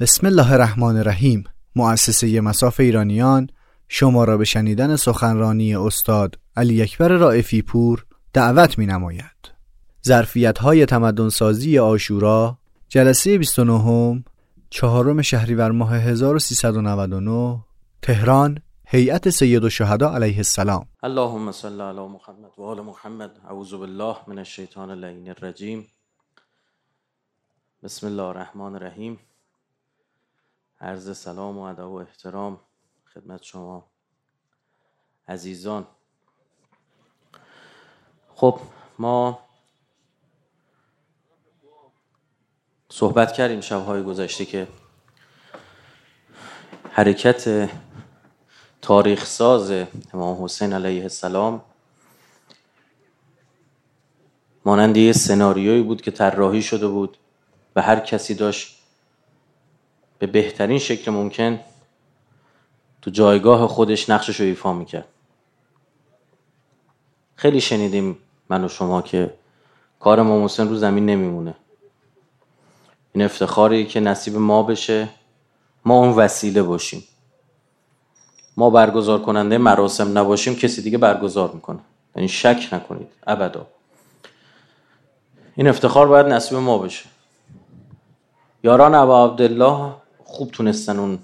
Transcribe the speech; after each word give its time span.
بسم 0.00 0.26
الله 0.26 0.52
الرحمن 0.52 0.96
الرحیم 0.96 1.44
مؤسسه 1.76 2.40
مساف 2.40 2.80
ایرانیان 2.80 3.50
شما 3.88 4.24
را 4.24 4.36
به 4.36 4.44
شنیدن 4.44 4.96
سخنرانی 4.96 5.76
استاد 5.76 6.38
علی 6.56 6.82
اکبر 6.82 7.08
رائفی 7.08 7.62
پور 7.62 8.06
دعوت 8.32 8.78
می 8.78 8.86
نماید. 8.86 9.52
ظرفیت 10.04 10.58
های 10.58 10.86
تمدن 10.86 11.28
سازی 11.28 11.78
آشورا 11.78 12.58
جلسه 12.88 13.38
29 13.38 14.24
چهارم 14.70 15.22
شهریور 15.22 15.70
ماه 15.70 15.94
1399 15.94 17.58
تهران 18.02 18.58
هیئت 18.86 19.30
سید 19.30 19.64
الشهدا 19.64 20.14
علیه 20.14 20.36
السلام. 20.36 20.86
اللهم 21.02 21.52
صل 21.52 21.80
علی 21.80 22.00
محمد 22.00 22.50
و 22.58 22.62
آل 22.62 22.80
محمد. 22.80 23.30
اعوذ 23.44 23.74
بالله 23.74 24.16
من 24.26 24.38
الشیطان 24.38 24.90
اللعین 24.90 25.28
الرجیم. 25.28 25.86
بسم 27.82 28.06
الله 28.06 28.22
الرحمن 28.22 28.74
الرحیم. 28.74 29.18
عرض 30.80 31.18
سلام 31.18 31.58
و 31.58 31.62
ادب 31.62 31.86
و 31.86 31.94
احترام 31.94 32.60
خدمت 33.14 33.42
شما 33.42 33.86
عزیزان. 35.28 35.86
خب 38.34 38.60
ما 38.98 39.38
صحبت 42.88 43.32
کردیم 43.32 43.60
شبهای 43.60 44.02
گذشته 44.02 44.44
که 44.44 44.68
حرکت 46.90 47.70
تاریخ 48.82 49.24
ساز 49.24 49.70
امام 50.14 50.44
حسین 50.44 50.72
علیه 50.72 51.02
السلام 51.02 51.64
مانند 54.64 54.96
یه 54.96 55.12
سناریویی 55.12 55.82
بود 55.82 56.02
که 56.02 56.10
طراحی 56.10 56.62
شده 56.62 56.88
بود 56.88 57.18
و 57.76 57.82
هر 57.82 58.00
کسی 58.00 58.34
داشت 58.34 58.77
به 60.18 60.26
بهترین 60.26 60.78
شکل 60.78 61.10
ممکن 61.10 61.60
تو 63.02 63.10
جایگاه 63.10 63.68
خودش 63.68 64.10
نقشش 64.10 64.40
رو 64.40 64.46
ایفا 64.46 64.72
می‌کرد. 64.72 65.08
خیلی 67.34 67.60
شنیدیم 67.60 68.18
من 68.48 68.64
و 68.64 68.68
شما 68.68 69.02
که 69.02 69.34
کار 70.00 70.20
امام 70.20 70.44
حسین 70.44 70.68
رو 70.68 70.76
زمین 70.76 71.06
نمیمونه. 71.06 71.54
این 73.12 73.24
افتخاری 73.24 73.86
که 73.86 74.00
نصیب 74.00 74.36
ما 74.36 74.62
بشه 74.62 75.08
ما 75.84 75.98
اون 75.98 76.10
وسیله 76.10 76.62
باشیم. 76.62 77.04
ما 78.56 78.70
برگزار 78.70 79.22
کننده 79.22 79.58
مراسم 79.58 80.18
نباشیم 80.18 80.56
کسی 80.56 80.82
دیگه 80.82 80.98
برگزار 80.98 81.50
می‌کنه. 81.52 81.78
یعنی 82.16 82.28
شک 82.28 82.68
نکنید 82.72 83.08
ابدا. 83.26 83.66
این 85.54 85.68
افتخار 85.68 86.06
باید 86.06 86.26
نصیب 86.26 86.58
ما 86.58 86.78
بشه. 86.78 87.04
یاران 88.64 88.94
ابا 88.94 89.24
عبدالله 89.24 89.94
خوب 90.28 90.50
تونستن 90.50 90.98
اون 90.98 91.18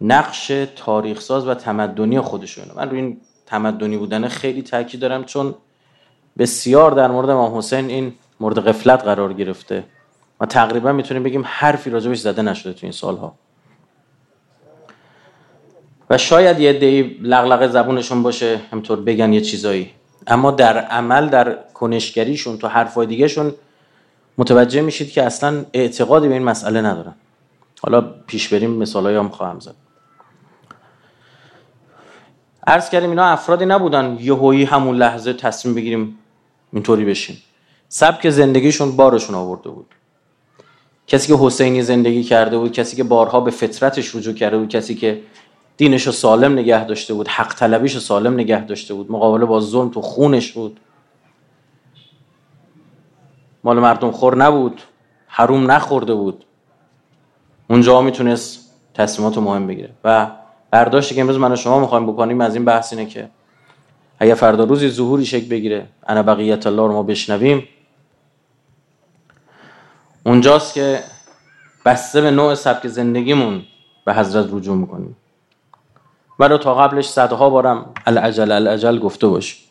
نقش 0.00 0.52
تاریخ 0.76 1.20
ساز 1.20 1.46
و 1.46 1.54
تمدنی 1.54 2.20
خودشون 2.20 2.64
من 2.76 2.90
روی 2.90 3.00
این 3.00 3.20
تمدنی 3.46 3.96
بودن 3.96 4.28
خیلی 4.28 4.62
تاکید 4.62 5.00
دارم 5.00 5.24
چون 5.24 5.54
بسیار 6.38 6.90
در 6.90 7.10
مورد 7.10 7.30
امام 7.30 7.58
حسین 7.58 7.90
این 7.90 8.12
مورد 8.40 8.58
غفلت 8.58 9.02
قرار 9.02 9.32
گرفته 9.32 9.84
و 10.40 10.46
تقریبا 10.46 10.92
می‌تونیم 10.92 11.22
بگیم 11.22 11.42
حرفی 11.46 11.90
راجبش 11.90 12.20
زده 12.20 12.42
نشده 12.42 12.72
تو 12.72 12.78
این 12.82 12.92
سالها. 12.92 13.34
و 16.10 16.18
شاید 16.18 16.60
یه 16.60 16.72
دی 16.72 17.02
لغلقه 17.22 17.68
زبونشون 17.68 18.22
باشه 18.22 18.60
همطور 18.72 19.00
بگن 19.00 19.32
یه 19.32 19.40
چیزایی. 19.40 19.90
اما 20.26 20.50
در 20.50 20.78
عمل 20.78 21.28
در 21.28 21.58
کنشگریشون 21.74 22.58
تو 22.58 22.68
حرفای 22.68 23.06
دیگهشون 23.06 23.54
متوجه 24.38 24.80
میشید 24.80 25.10
که 25.10 25.22
اصلا 25.22 25.64
اعتقادی 25.72 26.28
به 26.28 26.34
این 26.34 26.42
مسئله 26.42 26.80
ندارن. 26.80 27.14
حالا 27.82 28.00
پیش 28.26 28.48
بریم 28.48 28.70
مثالایی 28.70 29.16
هم 29.16 29.28
خواهم 29.28 29.60
زد. 29.60 29.74
عرض 32.66 32.90
کردیم 32.90 33.10
اینا 33.10 33.24
افرادی 33.24 33.66
نبودن 33.66 34.16
یهویی 34.20 34.64
همون 34.64 34.96
لحظه 34.96 35.32
تصمیم 35.32 35.74
بگیریم 35.74 36.18
اینطوری 36.72 37.04
بشیم. 37.04 37.42
سبک 37.88 38.30
زندگیشون 38.30 38.96
بارشون 38.96 39.34
آورده 39.34 39.70
بود. 39.70 39.86
کسی 41.06 41.28
که 41.28 41.38
حسینی 41.40 41.82
زندگی 41.82 42.22
کرده 42.22 42.58
بود 42.58 42.72
کسی 42.72 42.96
که 42.96 43.04
بارها 43.04 43.40
به 43.40 43.50
فطرتش 43.50 44.14
رجوع 44.14 44.34
کرده 44.34 44.58
بود 44.58 44.68
کسی 44.68 44.94
که 44.94 45.22
دینش 45.76 46.06
رو 46.06 46.12
سالم 46.12 46.52
نگه 46.52 46.84
داشته 46.84 47.14
بود 47.14 47.28
حق 47.28 47.54
طلبیش 47.54 47.94
رو 47.94 48.00
سالم 48.00 48.34
نگه 48.34 48.64
داشته 48.64 48.94
بود 48.94 49.12
مقابله 49.12 49.44
با 49.44 49.60
ظلم 49.60 49.88
تو 49.88 50.02
خونش 50.02 50.52
بود. 50.52 50.80
مال 53.64 53.78
مردم 53.78 54.10
خور 54.10 54.36
نبود 54.36 54.82
حروم 55.26 55.70
نخورده 55.70 56.14
بود. 56.14 56.44
اونجا 57.72 58.00
می‌تونست 58.00 58.70
تصمیمات 58.94 59.38
مهم 59.38 59.66
بگیره. 59.66 59.90
و 60.04 60.30
برداشتی 60.70 61.14
که 61.14 61.20
امروز 61.20 61.38
من 61.38 61.52
و 61.52 61.56
شما 61.56 61.78
می‌خوایم 61.78 62.06
بکنیم 62.06 62.40
از 62.40 62.54
این 62.54 62.64
بحث 62.64 62.92
اینه 62.92 63.06
که 63.06 63.28
اگر 64.18 64.34
فردا 64.34 64.64
روزی 64.64 64.88
ظهوری 64.88 65.26
شکل 65.26 65.48
بگیره 65.48 65.86
انا 66.06 66.22
بقیت 66.22 66.66
الله 66.66 66.82
رو 66.82 66.92
ما 66.92 67.02
بشنویم. 67.02 67.68
اونجاست 70.26 70.74
که 70.74 71.00
بسته 71.84 72.20
به 72.20 72.30
نوع 72.30 72.54
سبک 72.54 72.88
زندگیمون 72.88 73.62
به 74.04 74.14
حضرت 74.14 74.46
رجوع 74.52 74.76
می‌کنیم. 74.76 75.16
ولو 76.38 76.58
تا 76.58 76.74
قبلش 76.74 77.08
صدها 77.08 77.50
بارم 77.50 77.94
العجل 78.06 78.52
العجل 78.52 78.98
گفته 78.98 79.26
باش 79.26 79.64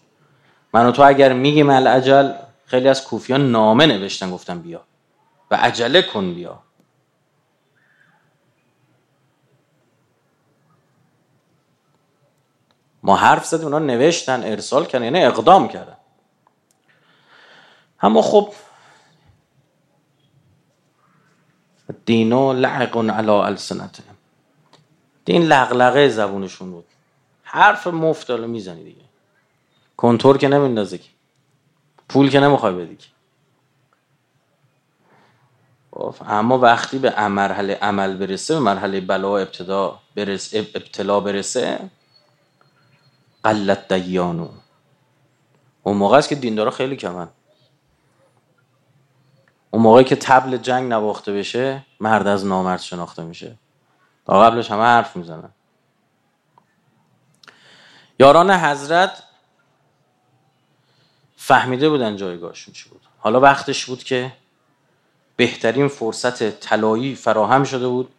من 0.74 0.86
و 0.86 0.92
تو 0.92 1.04
اگر 1.04 1.34
میگیم 1.34 1.70
العجل 1.70 2.32
خیلی 2.66 2.88
از 2.88 3.04
کوفیان 3.04 3.52
نامه 3.52 3.86
نوشتن 3.86 4.32
گفتن 4.32 4.60
بیا. 4.60 4.82
و 5.52 5.56
عجله 5.56 6.02
کن 6.02 6.34
بیا. 6.34 6.60
ما 13.04 13.16
حرف 13.16 13.46
زدیم 13.46 13.64
اونا 13.66 13.80
نوشتن 13.80 14.44
ارسال 14.44 14.86
کردن 14.86 15.04
یعنی 15.04 15.24
اقدام 15.24 15.68
کردن. 15.68 15.98
اما 18.02 18.22
خب 18.22 18.54
دینو 22.06 22.54
لعق 22.54 22.98
علی 22.98 23.32
السنته 23.32 24.04
دین 25.26 25.42
لغلقه 25.44 26.10
زبونشون 26.10 26.72
بود. 26.72 26.86
حرف 27.44 27.88
مفت 27.88 28.30
رو 28.30 28.48
می‌زنی 28.48 28.84
دیگه. 28.84 29.02
کنتور 29.98 30.38
که 30.38 30.48
نمیندازه 30.48 30.98
که. 30.98 31.10
پول 32.10 32.30
که 32.30 32.40
نمی‌خوای 32.40 32.74
بدی 32.74 32.96
که. 32.96 33.08
خب، 35.92 36.16
اما 36.28 36.58
وقتی 36.58 37.00
به 37.00 37.28
مرحله 37.28 37.74
عمل 37.82 38.18
برسه 38.18 38.54
به 38.54 38.60
مرحله 38.60 39.02
بلا 39.02 39.38
ابتدا 39.38 40.00
برس 40.16 40.54
ابتلا 40.54 41.20
برسه 41.20 41.80
قلت 43.44 43.94
دیانو. 43.94 44.50
اون 45.84 45.98
موقع 45.98 46.18
است 46.18 46.30
که 46.30 46.36
دیندارا 46.36 46.72
خیلی 46.72 46.96
کمن. 46.96 47.30
اون 49.72 49.84
موقعی 49.84 50.04
که 50.04 50.16
تبل 50.16 50.58
جنگ 50.58 50.90
نواخته 50.90 51.34
بشه 51.34 51.86
مرد 52.00 52.28
از 52.28 52.46
نامرد 52.46 52.80
شناخته 52.80 53.24
میشه. 53.24 53.56
تا 54.26 54.42
قبلش 54.42 54.72
همه 54.72 54.84
حرف 54.84 55.16
می‌زنن. 55.16 55.50
یاران 58.20 58.52
حضرت 58.52 59.24
فهمیده 61.36 61.90
بودن 61.90 62.16
جایگاهشون 62.16 62.74
چی 62.74 62.90
بود. 62.90 63.02
حالا 63.18 63.40
وقتش 63.40 63.86
بود 63.86 64.04
که 64.04 64.34
بهترین 65.36 65.88
فرصت 65.88 66.60
طلایی 66.60 67.16
فراهم 67.16 67.64
شده 67.64 67.88
بود 67.88 68.14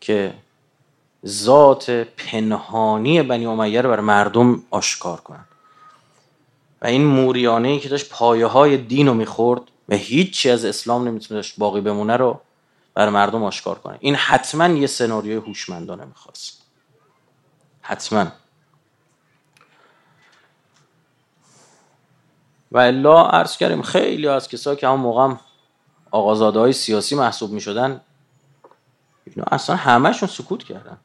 که 0.00 0.34
ذات 1.26 1.90
پنهانی 1.90 3.22
بنی 3.22 3.46
امیه 3.46 3.80
رو 3.80 3.90
بر 3.90 4.00
مردم 4.00 4.62
آشکار 4.70 5.20
کنن. 5.20 5.44
و 6.82 6.86
این 6.86 7.04
موریانه 7.04 7.78
که 7.78 7.88
داشت 7.88 8.10
پایه 8.10 8.46
های 8.46 8.76
دین 8.76 9.06
رو 9.06 9.14
می‌خورد 9.14 9.62
و 9.88 9.94
هیچی 9.94 10.50
از 10.50 10.64
اسلام 10.64 11.08
نمی‌تونست 11.08 11.54
باقی 11.58 11.80
بمونه 11.80 12.16
رو 12.16 12.40
بر 12.94 13.08
مردم 13.08 13.44
آشکار 13.44 13.78
کنه. 13.78 13.96
این 14.00 14.14
حتما 14.14 14.68
یه 14.68 14.86
سناریوی 14.86 15.36
هوشمندانه 15.36 16.04
می‌خواست. 16.04 16.62
حتما. 17.82 18.26
و 22.72 22.78
الا 22.78 23.26
عرض 23.26 23.56
کردیم 23.56 23.82
خیلی 23.82 24.28
از 24.28 24.48
کسایی 24.48 24.76
که 24.76 24.86
همون 24.86 25.00
موقع 25.00 25.34
آقازاده 26.10 26.58
های 26.58 26.72
سیاسی 26.72 27.14
محسوب 27.14 27.50
می 27.50 27.60
شدن 27.60 28.00
اینا 29.24 29.44
اصلا 29.52 29.76
همهشون 29.76 30.28
سکوت 30.28 30.64
کردن. 30.64 30.96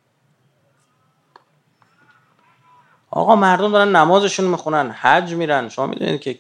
آقا 3.12 3.36
مردم 3.36 3.72
دارن 3.72 3.96
نمازشون 3.96 4.46
می‌خونن 4.46 4.92
حج 4.92 5.34
میرن. 5.34 5.70
شما 5.70 5.88
می‌دونید 5.88 6.22
که 6.22 6.40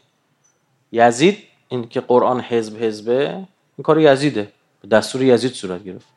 یزید 0.91 1.43
این 1.67 1.89
که 1.89 2.01
قرآن 2.01 2.41
حزب 2.41 2.83
حزبه 2.83 3.29
این 3.77 3.83
کار 3.83 3.99
یزیده. 3.99 4.51
به 4.81 4.87
دستور 4.87 5.21
یزید 5.23 5.53
صورت 5.53 5.83
گرفت. 5.83 6.07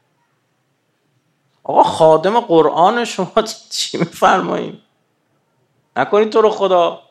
آقا 1.65 1.83
خادم 1.83 2.41
قرآن 2.41 3.05
شما 3.05 3.33
چی 3.71 3.99
میفرماییم 3.99 4.83
نکنید 5.97 6.31
تو 6.31 6.41
رو 6.41 6.51
خدا. 6.51 7.03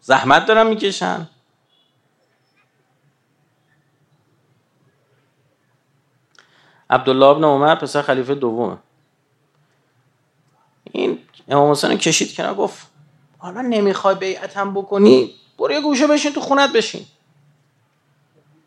زحمت 0.00 0.46
دارن 0.46 0.66
می‌کشن. 0.66 1.28
عبدالله 6.90 7.26
ابن 7.26 7.44
عمر 7.44 7.74
پسر 7.74 8.02
خلیفه 8.02 8.34
دومه. 8.34 8.78
امام 11.48 11.70
حسین 11.70 11.98
کشید 11.98 12.34
کنار 12.34 12.54
گفت 12.54 12.86
حالا 13.38 13.60
نمی‌خوای 13.60 14.14
بیعتم 14.14 14.74
بکنی 14.74 15.34
برو 15.58 15.72
یه 15.72 15.80
گوشه 15.80 16.06
بشین 16.06 16.32
تو 16.32 16.40
خونت 16.40 16.72
بشین. 16.72 17.06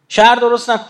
شهر 0.08 0.36
درست 0.36 0.70
نکن. 0.70 0.86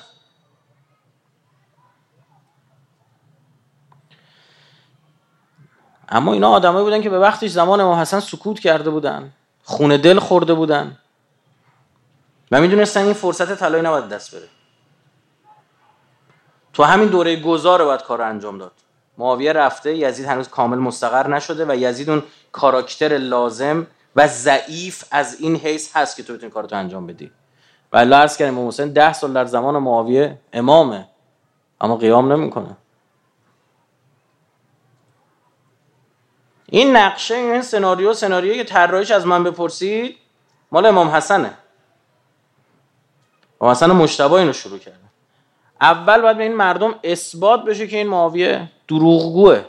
اما 6.10 6.34
اینا 6.34 6.50
آدمایی 6.50 6.86
بودن 6.86 7.02
که 7.02 7.10
به 7.10 7.20
وقتش 7.20 7.50
زمان 7.50 7.82
امام 7.82 8.00
حسن 8.00 8.20
سکوت 8.20 8.60
کرده 8.60 8.90
بودن 8.90 9.34
خونه 9.64 9.98
دل 9.98 10.20
خورده 10.20 10.54
بودن. 10.54 10.98
و 12.52 12.62
می‌دونستن 12.62 13.04
این 13.04 13.14
فرصت 13.14 13.56
طلایی 13.56 13.84
نباید 13.84 14.10
دست 14.10 14.36
بره. 14.36 14.48
تو 16.74 16.84
همین 16.84 17.08
دوره 17.08 17.36
گذار 17.36 17.86
باید 17.86 18.02
کار 18.02 18.22
انجام 18.22 18.58
داد. 18.58 18.72
معاویه 19.20 19.54
رفته 19.54 19.96
یزید 19.96 20.26
هنوز 20.26 20.48
کامل 20.48 20.78
مستقر 20.78 21.28
نشده 21.28 21.66
و 21.66 21.76
یزید 21.76 22.10
اون 22.10 22.24
کاراکتر 22.52 23.18
لازم 23.18 23.88
و 24.16 24.28
ضعیف 24.28 25.04
از 25.12 25.40
این 25.40 25.56
حیث 25.56 25.98
هست 25.98 26.18
که 26.18 26.24
تو 26.24 26.34
بتونی 26.34 26.52
کارتو 26.52 26.76
انجام 26.76 27.08
بدی. 27.08 27.32
و 27.92 27.98
الله 27.98 28.16
عرض 28.16 28.38
کردیم 28.38 28.58
امام 28.58 28.68
حسین 28.68 28.94
ده 28.94 29.14
سال 29.14 29.34
در 29.34 29.46
زمان 29.46 29.78
معاویه 29.78 30.38
امامه 30.54 31.08
اما 31.82 31.96
قیام 31.96 32.34
نمی‌کنه. 32.34 32.78
این 36.66 36.96
نقشه 36.96 37.36
این 37.36 37.62
سناریو 37.62 38.14
سناریویی 38.14 38.58
که 38.58 38.64
طراحیش 38.64 39.12
از 39.12 39.26
من 39.26 39.44
بپرسید 39.44 40.18
مال 40.72 40.86
امام 40.86 41.08
حسنه. 41.08 41.54
امام 43.62 43.72
حسن 43.72 43.92
مجتبی 43.92 44.36
اینو 44.36 44.54
شروع 44.54 44.78
کرده. 44.78 45.09
اول 45.82 46.22
باید 46.22 46.38
به 46.38 46.44
این 46.44 46.56
مردم 46.56 46.96
اثبات 47.04 47.64
بشه 47.64 47.88
که 47.88 47.98
این 47.98 48.08
معاویه 48.08 48.72
دروغگوه. 48.88 49.66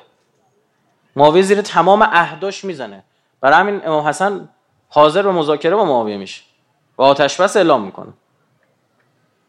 معاویه 1.17 1.43
زیر 1.43 1.63
تمام 1.63 2.03
عهداش 2.03 2.65
می‌زنه. 2.65 3.05
برای 3.41 3.59
همین 3.59 3.87
امام 3.87 4.07
حسن 4.07 4.49
حاضر 4.89 5.23
به 5.23 5.33
مذاکره 5.33 5.77
با 5.77 5.85
معاویه 5.85 6.17
میشه 6.17 6.43
و 6.99 7.03
آتش 7.03 7.41
بس 7.41 7.57
اعلام 7.57 7.83
می‌کنه. 7.83 8.13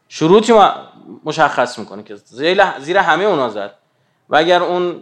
شروطی 0.08 0.52
مشخص 1.24 1.78
می‌کنه 1.78 2.02
که 2.02 2.16
زیر 2.78 2.98
همه 2.98 3.24
اونا 3.24 3.48
زد. 3.48 3.74
و 4.28 4.36
اگر 4.36 4.62
اون 4.62 5.00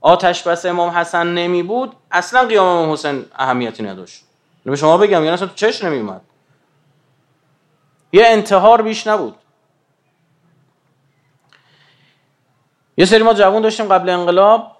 آتش 0.00 0.42
بس 0.42 0.66
امام 0.66 0.90
حسن 0.90 1.26
نمی 1.26 1.62
بود 1.62 1.96
اصلا 2.10 2.46
قیام 2.46 2.66
امام 2.66 2.92
حسین 2.92 3.24
اهمیتی 3.36 3.82
نداشت. 3.82 4.24
به 4.64 4.76
شما 4.76 4.98
بگم 4.98 5.12
یعنی 5.12 5.28
اصلا 5.28 5.46
تو 5.46 5.54
چش 5.54 5.84
نمی 5.84 5.98
اومد. 5.98 6.20
یه 8.12 8.22
انتحار 8.26 8.82
بیش 8.82 9.06
نبود. 9.06 9.34
یه 12.98 13.04
سری 13.04 13.22
ما 13.22 13.34
جوان 13.34 13.62
داشتیم 13.62 13.86
قبل 13.86 14.08
انقلاب 14.08 14.76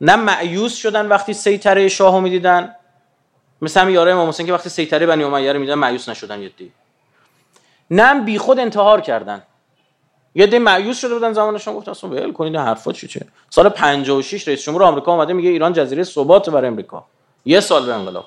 نه 0.00 0.16
معیوس 0.16 0.74
شدن 0.74 1.06
وقتی 1.06 1.32
سیطره 1.32 1.88
شاهو 1.88 2.20
می‌دیدن. 2.20 2.74
مثل 3.62 3.80
همین 3.80 3.94
یاره 3.94 4.12
امام 4.12 4.32
که 4.32 4.52
وقتی 4.52 4.68
سیطره 4.68 5.06
بنی 5.06 5.24
امیه 5.24 5.52
رو 5.52 5.58
می‌دیدن 5.58 5.74
مایوس 5.78 6.08
نشدن 6.08 6.42
یه 6.42 6.48
دی. 6.48 6.72
نه 7.90 8.20
بی 8.20 8.38
خود 8.38 8.58
انتحار 8.58 9.00
کردن. 9.00 9.42
یه 10.34 10.46
دی 10.46 10.58
مایوس 10.58 11.00
شده 11.00 11.14
بودن 11.14 11.32
زمانشون 11.32 11.74
گفتن 11.74 11.90
اصلا 11.90 12.10
ول 12.10 12.32
کنید 12.32 12.56
حرفا 12.56 12.92
چی 12.92 13.08
چه؟ 13.08 13.26
سال 13.50 13.68
56 13.68 14.48
رئیس 14.48 14.62
جمهور 14.62 14.82
آمریکا 14.84 15.12
اومده 15.12 15.32
میگه 15.32 15.50
ایران 15.50 15.72
جزیره 15.72 16.04
ثبات 16.04 16.50
برای 16.50 16.68
امریکا. 16.68 17.04
یه 17.44 17.60
سال 17.60 17.86
به 17.86 17.94
انقلاب. 17.94 18.26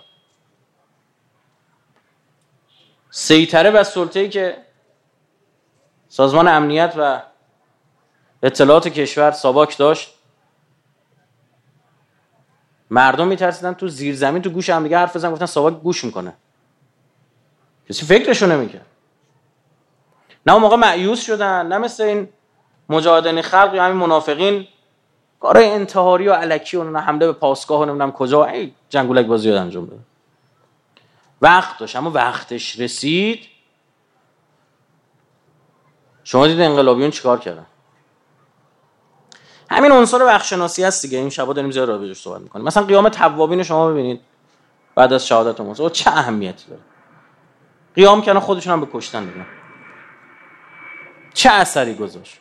سیطره 3.11 3.69
و 3.69 3.83
سلطه‌ای 3.83 4.29
که 4.29 4.57
سازمان 6.09 6.47
امنیت 6.47 6.93
و 6.97 7.21
اطلاعات 8.43 8.87
کشور 8.87 9.31
ساباک 9.31 9.77
داشت. 9.77 10.15
مردم 12.89 13.27
میترسیدن 13.27 13.73
تو 13.73 13.87
زیر 13.87 14.15
زمین 14.15 14.41
تو 14.41 14.49
گوش 14.49 14.69
هم 14.69 14.83
دیگه 14.83 14.97
حرف 14.97 15.15
بزنن 15.15 15.31
گفتن 15.31 15.45
ساباک 15.45 15.73
گوش 15.73 16.03
می‌کنه. 16.03 16.33
کسی 17.89 18.05
فکرشو 18.05 18.45
نمی‌کرد. 18.45 18.85
نه 20.45 20.53
اون 20.53 20.61
موقع 20.61 20.75
معیوس 20.75 21.25
شدن 21.25 21.67
نه 21.67 21.77
مثل 21.77 22.03
این 22.03 22.29
مجاهدین 22.89 23.41
خلق 23.41 23.73
یا 23.73 23.83
همین 23.83 23.97
منافقین. 23.97 24.67
کارهای 25.39 25.69
انتحاری 25.69 26.27
و 26.27 26.33
علکی 26.33 26.77
و 26.77 26.97
حمله 26.97 27.25
به 27.25 27.33
پاسگاه 27.33 27.81
و 27.81 27.85
نمی‌دونم 27.85 28.11
کجا 28.11 28.45
ای 28.45 28.73
جنگولک 28.89 29.25
بازی 29.25 29.51
انجام 29.51 29.85
بده 29.85 29.99
وقت 31.41 31.77
داشت 31.77 31.95
اما 31.95 32.11
وقتش 32.11 32.79
رسید. 32.79 33.39
شما 36.23 36.47
دید 36.47 36.61
انقلابیون 36.61 37.11
چیکار 37.11 37.39
کردن؟ 37.39 37.65
همین 39.69 39.91
عنصر 39.91 40.25
بخشناسی 40.25 40.83
هست 40.83 41.01
دیگه. 41.01 41.17
این 41.17 41.29
شبا 41.29 41.53
داریم 41.53 41.71
زیاد 41.71 41.89
راجعش 41.89 42.21
صحبت 42.21 42.41
می‌کنیم. 42.41 42.65
مثلا 42.65 42.83
قیام 42.83 43.09
توابین 43.09 43.63
شما 43.63 43.89
ببینید. 43.89 44.21
بعد 44.95 45.13
از 45.13 45.27
شهادت 45.27 45.61
موسی 45.61 45.89
چه 45.89 46.09
اهمیتی 46.09 46.65
داره؟ 46.69 46.81
قیام 47.95 48.21
کردن 48.21 48.39
خودشون 48.39 48.73
هم 48.73 48.81
به 48.81 48.87
کشتن 48.93 49.25
دیگه 49.25 49.45
چه 51.33 51.51
اثری 51.51 51.95
گذاشت؟ 51.95 52.37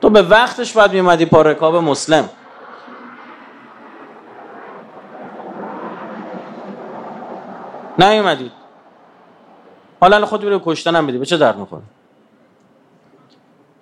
تو 0.00 0.10
به 0.10 0.22
وقتش 0.22 0.72
باید 0.72 0.92
میومدی 0.92 1.26
پا 1.26 1.42
رکاب 1.42 1.76
مسلم. 1.76 2.28
نیومدید 7.98 8.52
حالا 10.00 10.26
خود 10.26 10.44
رو 10.44 10.62
کشتن 10.64 10.96
هم 10.96 11.06
بدی. 11.06 11.18
به 11.18 11.26
چه 11.26 11.36
درد 11.36 11.56
می‌خوره؟ 11.56 11.82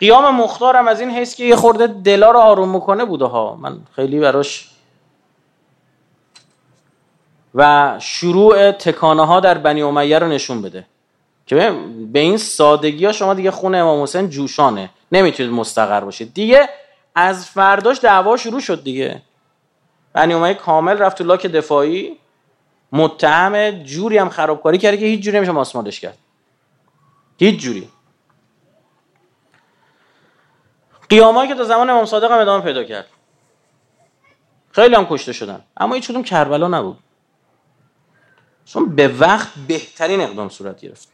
قیام 0.03 0.37
مختارم 0.37 0.89
از 0.89 1.01
این 1.01 1.11
حیث 1.11 1.35
که 1.35 1.45
یه 1.45 1.57
خورده 1.57 1.87
دلا 1.87 2.31
رو 2.31 2.39
آروم 2.39 2.69
می‌کنه 2.69 3.05
بوده 3.05 3.25
ها. 3.25 3.57
من 3.61 3.79
خیلی 3.97 4.21
براش 4.21 4.71
و 7.55 7.95
شروع 7.99 8.73
تکانه 8.73 9.27
ها 9.27 9.41
در 9.41 9.59
بنی 9.59 9.83
امیه 9.83 10.19
رو 10.19 10.29
نشون 10.29 10.63
بده. 10.63 10.87
که 11.47 11.75
به 12.13 12.21
این 12.21 12.37
سادگی 12.37 13.07
ها 13.07 13.13
شما 13.13 13.35
دیگه 13.35 13.51
خونه 13.51 13.79
امام 13.79 14.03
حسین 14.03 14.31
جوشانه. 14.31 14.91
نمی‌تونید 15.13 15.53
مستقر 15.53 16.01
باشید. 16.01 16.35
دیگه 16.35 16.69
از 17.15 17.47
فرداش 17.47 18.01
دعوا 18.01 18.37
شروع 18.37 18.61
شد 18.61 18.85
دیگه. 18.85 19.23
بنی 20.13 20.35
امیه 20.35 20.55
کامل 20.55 20.99
رفت 20.99 21.19
تو 21.19 21.25
لاک 21.25 21.47
دفاعی. 21.47 22.17
متهم 22.93 23.71
جوری 23.71 24.19
هم 24.19 24.29
خرابکاری 24.29 24.79
کرده 24.79 24.97
که 24.97 25.07
هیچ 25.07 25.21
جوری 25.21 25.37
نمیشه 25.37 25.53
ماسمالش 25.53 26.01
کرد. 26.01 26.19
هیچ 27.39 27.61
جوری. 27.61 27.89
قیامایی 31.13 31.49
که 31.49 31.55
تا 31.55 31.65
زمان 31.65 31.91
امام 31.91 32.05
صادق 32.05 32.33
هم 32.33 32.39
ادامه 32.39 32.65
پیدا 32.65 32.85
کرد. 32.85 33.07
خیلی 34.71 34.95
هم 34.95 35.07
کشته 35.07 35.33
شدن. 35.33 35.61
اما 35.77 35.95
هیچ 35.95 36.09
کدوم 36.09 36.23
کربلا 36.23 36.69
نبود. 36.69 36.99
چون 38.65 38.97
به 38.97 39.09
وقت 39.09 39.49
بهترین 39.69 40.21
اقدام 40.21 40.49
صورت 40.49 40.81
گرفت. 40.81 41.09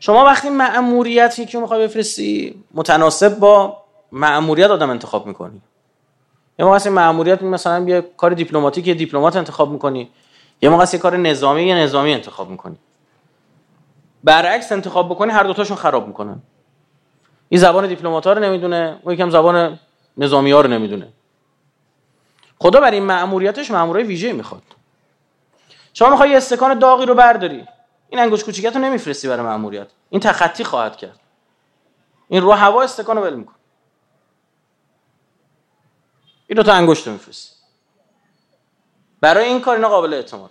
شما 0.00 0.24
وقتی 0.24 0.48
مأموریتی 0.48 1.46
که 1.46 1.58
می‌خوای 1.58 1.86
بفرستی 1.86 2.64
متناسب 2.74 3.38
با 3.38 3.82
مأموریت 4.12 4.70
آدم 4.70 4.90
انتخاب 4.90 5.26
می‌کنی. 5.26 5.62
یه 6.58 6.64
موقع 6.64 6.88
مأموریت 6.88 7.42
مثلا 7.42 7.88
یه 7.88 8.00
کار 8.16 8.34
دیپلماتیک 8.34 8.86
یه 8.86 8.94
دیپلمات 8.94 9.36
انتخاب 9.36 9.70
می‌کنی. 9.70 10.10
یه 10.62 10.68
موقع 10.68 10.84
یه 10.92 10.98
کار 10.98 11.16
نظامی 11.16 11.62
یه 11.62 11.74
نظامی 11.74 12.14
انتخاب 12.14 12.50
می‌کنی. 12.50 12.76
برعکس 14.24 14.72
انتخاب 14.72 15.08
بکنی 15.08 15.32
هر 15.32 15.42
دوتاشون 15.42 15.76
خراب 15.76 16.06
می‌کنن. 16.06 16.42
این 17.48 17.60
زبان 17.60 17.86
دیپلمات 17.86 18.26
ها 18.26 18.32
رو 18.32 18.42
نمی‌دونه 18.42 18.98
اون 19.02 19.14
یکم 19.14 19.30
زبان 19.30 19.78
نظامی 20.16 20.50
ها 20.50 20.60
رو 20.60 20.70
نمی‌دونه. 20.70 21.08
خدا 22.58 22.80
بر 22.80 22.90
این 22.90 23.02
مأموریتش 23.02 23.70
مأمورای 23.70 24.04
ویژه 24.04 24.32
می‌خواد. 24.32 24.62
شما 25.92 26.10
می‌خوای 26.10 26.34
استکان 26.34 26.78
داغی 26.78 27.06
رو 27.06 27.14
برداری 27.14 27.66
این 28.08 28.20
انگوش 28.20 28.44
کوچیکت 28.44 28.76
رو 28.76 28.82
نمیفرستی 28.82 29.28
برای 29.28 29.46
مأموریت. 29.46 29.86
این 30.10 30.20
تخطی 30.20 30.64
خواهد 30.64 30.96
کرد. 30.96 31.20
این 32.28 32.42
رو 32.42 32.52
هوا 32.52 32.82
استکان 32.82 33.16
رو 33.16 33.22
ول 33.22 33.34
میکن. 33.34 33.54
این 36.46 36.56
دو 36.56 36.62
تا 36.62 36.72
انگشت 36.72 37.06
رو 37.06 37.12
میفرستی. 37.12 37.56
برای 39.20 39.44
این 39.44 39.60
کار 39.60 39.76
اینا 39.76 39.88
قابل 39.88 40.14
اعتماد. 40.14 40.50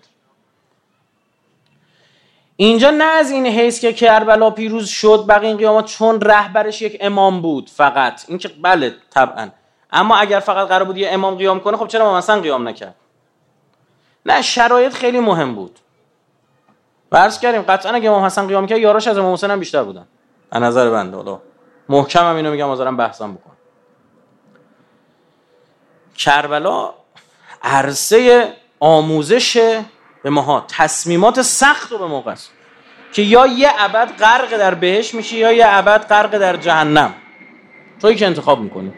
اینجا 2.58 2.90
نه 2.90 3.04
از 3.04 3.32
این 3.32 3.46
حیث 3.46 3.80
که 3.80 3.94
کربلا 3.94 4.50
پیروز 4.50 4.88
شد 4.88 5.26
بقیه 5.30 5.50
این 5.50 5.58
قیامات 5.58 5.86
چون 5.86 6.22
رهبرش 6.22 6.82
یک 6.82 6.98
امام 7.02 7.42
بود 7.42 7.70
فقط. 7.70 8.26
این 8.28 8.38
که 8.38 8.48
بله 8.48 8.96
طبعا. 9.10 9.50
اما 9.92 10.16
اگر 10.18 10.40
فقط 10.40 10.68
قرار 10.68 10.84
بود 10.84 10.98
یه 10.98 11.10
امام 11.12 11.36
قیام 11.36 11.60
کنه 11.60 11.78
خب 11.78 11.88
چرا 11.88 12.14
مثلا 12.18 12.42
قیام 12.42 12.68
نکرد؟ 12.68 12.96
نه 14.26 14.42
شرایط 14.42 14.94
خیلی 14.94 15.20
مهم 15.20 15.56
بود. 15.56 15.80
فرض 17.12 17.40
کردیم 17.40 17.62
قطعا 17.62 17.92
اگه 17.92 18.10
امام 18.10 18.24
حسن 18.24 18.48
قیام 18.48 18.68
کرد 18.68 18.80
یاراش 18.80 19.08
از 19.08 19.18
امام 19.18 19.34
حسین 19.34 19.52
هم 19.52 19.60
بیشتر 19.60 19.84
بودن. 19.84 20.08
از 20.52 20.62
نظر 20.62 20.90
بنده 20.90 21.18
حالا 21.18 21.40
محکم 21.90 22.30
هم 22.30 22.36
اینو 22.36 22.52
میگم 22.52 22.70
آزارم 22.70 22.98
بحثم 22.98 23.34
بکن 23.34 23.52
کربلا 26.16 26.94
عرصه 27.64 28.54
آموزش 28.80 29.82
به 30.26 30.32
ماها. 30.32 30.66
تصمیمات 30.68 31.42
سخت 31.42 31.92
رو 31.92 31.98
به 31.98 32.06
موقع 32.06 32.32
است. 32.32 32.52
که 33.14 33.22
یا 33.22 33.48
یه 33.48 33.70
ابد 33.78 34.12
غرق 34.18 34.58
در 34.58 34.74
بهش 34.74 35.16
میشه 35.16 35.38
یا 35.38 35.52
یه 35.52 35.66
ابد 35.68 36.08
غرق 36.08 36.38
در 36.38 36.58
جهنم. 36.58 37.14
توی 38.02 38.16
که 38.16 38.26
انتخاب 38.26 38.60
می‌کنید 38.60 38.94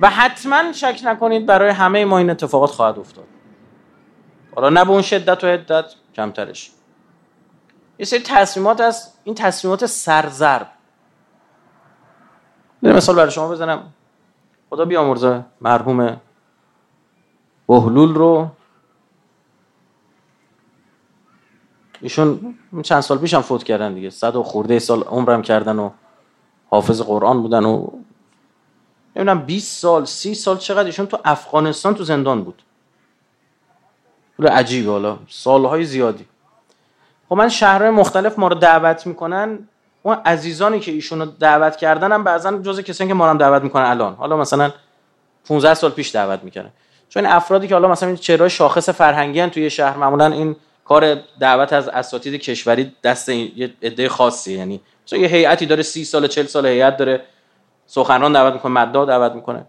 و 0.00 0.10
حتما 0.10 0.72
شک 0.72 1.00
نکنید 1.04 1.46
برای 1.46 1.70
همه 1.70 2.04
ما 2.04 2.18
این 2.18 2.30
اتفاقات 2.30 2.70
خواهد 2.70 2.98
افتاد. 2.98 3.24
حالا 4.54 4.68
نه 4.68 4.84
به 4.84 4.90
اون 4.90 5.02
شدت 5.02 5.44
و 5.44 5.46
حدت 5.46 5.84
کمترش. 6.14 6.70
یه 7.98 8.06
سری 8.06 8.20
تصمیمات 8.20 8.80
از 8.80 9.12
این 9.24 9.34
تصمیمات 9.34 9.86
سرزرب 9.86 10.66
مثال 12.82 13.16
برای 13.16 13.30
شما 13.30 13.48
بزنم. 13.48 13.92
خدا 14.70 14.84
بیامرزه 14.84 15.44
مرحوم 15.60 16.20
بهلول 17.68 18.14
رو 18.14 18.48
ایشون 22.04 22.54
چند 22.82 23.00
سال 23.00 23.18
پیش 23.18 23.34
هم 23.34 23.40
فوت 23.40 23.64
کردن 23.64 23.94
دیگه. 23.94 24.10
صد 24.10 24.36
و 24.36 24.42
خورده 24.42 24.78
سال 24.78 25.02
عمرم 25.02 25.42
کردن 25.42 25.78
و 25.78 25.90
حافظ 26.70 27.02
قرآن 27.02 27.42
بودن 27.42 27.64
و 27.64 27.86
نمی‌دونم 29.16 29.38
20 29.40 29.80
سال 29.80 30.04
30 30.04 30.34
سال 30.34 30.56
چقدر 30.56 30.86
ایشون 30.86 31.06
تو 31.06 31.18
افغانستان 31.24 31.94
تو 31.94 32.04
زندان 32.04 32.44
بود. 32.44 32.62
پول 34.36 34.48
عجیبه 34.48 34.90
حالا. 34.90 35.18
سالهای 35.28 35.84
زیادی. 35.84 36.26
خب 37.28 37.36
من 37.36 37.48
شهرهای 37.48 37.90
مختلف 37.90 38.38
ما 38.38 38.48
رو 38.48 38.54
دعوت 38.54 39.06
می‌کنن. 39.06 39.58
اون 40.02 40.16
عزیزانی 40.24 40.80
که 40.80 40.92
ایشون 40.92 41.20
رو 41.20 41.26
دعوت 41.26 41.76
کردن 41.76 42.12
هم 42.12 42.24
بعضا 42.24 42.58
جز 42.58 42.80
کسانی 42.80 43.08
که 43.08 43.14
ما 43.14 43.32
رو 43.32 43.38
دعوت 43.38 43.62
می‌کنن 43.62 43.84
الان. 43.84 44.14
حالا 44.14 44.36
مثلا 44.36 44.72
15 45.44 45.74
سال 45.74 45.90
پیش 45.90 46.14
دعوت 46.14 46.44
می‌کنن 46.44 46.70
چون 47.08 47.26
افرادی 47.26 47.68
که 47.68 47.74
حالا 47.74 47.88
مثلا 47.88 48.14
چهره 48.14 48.48
شاخص 48.48 48.88
فرهنگی 48.88 49.40
هن 49.40 49.50
توی 49.50 49.70
شهر 49.70 49.96
معمولا 49.96 50.26
این 50.26 50.56
کار 50.84 51.14
دعوت 51.40 51.72
از 51.72 51.88
اساتید 51.88 52.34
کشوری 52.40 52.92
دست 53.04 53.28
یه 53.28 53.74
عده 53.82 54.08
خاصی. 54.08 54.52
یعنی 54.52 54.80
مثلا 55.06 55.18
یه 55.18 55.28
هیئتی 55.28 55.66
داره 55.66 55.82
30 55.82 56.04
سال 56.04 56.26
40 56.26 56.46
سال 56.46 56.66
هیئت 56.66 56.96
داره 56.96 57.24
سخنران 57.86 58.32
دعوت 58.32 58.52
می‌کنه 58.52 58.72
مدعا 58.72 59.04
دعوت 59.04 59.32
می‌کنه. 59.32 59.66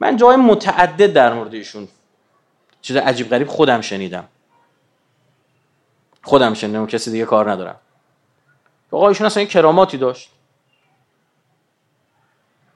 من 0.00 0.16
جای 0.16 0.36
متعدد 0.36 1.12
در 1.12 1.32
مورد 1.32 1.54
ایشون 1.54 1.88
چیز 2.82 2.96
عجیب 2.96 3.30
غریب 3.30 3.48
خودم 3.48 3.80
شنیدم. 3.80 4.24
خودم 6.22 6.54
شنیدم 6.54 6.86
کسی 6.86 7.10
دیگه 7.10 7.24
کار 7.24 7.50
ندارم. 7.50 7.76
آقا 8.90 9.08
ایشون 9.08 9.26
اصلا 9.26 9.44
کراماتی 9.44 9.98
داشت. 9.98 10.30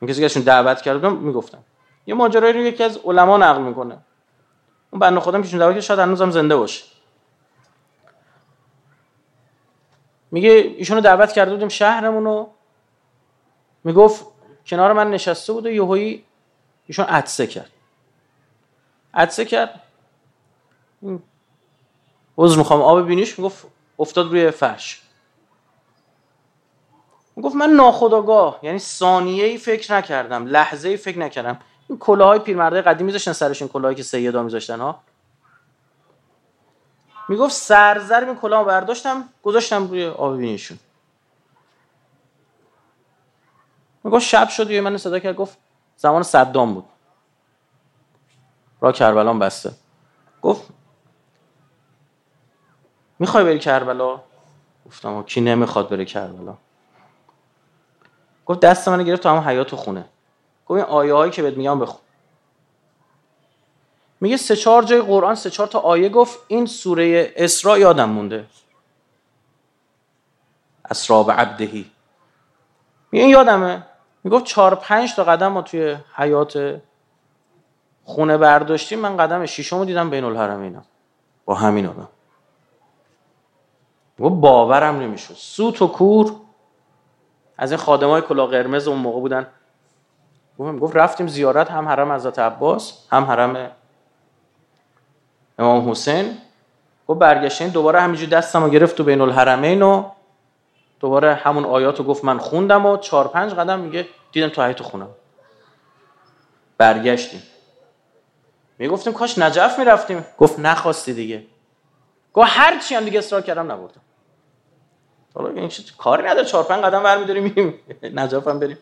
این 0.01 0.11
کسی 0.11 0.29
که 0.29 0.41
دعوت 0.41 0.83
کرده 0.83 1.09
می‌گفتم 1.09 1.59
یه 2.07 2.15
ماجرایی 2.15 2.53
رو 2.53 2.61
یکی 2.61 2.85
از 2.85 2.99
علما 3.05 3.37
نقل 3.37 3.63
می‌کنه. 3.63 3.99
اون 4.91 5.01
بنده 5.01 5.21
خودم 5.21 5.43
که 5.43 5.59
دعوت 5.59 5.81
شاید 5.81 6.01
هنوزم 6.01 6.31
زنده 6.31 6.57
باشه. 6.57 6.85
میگه 10.31 10.51
ایشونو 10.51 11.01
دعوت 11.01 11.33
کرده 11.33 11.51
بودیم 11.51 11.69
شهرمون 11.69 12.25
رو. 12.25 12.51
می‌گفت 13.85 14.27
کنار 14.67 14.93
من 14.93 15.11
نشسته 15.11 15.53
بود 15.53 15.67
و 15.67 15.71
یهویی 15.71 16.25
ایشون 16.87 17.05
عدسه 17.05 17.47
کرد. 17.47 17.71
عدسه 19.15 19.45
کرد. 19.45 19.83
عذر 22.39 22.59
می‌خوام 22.59 22.83
آب 22.83 23.07
بینیش 23.07 23.39
می‌گفت 23.39 23.67
افتاد 23.99 24.27
روی 24.31 24.51
فرش. 24.51 25.03
می‌گفت 27.37 27.57
من 27.57 27.71
ناخداگاه 27.71 28.59
یعنی 28.63 28.79
ثانیه 28.79 29.45
ای 29.45 29.59
فکر 29.59 29.95
نکردم 29.95 30.47
لحظه 30.47 30.89
ای 30.89 30.97
فکر 30.97 31.19
نکردم. 31.19 31.61
این 31.89 31.99
کلاهای 31.99 32.39
پیرمرده 32.39 32.83
قدیم 32.83 33.07
میذاشتن 33.07 33.33
سرشون 33.33 33.69
کلاهایی 33.69 33.97
که 33.97 34.03
سیدا 34.03 34.43
میذاشتن 34.43 34.81
ها. 34.81 35.01
می‌گفت 37.29 37.53
سرزر 37.53 38.25
این 38.25 38.37
کلاه 38.37 38.65
برداشتم 38.65 39.29
گذاشتم 39.43 39.87
روی 39.87 40.07
آب 40.07 40.37
بینیشون 40.37 40.79
می‌گفت 44.05 44.25
شب 44.25 44.49
شد 44.49 44.71
یه 44.71 44.81
من 44.81 44.97
صدا 44.97 45.19
کرد 45.19 45.37
گفت 45.37 45.59
زمان 45.97 46.23
صدام 46.23 46.75
بود. 46.75 46.85
را 48.81 48.93
کربلا 48.93 49.35
بسته. 49.35 49.73
گفت 50.43 50.69
می‌خوای 53.19 53.45
بری 53.45 53.59
کربلا؟ 53.59 54.21
گفتم 54.87 55.23
کی 55.23 55.41
نمی‌خواد 55.41 55.89
بره 55.89 56.05
کربلا؟ 56.05 56.55
گفت 58.47 58.61
دست 58.61 58.89
من 58.89 59.03
گرفت 59.03 59.23
تو 59.23 59.29
همون 59.29 59.45
حیات 59.45 59.75
خونه. 59.75 60.05
گفت 60.67 60.81
این 60.81 60.91
آیه 60.91 61.15
هایی 61.15 61.33
که 61.33 61.43
بهت 61.43 61.57
میگم 61.57 61.81
بخون. 61.81 62.01
میگه 64.21 64.37
سه 64.37 64.57
چهار 64.57 64.83
جای 64.83 65.01
قرآن 65.01 65.35
سه 65.35 65.51
چهار 65.51 65.69
تا 65.69 65.79
آیه 65.79 66.09
گفت. 66.09 66.39
این 66.49 66.67
سوره 66.67 67.33
اسراء 67.37 67.79
یادم 67.79 68.09
مونده. 68.09 68.47
اسراء 70.91 71.23
به 71.23 71.33
عبدهی. 71.33 71.91
میگه 73.13 73.25
این 73.25 73.33
یادمه. 73.33 73.83
می‌گفت 74.25 74.45
چهار 74.45 74.75
پنج 74.75 75.15
تا 75.15 75.25
قدم 75.25 75.49
ما 75.49 75.63
توی 75.63 75.97
حیات 76.17 76.81
خونه 78.05 78.37
برداشتیم. 78.37 78.99
من 78.99 79.17
قدم 79.17 79.47
شیشمو 79.47 79.85
دیدم 79.85 80.11
بین 80.11 80.25
الحرمینم 80.25 80.85
با 81.45 81.55
همین 81.55 81.87
آدم. 81.87 82.09
گفت 84.21 84.35
باورم 84.35 85.01
نمی‌شد. 85.01 85.35
سوت 85.35 85.83
و 85.83 85.87
کور. 85.87 86.33
از 87.59 87.71
این 87.73 87.81
خادم 87.81 88.09
های 88.09 88.23
کلا 88.23 88.47
قرمز 88.47 88.89
اون 88.89 88.99
موقع 88.99 89.21
بودن. 89.21 89.47
گفت 90.59 90.97
رفتیم 90.97 91.27
زیارت 91.27 91.71
هم 91.71 91.89
حرم 91.89 92.13
حضرت 92.13 92.39
عباس 92.39 93.07
هم 93.11 93.25
حرم 93.25 93.71
امام 95.59 95.91
حسین 95.91 96.39
گفت 97.07 97.21
برگشتین 97.21 97.69
دوباره 97.69 98.01
همینجور 98.01 98.29
دستم 98.29 98.65
رو 98.65 98.71
گرفت 98.71 98.97
تو 98.97 99.05
بین 99.05 99.21
الحرمین 99.21 99.83
و 99.83 100.11
دوباره 101.01 101.35
همون 101.35 101.65
آیات 101.65 101.99
رو 101.99 102.05
گفت 102.05 102.25
من 102.25 102.39
خوندم 102.39 102.87
و 102.87 102.97
چهار 102.97 103.29
پنج 103.29 103.53
قدم 103.53 103.79
میگه 103.79 104.07
دیدم 104.33 104.49
تو 104.49 104.63
حیات 104.63 104.83
خونم. 104.83 105.09
برگشتیم. 106.79 107.43
می‌گفتیم 108.79 109.13
کاش 109.13 109.39
نجف 109.39 109.79
می‌رفتیم. 109.79 110.25
گفت 110.39 110.59
نخواستی 110.59 111.15
دیگه. 111.15 111.45
گفت 112.35 112.49
هر 112.51 112.79
چی 112.79 112.95
هم 112.95 113.05
دیگه 113.05 113.19
اصرار 113.19 113.43
کردم 113.43 113.73
نبردم. 113.73 114.01
حالا 115.35 115.49
این 115.49 115.69
چه 115.69 115.83
کاری 115.99 116.23
نداره. 116.23 116.45
چهار 116.47 116.65
پنج 116.65 116.85
قدم 116.85 117.03
برمیداریم. 117.03 117.75
نجف 118.03 118.49
هم 118.49 118.59
بریم. 118.59 118.79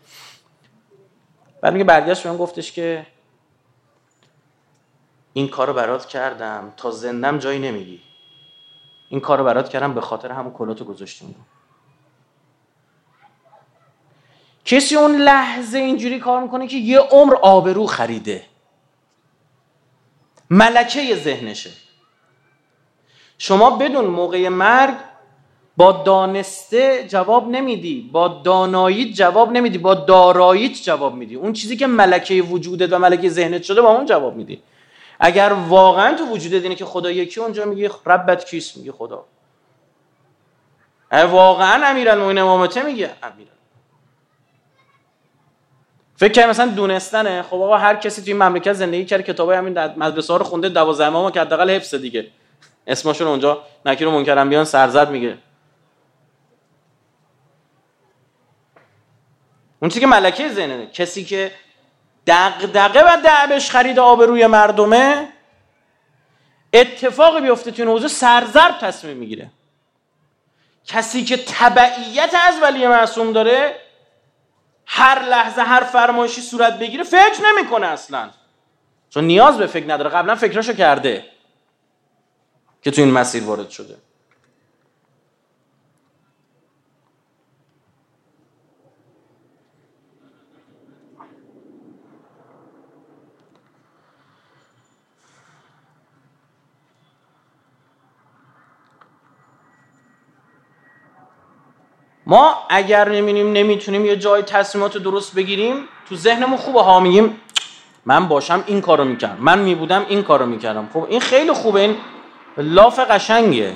بعد 1.61 1.73
میگه 1.73 1.85
برگشت 1.85 2.23
بهم 2.23 2.37
گفتش 2.37 2.73
که 2.73 3.07
این 5.37 5.49
کارو 5.49 5.73
برات 5.73 6.07
کردم 6.07 6.73
تا 6.77 6.91
زندم 6.91 7.39
جایی 7.39 7.59
نمیگی 7.59 8.01
این 9.09 9.21
کارو 9.21 9.45
برات 9.45 9.69
کردم 9.69 9.95
به 9.95 10.01
خاطر 10.01 10.33
همون 10.33 10.53
کلاتو 10.53 10.85
گذاشتیم. 10.85 11.35
کسی 14.65 14.97
اون 14.97 15.17
لحظه 15.17 15.79
اینجوری 15.79 16.19
کار 16.19 16.43
می‌کنه 16.43 16.67
که 16.67 16.77
یه 16.77 16.99
عمر 16.99 17.35
آبرو 17.35 17.87
خریده. 17.87 18.43
ملکه 20.51 21.15
ذهنشه. 21.15 21.71
شما 23.39 23.71
بدون 23.71 24.05
موقع 24.05 24.49
مرگ 24.49 24.95
با 25.77 25.93
دانسته 25.93 27.09
جواب 27.09 27.49
نمیدی 27.49 28.11
با 28.13 28.29
دانایی 28.29 29.13
جواب 29.13 29.53
نمیدی 29.53 29.79
با 29.79 29.95
داراییت 29.95 30.83
جواب 30.83 31.15
میدی. 31.15 31.35
اون 31.35 31.53
چیزی 31.53 31.77
که 31.77 31.87
ملکه 31.87 32.43
وجودت 32.43 32.93
و 32.93 32.99
ملکه 32.99 33.29
ذهنت 33.29 33.63
شده 33.63 33.83
با 33.83 33.89
اون 33.89 34.07
جواب 34.07 34.37
میدی. 34.37 34.63
اگر 35.21 35.53
واقعا 35.53 36.17
تو 36.17 36.25
وجودت 36.25 36.63
اینه 36.63 36.75
که 36.75 36.85
خدا 36.85 37.11
یکی 37.11 37.41
اونجا 37.41 37.65
میگی 37.65 37.89
ربت 38.07 38.45
کیست 38.45 38.77
میگی 38.77 38.91
خدا؟ 38.91 39.25
اگر 41.11 41.27
واقعا 41.27 41.87
امیرالمومنین 41.87 42.39
امامته 42.39 42.83
میگه 42.83 43.11
امیر. 43.23 43.49
فکر 46.17 46.33
کنم 46.33 46.51
مثلا 46.51 46.67
دونستنه؟ 46.67 47.43
خب 47.43 47.55
آقا 47.55 47.77
هر 47.77 47.97
کسی 47.97 48.23
توی 48.23 48.35
مملکت 48.35 48.73
زندگی 48.73 49.05
کرده 49.05 49.23
کتابای 49.23 49.57
همین 49.57 49.79
مدرسه 49.79 50.33
ها 50.33 50.37
رو 50.37 50.45
خونده 50.45 50.69
12 50.69 51.07
امام 51.07 51.31
که 51.31 51.41
حداقل 51.41 51.71
حفظ 51.71 51.95
دیگه. 51.95 52.27
اسمشون 52.87 53.27
اونجا 53.27 53.63
نکیر 53.87 54.09
منکرم 54.09 54.49
بیان 54.49 54.65
سرزد 54.65 55.11
میگه. 55.11 55.39
اون 59.81 59.89
چیزی 59.89 60.01
که 60.01 60.07
ملکه 60.07 60.49
ذهنه 60.49 60.87
کسی 60.87 61.25
که 61.25 61.53
دغدغه 62.27 63.03
و 63.03 63.21
دعبش 63.25 63.71
خرید 63.71 63.99
آبروی 63.99 64.47
مردمه 64.47 65.29
اتفاقی 66.73 67.41
بیفته 67.41 67.71
تو 67.71 67.83
این 67.83 67.91
حوزه 67.91 68.09
سرزرب 68.09 68.79
تصمیم 68.79 69.17
می‌گیره. 69.17 69.51
کسی 70.87 71.25
که 71.25 71.37
تبعیت 71.37 72.35
از 72.47 72.55
ولی 72.63 72.87
معصوم 72.87 73.33
داره 73.33 73.81
هر 74.87 75.23
لحظه 75.23 75.63
هر 75.63 75.85
فرمایشی 75.85 76.41
صورت 76.41 76.79
بگیره 76.79 77.05
فکر 77.05 77.43
نمی‌کنه 77.53 77.87
اصلا. 77.87 78.31
چون 79.11 79.25
نیاز 79.25 79.59
به 79.59 79.67
فکر 79.67 79.95
نداره. 79.95 80.11
قبلا 80.11 80.35
فکراشو 80.35 80.73
کرده 80.73 81.25
که 82.83 82.91
تو 82.91 83.03
این 83.03 83.11
مسیر 83.11 83.45
وارد 83.45 83.71
شده. 83.71 83.97
ما 102.27 102.55
اگر 102.69 103.09
نمی‌بینیم 103.09 103.53
نمی‌تونیم 103.53 104.07
یه 104.07 104.17
جای 104.17 104.43
تصمیمات 104.43 104.99
درست 104.99 105.35
بگیریم 105.35 105.89
تو 106.09 106.17
ذهنمون 106.17 106.57
خوبه 106.57 106.83
ها 106.83 107.01
میگیم 107.01 107.41
من 108.07 108.29
باشم 108.29 108.65
این 108.67 108.81
کارو 108.81 109.05
می‌کردم 109.05 109.37
من 109.41 109.59
میبودم 109.59 110.07
این 110.09 110.23
کارو 110.23 110.47
می‌کردم. 110.47 110.89
خب 110.93 111.07
این 111.09 111.21
خیلی 111.21 111.53
خوبه 111.53 111.81
این 111.81 111.97
لاف 112.57 112.99
قشنگه. 112.99 113.73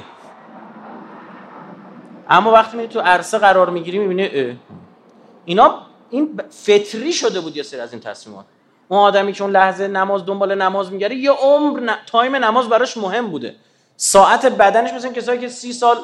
اما 2.28 2.52
وقتی 2.52 2.76
میری 2.76 2.88
تو 2.88 3.00
عرصه 3.00 3.38
قرار 3.38 3.70
می‌گیری 3.70 3.98
می‌بینی 3.98 4.58
اینا 5.44 5.78
این 6.10 6.40
فطری 6.50 7.12
شده 7.12 7.40
بود 7.40 7.56
یه 7.56 7.62
سری 7.62 7.80
از 7.80 7.92
این 7.92 8.02
تصمیمات. 8.02 8.44
اون 8.88 9.00
آدمی 9.00 9.32
که 9.32 9.42
اون 9.42 9.52
لحظه 9.52 9.88
نماز 9.88 10.26
دنبال 10.26 10.54
نماز 10.54 10.92
میگره 10.92 11.16
یه 11.16 11.30
عمر 11.30 11.94
تایم 12.06 12.36
نماز 12.36 12.68
براش 12.68 12.96
مهم 12.96 13.26
بوده. 13.26 13.56
ساعت 13.96 14.46
بدنش 14.46 14.92
مثل 14.92 15.12
کسایی 15.12 15.40
که 15.40 15.48
سی 15.48 15.72
سال 15.72 15.96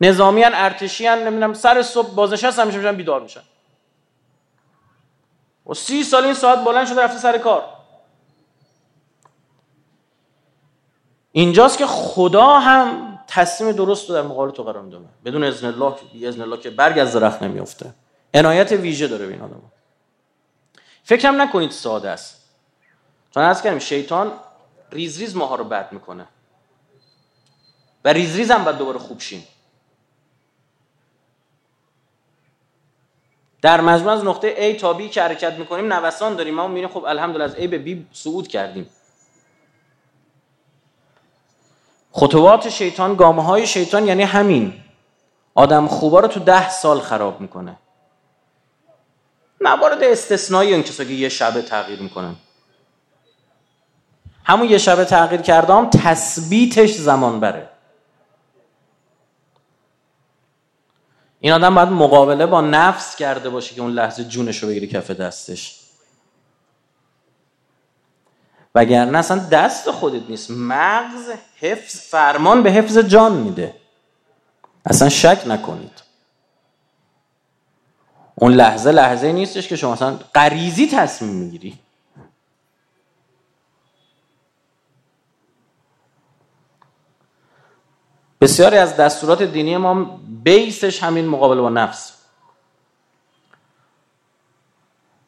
نظامی 0.00 0.42
هن 0.42 0.52
ارتشی 0.54 1.06
هن 1.06 1.18
نمی‌دونم 1.18 1.54
سر 1.54 1.82
صبح 1.82 2.14
بازنشست 2.14 2.58
همیشه 2.58 2.78
میشن 2.78 2.96
بیدار 2.96 3.20
میشن. 3.20 3.42
و 5.66 5.74
سی 5.74 6.04
سال 6.04 6.24
این 6.24 6.34
ساعت 6.34 6.64
بلند 6.64 6.86
شده 6.86 7.02
رفته 7.02 7.18
سر 7.18 7.38
کار. 7.38 7.64
اینجاست 11.32 11.78
که 11.78 11.86
خدا 11.86 12.58
هم 12.58 13.18
تصمیم 13.26 13.72
درست 13.72 14.08
رو 14.08 14.14
در 14.14 14.22
مقابل 14.22 14.50
تو 14.50 14.62
قرار 14.62 14.82
میده. 14.82 14.98
بدون 15.24 15.44
اذن 15.44 15.66
الله 15.66 15.94
اذن 16.24 16.40
الله 16.40 16.56
که 16.56 16.70
برگ 16.70 16.98
از 16.98 17.12
درخت 17.12 17.42
نمیفته 17.42 17.94
عنایت 18.34 18.72
ویژه 18.72 19.06
داره 19.06 19.26
به 19.26 19.32
این 19.32 19.42
آدم 19.42 19.62
فکرم 21.04 21.42
نکنید 21.42 21.70
ساده 21.70 22.10
است. 22.10 22.48
چون 23.30 23.42
عرض 23.42 23.62
کردیم 23.62 23.78
شیطان 23.78 24.32
ریز 24.92 25.18
ریز 25.18 25.36
ماها 25.36 25.54
رو 25.54 25.64
بد 25.64 25.92
می‌کنه. 25.92 26.26
و 28.04 28.08
ریز 28.08 28.36
ریز 28.36 28.50
هم 28.50 28.64
باید 28.64 28.76
دوباره 28.76 28.98
خوب 28.98 29.20
شیم. 29.20 29.44
در 33.62 33.80
مجموع 33.80 34.12
از 34.12 34.24
نقطه 34.24 34.72
A 34.72 34.80
تا 34.80 34.98
B 34.98 35.10
که 35.10 35.22
حرکت 35.22 35.52
می‌کنیم 35.52 35.92
نوسان 35.92 36.36
داریم. 36.36 36.54
ما 36.54 36.68
می‌بینیم 36.68 36.88
خب 36.88 37.04
الحمدلله 37.04 37.44
از 37.44 37.54
A 37.54 37.62
به 37.62 37.84
B 37.84 38.16
صعود 38.16 38.48
کردیم. 38.48 38.90
خطوات 42.12 42.68
شیطان 42.68 43.14
گام 43.14 43.42
های 43.42 43.66
شیطان 43.66 44.06
یعنی 44.06 44.22
همین. 44.22 44.74
آدم 45.54 45.86
خوبا 45.86 46.20
رو 46.20 46.28
تو 46.28 46.40
ده 46.40 46.70
سال 46.70 47.00
خراب 47.00 47.40
می‌کنه. 47.40 47.76
موارد 49.60 50.02
استثنایی 50.04 50.74
این 50.74 50.82
کسایی 50.82 51.08
که 51.08 51.14
یه 51.14 51.28
شبه 51.28 51.62
تغییر 51.62 52.02
می‌کنن. 52.02 52.36
همون 54.44 54.68
یه 54.68 54.78
شبه 54.78 55.04
تغییر 55.04 55.40
کرده 55.40 55.72
هم 55.72 55.90
تثبیتش 55.90 56.94
زمان 56.94 57.40
بره. 57.40 57.67
این 61.40 61.52
آدم 61.52 61.74
باید 61.74 61.88
مقابله 61.88 62.46
با 62.46 62.60
نفس 62.60 63.16
کرده 63.16 63.50
باشه 63.50 63.74
که 63.74 63.80
اون 63.80 63.92
لحظه 63.92 64.24
جونش 64.24 64.62
رو 64.62 64.68
بگیره 64.68 64.86
کف 64.86 65.10
دستش. 65.10 65.80
وگرنه 68.74 69.18
اصلا 69.18 69.38
دست 69.38 69.90
خودت 69.90 70.22
نیست. 70.30 70.50
مغز 70.50 71.30
حفظ 71.60 72.00
فرمان 72.00 72.62
به 72.62 72.70
حفظ 72.70 72.98
جان 72.98 73.32
میده. 73.32 73.74
اصلا 74.84 75.08
شک 75.08 75.42
نکنید. 75.46 76.02
اون 78.34 78.52
لحظه 78.52 78.92
لحظه 78.92 79.32
نیستش 79.32 79.68
که 79.68 79.76
شما 79.76 79.92
اصلا 79.92 80.18
غریزی 80.34 80.86
تصمیم 80.86 81.34
می‌گیری. 81.34 81.78
بسیاری 88.40 88.76
از 88.76 88.96
دستورات 88.96 89.42
دینی 89.42 89.76
ما 89.76 90.18
بیسش 90.42 91.02
همین 91.02 91.26
مقابله 91.26 91.60
با 91.60 91.68
نفس. 91.68 92.12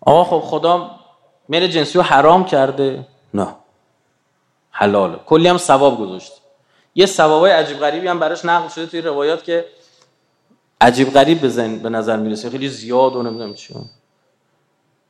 آقا 0.00 0.24
خب 0.24 0.46
خدا 0.46 0.90
میره 1.48 1.68
جنسی 1.68 1.98
رو 1.98 2.04
حرام 2.04 2.44
کرده؟ 2.44 3.06
نه. 3.34 3.54
حلاله. 4.70 5.16
کلی 5.26 5.48
هم 5.48 5.58
ثواب 5.58 5.98
گذاشت. 5.98 6.32
یه 6.94 7.06
ثوابای 7.06 7.50
عجیب 7.50 7.78
غریبی 7.78 8.08
هم 8.08 8.18
براش 8.18 8.44
نقل 8.44 8.68
شده 8.68 8.86
توی 8.86 9.00
روایات 9.00 9.44
که 9.44 9.66
عجیب 10.80 11.12
غریب 11.12 11.44
بزن 11.44 11.78
به 11.78 11.88
نظر 11.88 12.16
می‌رسه. 12.16 12.50
خیلی 12.50 12.68
زیاد 12.68 13.16
و 13.16 13.22
نمی‌دونم 13.22 13.54
چی. 13.54 13.74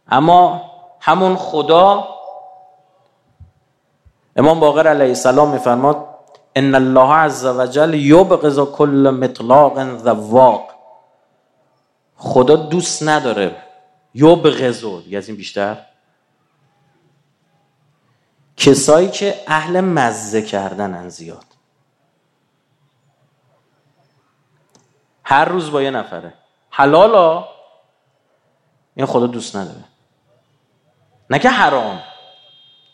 اما 0.08 0.70
همون 1.00 1.36
خدا 1.36 2.08
امام 4.36 4.60
باقر 4.60 4.86
علیه 4.86 5.08
السلام 5.08 5.50
میفرماد 5.50 6.09
ان 6.56 6.74
الله 6.74 7.14
عز 7.14 7.46
وجل 7.46 7.94
یبغض 7.94 8.58
کل 8.58 9.10
مطلاق 9.10 9.98
ذواق. 9.98 10.70
خدا 12.16 12.56
دوست 12.56 13.02
نداره 13.02 13.62
یبغض 14.14 14.84
یه 15.06 15.18
از 15.18 15.28
این 15.28 15.36
بیشتر؟ 15.36 15.86
کسایی 18.56 19.08
که 19.08 19.44
اهل 19.46 19.80
مزه 19.80 20.42
کردنن 20.42 21.08
زیاد. 21.08 21.44
هر 25.24 25.44
روز 25.44 25.70
با 25.70 25.82
یه 25.82 25.90
نفره. 25.90 26.34
حلالا 26.70 27.48
این 28.94 29.06
خدا 29.06 29.26
دوست 29.26 29.56
نداره. 29.56 29.84
نه 31.30 31.38
که 31.38 31.50
حرام. 31.50 32.02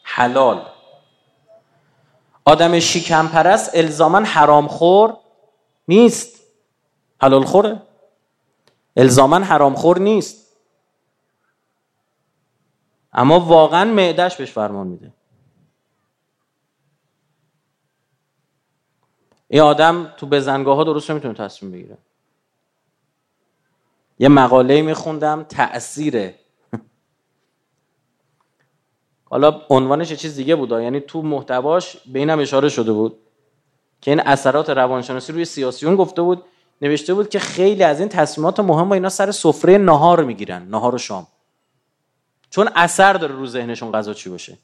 حلال. 0.02 0.75
آدم 2.46 2.78
شیکم 2.80 3.28
پرست 3.28 3.70
الزاما 3.74 4.18
حرام 4.18 4.68
خور 4.68 5.16
نیست. 5.88 6.40
حلال 7.20 7.44
خوره 7.44 7.82
الزاما 8.96 9.38
حرام 9.38 9.74
خور 9.74 9.98
نیست. 9.98 10.56
اما 13.12 13.40
واقعا 13.40 13.84
معدش 13.84 14.36
بهش 14.36 14.50
فرمان 14.52 14.86
میده. 14.86 15.12
این 19.48 19.60
آدم 19.62 20.14
تو 20.16 20.26
بزنگاه 20.26 20.76
ها 20.76 20.84
درست 20.84 21.10
نمی‌تونه 21.10 21.34
تصمیم 21.34 21.72
بگیره. 21.72 21.98
یه 24.18 24.28
مقاله 24.28 24.82
میخوندم 24.82 25.42
تأثیر 25.42 26.34
حالا 29.30 29.60
عنوانش 29.70 30.10
یه 30.10 30.16
چیز 30.16 30.36
دیگه 30.36 30.56
بود 30.56 30.70
یعنی 30.70 31.00
تو 31.00 31.22
محتواش 31.22 31.96
به 32.06 32.18
اینم 32.18 32.40
اشاره 32.40 32.68
شده 32.68 32.92
بود 32.92 33.18
که 34.00 34.10
این 34.10 34.20
اثرات 34.20 34.70
روانشناسی 34.70 35.32
روی 35.32 35.44
سیاسیون 35.44 35.96
گفته 35.96 36.22
بود 36.22 36.42
نوشته 36.82 37.14
بود 37.14 37.28
که 37.28 37.38
خیلی 37.38 37.82
از 37.82 38.00
این 38.00 38.08
تصمیمات 38.08 38.60
مهم 38.60 38.92
اینا 38.92 39.08
سر 39.08 39.30
سفره 39.30 39.78
نهار 39.78 40.24
می‌گیرن 40.24 40.62
نهار 40.68 40.94
و 40.94 40.98
شام. 40.98 41.26
چون 42.50 42.68
اثر 42.74 43.12
داره 43.12 43.34
رو 43.34 43.46
ذهنشون 43.46 43.92
غذا 43.92 44.14
چی 44.14 44.30
باشه. 44.30 44.58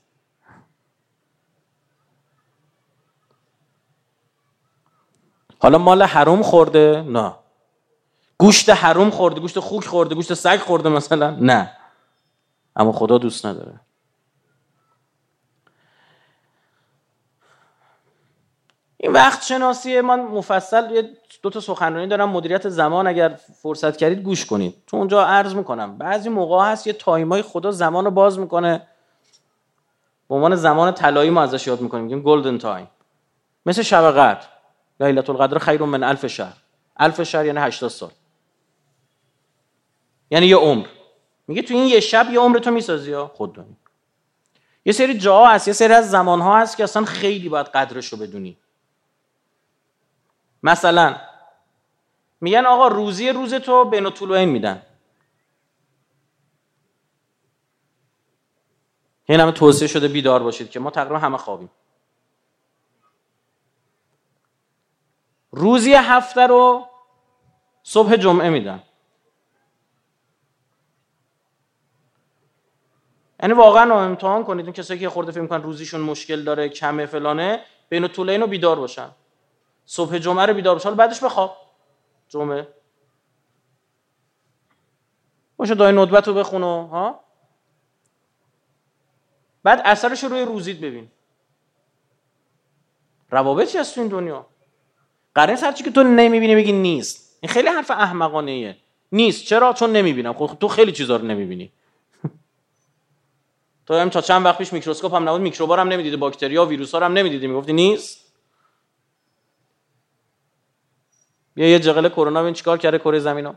حالا 5.58 5.78
مال 5.78 6.02
حروم 6.02 6.42
خورده؟ 6.42 7.04
نه. 7.08 7.34
گوشت 8.38 8.70
حروم 8.70 9.10
خورده 9.10 9.40
گوشت 9.40 9.60
خوک 9.60 9.84
خورده 9.84 10.14
گوشت 10.14 10.34
سگ 10.34 10.58
خورده 10.58 10.88
مثلا؟ 10.88 11.30
نه. 11.30 11.76
اما 12.76 12.92
خدا 12.92 13.18
دوست 13.18 13.46
نداره. 13.46 13.80
این 19.02 19.12
وقت 19.12 19.42
شناسی 19.42 20.00
من 20.00 20.20
مفصل 20.20 20.90
یه 20.90 21.10
دو 21.42 21.50
تا 21.50 21.60
سخنرانی 21.60 22.06
دارم. 22.06 22.30
مدیریت 22.30 22.68
زمان 22.68 23.06
اگر 23.06 23.38
فرصت 23.62 23.96
کردید 23.96 24.22
گوش 24.22 24.46
کنید. 24.46 24.74
تو 24.86 24.96
اونجا 24.96 25.24
عرض 25.24 25.54
می‌کنم. 25.54 25.98
بعضی 25.98 26.28
موقع 26.28 26.64
هست 26.64 26.86
یه 26.86 26.92
تایمای 26.92 27.42
خدا 27.42 27.70
زمان 27.70 28.04
رو 28.04 28.10
باز 28.10 28.38
می‌کنه. 28.38 28.86
به 30.28 30.34
عنوان 30.34 30.56
زمان 30.56 30.94
طلایی 30.94 31.30
ما 31.30 31.42
ازش 31.42 31.66
یاد 31.66 31.80
می‌کنیم. 31.80 32.04
میگیم 32.04 32.22
golden 32.22 32.58
time 32.58 32.88
مثل 33.66 33.82
شب 33.82 34.10
قدر. 34.10 34.46
ليلة 35.00 35.30
القدر 35.30 35.58
خير 35.58 35.82
من 35.82 36.02
ألف 36.02 36.26
شهر. 36.26 36.56
ألف 36.96 37.22
شهر 37.22 37.46
یعنی 37.46 37.58
80 37.58 37.90
سال. 37.90 38.10
یعنی 40.30 40.46
یه 40.46 40.56
عمر. 40.56 40.86
میگه 41.48 41.62
تو 41.62 41.74
این 41.74 41.86
یه 41.86 42.00
شب 42.00 42.26
یه 42.32 42.40
عمر 42.40 42.58
تو 42.58 42.70
می‌سازی 42.70 43.12
ها 43.12 43.32
خود 43.34 43.52
دانی 43.52 43.76
یه 44.84 44.92
سری 44.92 45.18
جاها 45.18 45.48
هست. 45.48 45.68
یه 45.68 45.74
سری 45.74 45.92
از 45.92 46.10
زمان 46.10 46.40
ها 46.40 46.58
هست 46.58 46.76
که 46.76 46.84
اصلا 46.84 47.04
خیلی 47.04 47.48
باید 47.48 47.66
قدرش 47.66 48.08
رو 48.08 48.18
بدونی. 48.18 48.58
مثلا 50.62 51.16
میگن 52.40 52.66
آقا 52.66 52.88
روزی 52.88 53.28
روزتو 53.28 53.84
بین 53.84 54.10
طلوعین 54.10 54.48
میدن. 54.48 54.82
این 59.24 59.40
همه 59.40 59.52
توصیه 59.52 59.88
شده 59.88 60.08
بیدار 60.08 60.42
باشید 60.42 60.70
که 60.70 60.80
ما 60.80 60.90
تقریبا 60.90 61.18
همه 61.18 61.36
خوابیم. 61.36 61.70
روزی 65.50 65.94
هفته 65.94 66.46
رو 66.46 66.86
صبح 67.82 68.16
جمعه 68.16 68.50
میدن. 68.50 68.82
یعنی 73.40 73.54
واقعا 73.54 74.04
امتحان 74.04 74.44
کنید. 74.44 74.64
اون 74.66 74.72
کسایی 74.72 75.00
که 75.00 75.08
خورده 75.08 75.32
فکر 75.32 75.40
می‌کنن 75.40 75.62
روزیشون 75.62 76.00
مشکل 76.00 76.44
داره 76.44 76.68
کمه 76.68 77.06
فلانه 77.06 77.64
بین 77.88 78.08
طولین 78.08 78.40
رو 78.40 78.46
بیدار 78.46 78.76
باشن. 78.76 79.10
صبح 79.86 80.18
جمعه 80.18 80.46
رو 80.46 80.54
بیدار 80.54 80.74
باشن 80.74 80.94
بعدش 80.94 81.24
بخواب. 81.24 81.56
جمعه. 82.28 82.68
باشه 85.56 85.74
دای 85.74 85.92
ندبت 85.92 86.28
رو 86.28 86.34
بخونو 86.34 86.86
ها؟ 86.86 87.20
بعد 89.62 89.82
اثرش 89.84 90.24
رو 90.24 90.30
روی 90.30 90.42
روزید 90.42 90.80
ببین. 90.80 91.10
روابطی 93.30 93.78
هست 93.78 93.94
تو 93.94 94.00
این 94.00 94.10
دنیا. 94.10 94.46
قرن 95.34 95.56
هرچی 95.56 95.84
که 95.84 95.90
تو 95.90 96.02
نمی‌بینی 96.02 96.54
بگی 96.54 96.72
نیست. 96.72 97.38
این 97.40 97.52
خیلی 97.52 97.68
حرف 97.68 97.90
احمقانه 97.90 98.76
نیست. 99.12 99.44
چرا؟ 99.44 99.72
چون 99.72 99.92
نمی‌بینم. 99.92 100.32
خب 100.32 100.56
تو 100.60 100.68
خیلی 100.68 100.92
چیزا 100.92 101.16
رو 101.16 101.24
نمی‌بینی. 101.24 101.72
تو 103.86 103.94
هم 103.94 104.10
تا 104.10 104.20
چند 104.20 104.44
وقت 104.44 104.58
پیش 104.58 104.72
میکروسکوپ 104.72 105.14
هم 105.14 105.28
نبود. 105.28 105.40
میکروبا 105.40 105.76
هم 105.76 105.88
نمی‌دیدی. 105.88 106.16
باکتریا 106.16 106.66
ویروس 106.66 106.94
ها 106.94 107.04
هم 107.04 107.12
نمی‌دیدی. 107.12 107.46
می‌گفتی 107.46 107.72
نیست. 107.72 108.21
بیا 111.54 111.68
یه 111.68 111.78
جغل 111.78 112.08
کرونا 112.08 112.42
ببین 112.42 112.54
چیکار 112.54 112.78
کرده 112.78 112.98
کره 112.98 113.18
زمین 113.18 113.46
ها. 113.46 113.54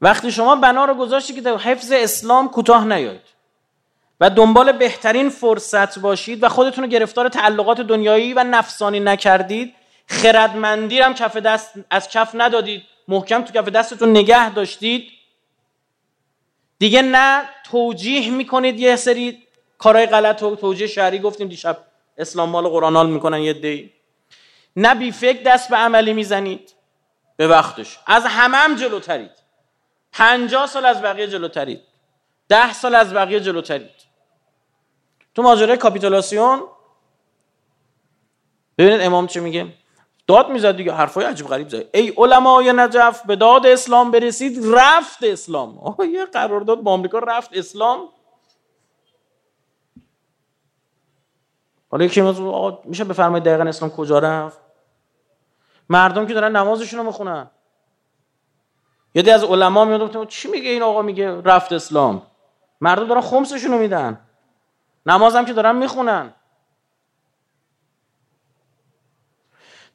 وقتی 0.00 0.32
شما 0.32 0.56
بنا 0.56 0.84
رو 0.84 0.94
گذاشتی 0.94 1.42
که 1.42 1.50
حفظ 1.50 1.92
اسلام 1.92 2.48
کوتاه 2.48 2.84
نیاید 2.84 3.20
و 4.20 4.30
دنبال 4.30 4.72
بهترین 4.72 5.28
فرصت 5.28 5.98
باشید 5.98 6.42
و 6.42 6.48
خودتون 6.48 6.84
رو 6.84 6.90
گرفتار 6.90 7.28
تعلقات 7.28 7.80
دنیایی 7.80 8.34
و 8.34 8.44
نفسانی 8.44 9.00
نکردید 9.00 9.74
خردمندی 10.06 11.00
هم 11.00 11.14
کف 11.14 11.36
دست 11.36 11.74
از 11.90 12.08
کف 12.08 12.30
ندادید 12.34 12.82
محکم 13.08 13.42
تو 13.42 13.52
کف 13.52 13.68
دستتون 13.68 14.10
نگه 14.10 14.50
داشتید 14.50 15.10
دیگه 16.78 17.02
نه 17.02 17.42
توجیه 17.70 18.30
می‌کنید 18.30 18.80
یه 18.80 18.96
سری 18.96 19.43
کارهای 19.84 20.06
غلط 20.06 20.42
و 20.42 20.56
توجیه 20.56 20.86
شهری 20.86 21.18
گفتیم 21.18 21.48
دیشب 21.48 21.78
اسلام 22.18 22.48
مال 22.48 22.68
قرآنال 22.68 23.10
می‌کنن 23.10 23.40
یه 23.40 23.52
دی 23.52 23.92
نه 24.76 24.94
بی 24.94 25.12
فکر 25.12 25.42
دست 25.42 25.70
به 25.70 25.76
عملی 25.76 26.12
می‌زنید. 26.12 26.74
به 27.36 27.48
وقتش. 27.48 27.98
از 28.06 28.24
همه 28.26 28.56
هم 28.56 28.74
جلوترید. 28.74 29.30
پنجاه 30.12 30.66
سال 30.66 30.86
از 30.86 31.02
بقیه 31.02 31.26
جلوترید. 31.26 31.80
ده 32.48 32.72
سال 32.72 32.94
از 32.94 33.14
بقیه 33.14 33.40
جلوترید. 33.40 33.90
تو 35.34 35.42
ماجرای 35.42 35.76
کاپیتولاسیون 35.76 36.62
ببینید 38.78 39.00
امام 39.00 39.26
چه 39.26 39.40
میگه؟ 39.40 39.66
داد 40.26 40.48
می‌زد 40.48 40.76
دیگه 40.76 40.92
حرفای 40.92 41.24
عجیب 41.24 41.46
غریب 41.46 41.68
زد. 41.68 41.84
ای 41.94 42.12
علمای 42.16 42.72
نجف 42.76 43.22
به 43.26 43.36
داد 43.36 43.66
اسلام 43.66 44.10
برسید 44.10 44.74
رفت 44.74 45.24
اسلام. 45.24 45.78
آه 45.78 46.06
یه 46.06 46.24
قرارداد 46.24 46.80
با 46.80 46.92
آمریکا 46.92 47.18
رفت 47.18 47.56
اسلام. 47.56 48.08
حالا 51.94 52.04
یکی 52.04 52.20
آقا 52.20 52.78
میشه 52.84 53.04
بفرمایید 53.04 53.44
دقیقا 53.44 53.64
اسلام 53.64 53.90
کجا 53.90 54.18
رفت؟ 54.18 54.58
مردم 55.88 56.26
که 56.26 56.34
دارن 56.34 56.56
نمازشون 56.56 56.98
رو 56.98 57.06
می‌خونن. 57.06 57.50
یه 59.14 59.32
از 59.32 59.44
علما 59.44 59.84
میاد 59.84 60.28
چی 60.28 60.50
میگه 60.50 60.70
این 60.70 60.82
آقا 60.82 61.02
میگه 61.02 61.40
رفت 61.40 61.72
اسلام؟ 61.72 62.22
مردم 62.80 63.06
دارن 63.06 63.20
خمسشون 63.20 63.72
رو 63.72 63.78
میدن. 63.78 64.20
نمازم 65.06 65.44
که 65.44 65.52
دارن 65.52 65.76
می‌خونن. 65.76 66.34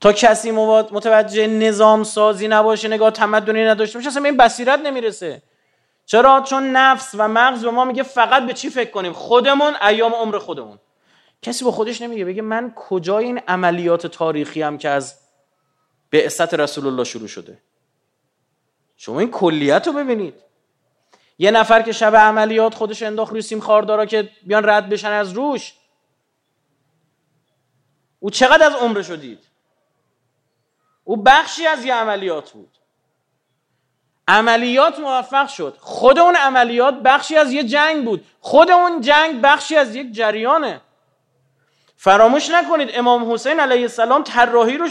تا 0.01 0.13
کسی 0.13 0.51
متوجه 0.51 1.47
نظام 1.47 2.03
سازی 2.03 2.47
نباشه 2.47 2.87
نگاه 2.87 3.11
تمدنی 3.11 3.65
نداشته 3.65 3.97
باشه 3.97 4.07
اصلا 4.07 4.23
این 4.23 4.37
بصیرت 4.37 4.79
نمی‌رسه. 4.79 5.41
چرا؟ 6.05 6.41
چون 6.41 6.71
نفس 6.71 7.15
و 7.17 7.27
مغز 7.27 7.65
به 7.65 7.71
ما 7.71 7.85
میگه 7.85 8.03
فقط 8.03 8.45
به 8.45 8.53
چی 8.53 8.69
فکر 8.69 8.91
کنیم؟ 8.91 9.13
خودمون 9.13 9.73
ایام 9.87 10.13
عمر 10.13 10.37
خودمون. 10.37 10.79
کسی 11.41 11.65
به 11.65 11.71
خودش 11.71 12.01
نمیگه 12.01 12.25
بگه 12.25 12.41
من 12.41 12.73
کجای 12.75 13.25
این 13.25 13.37
عملیات 13.47 14.07
تاریخی 14.07 14.61
هم 14.61 14.77
که 14.77 14.89
از 14.89 15.19
بعثت 16.11 16.53
رسول 16.53 16.87
الله 16.87 17.03
شروع 17.03 17.27
شده؟ 17.27 17.61
شما 18.97 19.19
این 19.19 19.31
کلیت 19.31 19.87
رو 19.87 19.93
ببینید. 19.93 20.33
یه 21.37 21.51
نفر 21.51 21.81
که 21.81 21.91
شب 21.91 22.15
عملیات 22.15 22.75
خودش 22.75 23.03
انداخت 23.03 23.31
روی 23.31 23.41
سیم 23.41 23.59
خاردارا 23.59 24.05
که 24.05 24.29
بیان 24.43 24.69
رد 24.69 24.89
بشن 24.89 25.11
از 25.11 25.31
روش. 25.31 25.73
او 28.19 28.29
چقدر 28.29 28.65
از 28.65 28.75
عمر 28.75 29.01
شدید؟ 29.01 29.39
او 31.03 31.17
بخشی 31.17 31.67
از 31.67 31.85
یه 31.85 31.93
عملیات 31.93 32.51
بود. 32.51 32.77
عملیات 34.27 34.99
موفق 34.99 35.47
شد. 35.47 35.77
خود 35.79 36.19
اون 36.19 36.35
عملیات 36.35 36.93
بخشی 36.93 37.35
از 37.35 37.51
یه 37.51 37.63
جنگ 37.63 38.05
بود. 38.05 38.25
خود 38.39 38.71
اون 38.71 39.01
جنگ 39.01 39.41
بخشی 39.41 39.75
از 39.75 39.95
یک 39.95 40.11
جریانه. 40.11 40.81
فراموش 42.01 42.49
نکنید 42.49 42.89
امام 42.93 43.33
حسین 43.33 43.59
علیه 43.59 43.81
السلام 43.81 44.23
طراحی 44.23 44.77
رو 44.77 44.87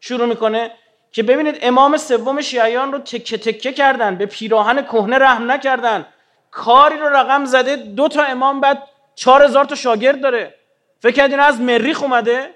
شروع 0.00 0.26
می‌کنه 0.26 0.70
که 1.12 1.22
ببینید 1.22 1.58
امام 1.62 1.96
سوم 1.96 2.40
شیعیان 2.40 2.92
رو 2.92 2.98
تکه 2.98 3.38
تکه 3.38 3.72
کردن 3.72 4.16
به 4.16 4.26
پیراهن 4.26 4.82
کهنه 4.82 5.18
رحم 5.18 5.50
نکردن. 5.50 6.06
کاری 6.50 6.98
رو 6.98 7.06
رقم 7.06 7.44
زده 7.44 7.76
دو 7.76 8.08
تا 8.08 8.22
امام 8.22 8.60
بعد 8.60 8.82
چهار 9.14 9.44
هزار 9.44 9.64
تا 9.64 9.74
شاگرد 9.74 10.20
داره. 10.20 10.54
فکر 11.00 11.12
کردین 11.12 11.40
از 11.40 11.60
مریخ 11.60 12.02
اومده؟ 12.02 12.54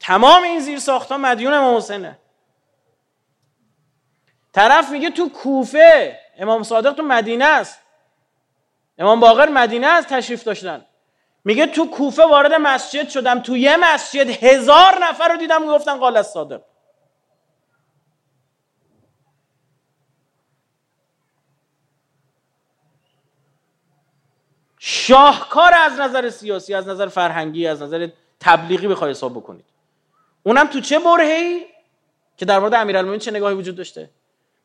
تمام 0.00 0.42
این 0.42 0.60
زیر 0.60 0.78
ساخت 0.78 1.12
ها 1.12 1.18
مدیون 1.18 1.54
امام 1.54 1.76
حسینه. 1.76 2.18
طرف 4.52 4.90
میگه 4.90 5.10
تو 5.10 5.28
کوفه 5.28 6.18
امام 6.38 6.62
صادق 6.62 6.92
تو 6.92 7.02
مدینه 7.02 7.44
است. 7.44 7.80
امام 8.98 9.20
باقر 9.20 9.48
مدینه 9.48 9.86
است 9.86 10.08
تشریف 10.08 10.44
داشتن. 10.44 10.84
میگه 11.48 11.66
تو 11.66 11.86
کوفه 11.90 12.26
وارد 12.26 12.52
مسجد 12.52 13.08
شدم. 13.08 13.40
تو 13.40 13.56
یه 13.56 13.76
مسجد 13.76 14.44
هزار 14.44 14.98
نفر 15.02 15.28
رو 15.28 15.36
دیدم 15.36 15.66
گفتن 15.66 15.96
قال 15.96 16.16
از 16.16 16.30
صادق. 16.30 16.60
شاهکار 24.78 25.74
از 25.74 26.00
نظر 26.00 26.30
سیاسی 26.30 26.74
از 26.74 26.88
نظر 26.88 27.06
فرهنگی 27.06 27.66
از 27.66 27.82
نظر 27.82 28.08
تبلیغی 28.40 28.88
بخوای 28.88 29.10
حساب 29.10 29.32
بکنید. 29.32 29.64
اونم 30.42 30.66
تو 30.66 30.80
چه 30.80 30.98
برهی 30.98 31.66
که 32.36 32.44
در 32.44 32.58
مورد 32.58 32.74
امیرالمومنین 32.74 33.20
چه 33.20 33.30
نگاهی 33.30 33.54
وجود 33.54 33.76
داشته؟ 33.76 34.10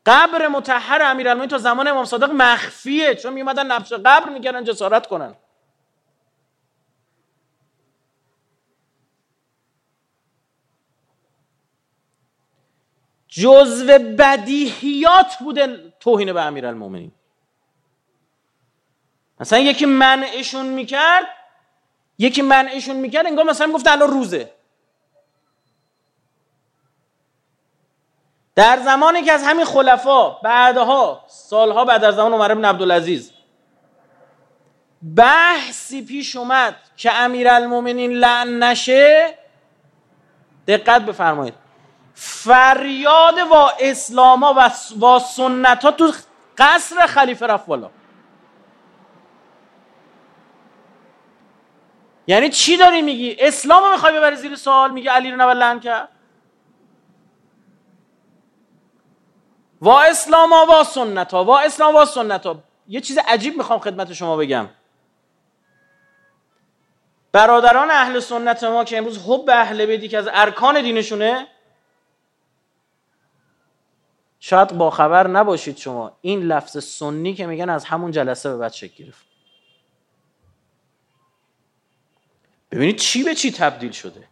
قبر 0.05 0.47
متحر 0.47 1.01
امیرالمومنین 1.01 1.49
تا 1.49 1.57
زمان 1.57 1.87
امام 1.87 2.05
صادق 2.05 2.31
مخفیه. 2.31 3.15
چون 3.15 3.33
میومدن 3.33 3.71
نبش 3.71 3.93
قبر 3.93 4.29
می‌کردن 4.29 4.63
جسارت 4.63 5.07
کنن. 5.07 5.35
جزو 13.35 13.99
بدیهیات 14.17 15.37
بوده 15.39 15.93
توهین 15.99 16.33
به 16.33 16.41
امیرالمومنین. 16.41 17.11
مثلا 19.39 19.59
یکی 19.59 19.85
منعشون 19.85 20.65
می‌کرد 20.65 21.27
یکی 22.17 22.41
منعشون 22.41 22.95
می‌کرد 22.95 23.25
انگار 23.25 23.45
مثلا 23.45 23.71
گفت 23.71 23.87
الان 23.87 24.09
روزه. 24.09 24.51
در 28.55 28.79
زمانی 28.85 29.21
که 29.21 29.31
از 29.31 29.43
همین 29.43 29.65
خلفا 29.65 30.29
بعدها 30.29 31.25
سالها 31.27 31.85
بعد 31.85 32.03
از 32.03 32.15
زمان 32.15 32.33
عمر 32.33 32.53
بن 32.53 32.65
عبدالعزیز 32.65 33.31
بحثی 35.15 36.05
پیش 36.05 36.35
اومد 36.35 36.75
که 36.97 37.13
امیرالمومنین 37.13 38.11
لعن 38.11 38.63
نشه 38.63 39.37
دقت 40.67 41.01
بفرمایید. 41.01 41.62
فریاد 42.13 43.37
و 43.51 43.53
اسلاما 43.79 44.53
و 44.57 44.71
با 44.99 45.19
سنت 45.19 45.85
ها 45.85 45.91
تو 45.91 46.13
قصر 46.57 47.05
خلیفه 47.05 47.47
رفت 47.47 47.65
بالا. 47.65 47.89
یعنی 52.27 52.49
چی 52.49 52.77
داری 52.77 53.01
میگی؟ 53.01 53.35
اسلام 53.39 53.83
رو 53.83 53.91
می‌خوای 53.91 54.17
ببری 54.17 54.35
زیر 54.35 54.55
سوال؟ 54.55 54.91
میگه 54.91 55.11
علی 55.11 55.31
رو 55.31 55.37
نباید 55.37 55.57
لعن 55.57 55.79
کرد؟ 55.79 56.09
وا 59.81 60.01
اسلام 60.01 60.53
ها 60.53 60.65
وا 60.65 60.83
سنت 60.83 61.33
ها 61.33 61.43
وا 61.43 61.59
اسلام 61.59 61.95
وا 61.95 62.05
سنت 62.05 62.47
یه 62.87 63.01
چیز 63.01 63.17
عجیب 63.17 63.57
می‌خوام 63.57 63.79
خدمت 63.79 64.13
شما 64.13 64.37
بگم. 64.37 64.69
برادران 67.31 67.91
اهل 67.91 68.19
سنت 68.19 68.63
ما 68.63 68.83
که 68.83 68.97
امروز 68.97 69.19
حب 69.27 69.49
اهل 69.49 69.85
بیتی 69.85 70.07
که 70.07 70.17
از 70.17 70.29
ارکان 70.33 70.81
دینشونه 70.81 71.47
شاید 74.45 74.77
با 74.77 74.89
خبر 74.89 75.27
نباشید 75.27 75.77
شما. 75.77 76.17
این 76.21 76.41
لفظ 76.41 76.83
سنی 76.83 77.33
که 77.33 77.45
میگن 77.45 77.69
از 77.69 77.85
همون 77.85 78.11
جلسه 78.11 78.49
به 78.49 78.57
بعد 78.57 78.73
شکل 78.73 79.03
گرفت. 79.03 79.25
ببینید 82.71 82.95
چی 82.95 83.23
به 83.23 83.35
چی 83.35 83.51
تبدیل 83.51 83.91
شده؟ 83.91 84.27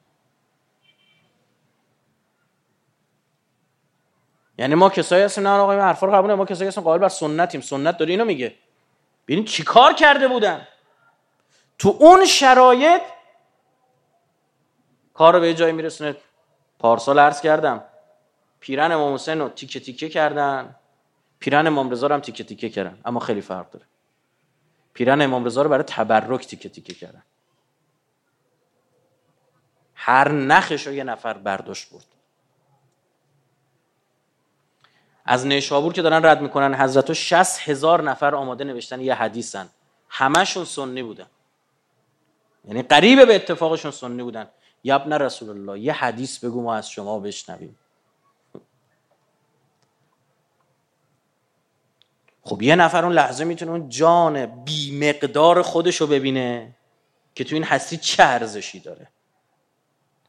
یعنی 4.58 4.76
ما 4.76 4.90
کسایی 4.90 5.24
هستیم 5.24 5.48
نه 5.48 5.54
آقا 5.54 5.72
این 5.72 5.82
حرفا 5.82 6.08
رو 6.08 6.14
قبول 6.14 6.34
ما 6.34 6.46
کسایی 6.46 6.68
هستیم 6.68 6.84
قائل 6.84 7.00
بر 7.00 7.10
سنتیم. 7.10 7.62
سنت 7.62 7.98
داره 7.98 8.12
اینو 8.12 8.26
میگه. 8.26 8.56
ببین 9.28 9.46
چی 9.46 9.64
کار 9.64 9.94
کرده 9.94 10.28
بودن؟ 10.28 10.68
تو 11.78 11.98
اون 12.00 12.26
شرایط 12.26 13.02
کار 15.14 15.34
رو 15.34 15.40
به 15.40 15.54
جایی 15.54 15.74
میرسونه. 15.74 16.16
پارسال 16.80 17.20
عرض 17.20 17.42
کردم. 17.42 17.91
پیرن 18.62 18.92
امام 18.92 19.14
حسین 19.14 19.40
رو 19.40 19.50
تیکه 19.50 19.80
تیکه 19.80 20.10
کردن. 20.10 20.76
پیرن 21.40 21.68
امام 21.68 21.90
رضا 21.90 22.08
رو 22.08 22.14
هم 22.14 22.22
تیکه 22.22 22.44
تیکه 22.44 22.70
کردن. 22.70 23.02
اما 23.06 23.20
خیلی 23.20 23.42
فرق 23.42 23.70
داره. 23.70 23.86
پیرن 24.94 25.22
امام 25.22 25.46
رضا 25.46 25.62
رو 25.62 25.70
برای 25.70 25.84
تبرک 25.84 26.48
تیکه 26.48 26.70
تیکه 26.70 26.94
کردن. 26.94 27.24
هر 29.96 30.32
نخش 30.32 30.88
رو 30.88 30.94
یه 30.94 31.04
نفر 31.04 31.34
برداشت 31.34 31.90
برد. 31.90 32.06
از 35.26 35.46
نیشابور 35.48 35.94
که 35.94 36.02
دارن 36.02 36.26
رد 36.26 36.42
می‌کنن 36.42 36.76
حضرت 36.76 37.10
و 37.10 37.14
شست 37.14 37.60
هزار 37.60 38.04
نفر 38.04 38.36
آماده 38.36 38.64
نوشتن 38.64 39.02
یه 39.02 39.14
حدیثن. 39.14 39.70
همشون 40.10 40.66
سنی 40.66 41.04
بودن. 41.04 41.28
یعنی 42.66 42.82
قریب 42.82 43.28
به 43.28 43.36
اتفاقشون 43.36 43.92
سنی 43.92 44.24
بودن. 44.24 44.50
یبن 44.84 45.14
رسول 45.14 45.50
الله 45.50 45.80
یه 45.80 45.94
حدیث 45.94 46.46
بگو 46.46 46.64
ما 46.64 46.76
از 46.76 46.90
شما 46.90 47.20
بشنویم. 47.20 47.78
خب 52.44 52.62
یه 52.62 52.76
نفر 52.76 53.06
اون 53.06 53.14
لحظه 53.14 53.44
می‌تونه 53.44 53.72
اون 53.72 53.90
جان 53.90 54.64
بی 54.64 55.00
مقدار 55.00 55.62
خودش 55.62 56.02
رو 56.02 56.08
ببینه 56.08 56.76
که 57.36 57.44
تو 57.44 57.56
این 57.56 57.64
هستی 57.64 57.98
چه 57.98 58.24
ارزشی 58.24 58.80
داره. 58.80 59.08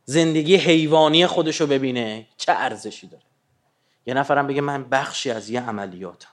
زندگی 0.04 0.56
حیوانی 0.56 1.26
خودش 1.26 1.60
رو 1.60 1.66
ببینه 1.66 2.26
چه 2.36 2.52
ارزشی 2.52 3.06
داره. 3.06 3.24
یه 4.06 4.14
نفرم 4.14 4.46
بگه 4.46 4.60
من 4.60 4.84
بخشی 4.84 5.30
از 5.30 5.50
یه 5.50 5.60
عملیاتم. 5.60 6.28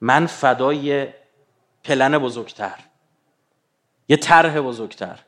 من 0.00 0.26
فدای 0.26 1.08
پلن 1.84 2.18
بزرگتر. 2.18 2.78
یه 4.08 4.16
طرح 4.16 4.60
بزرگتر. 4.60 5.18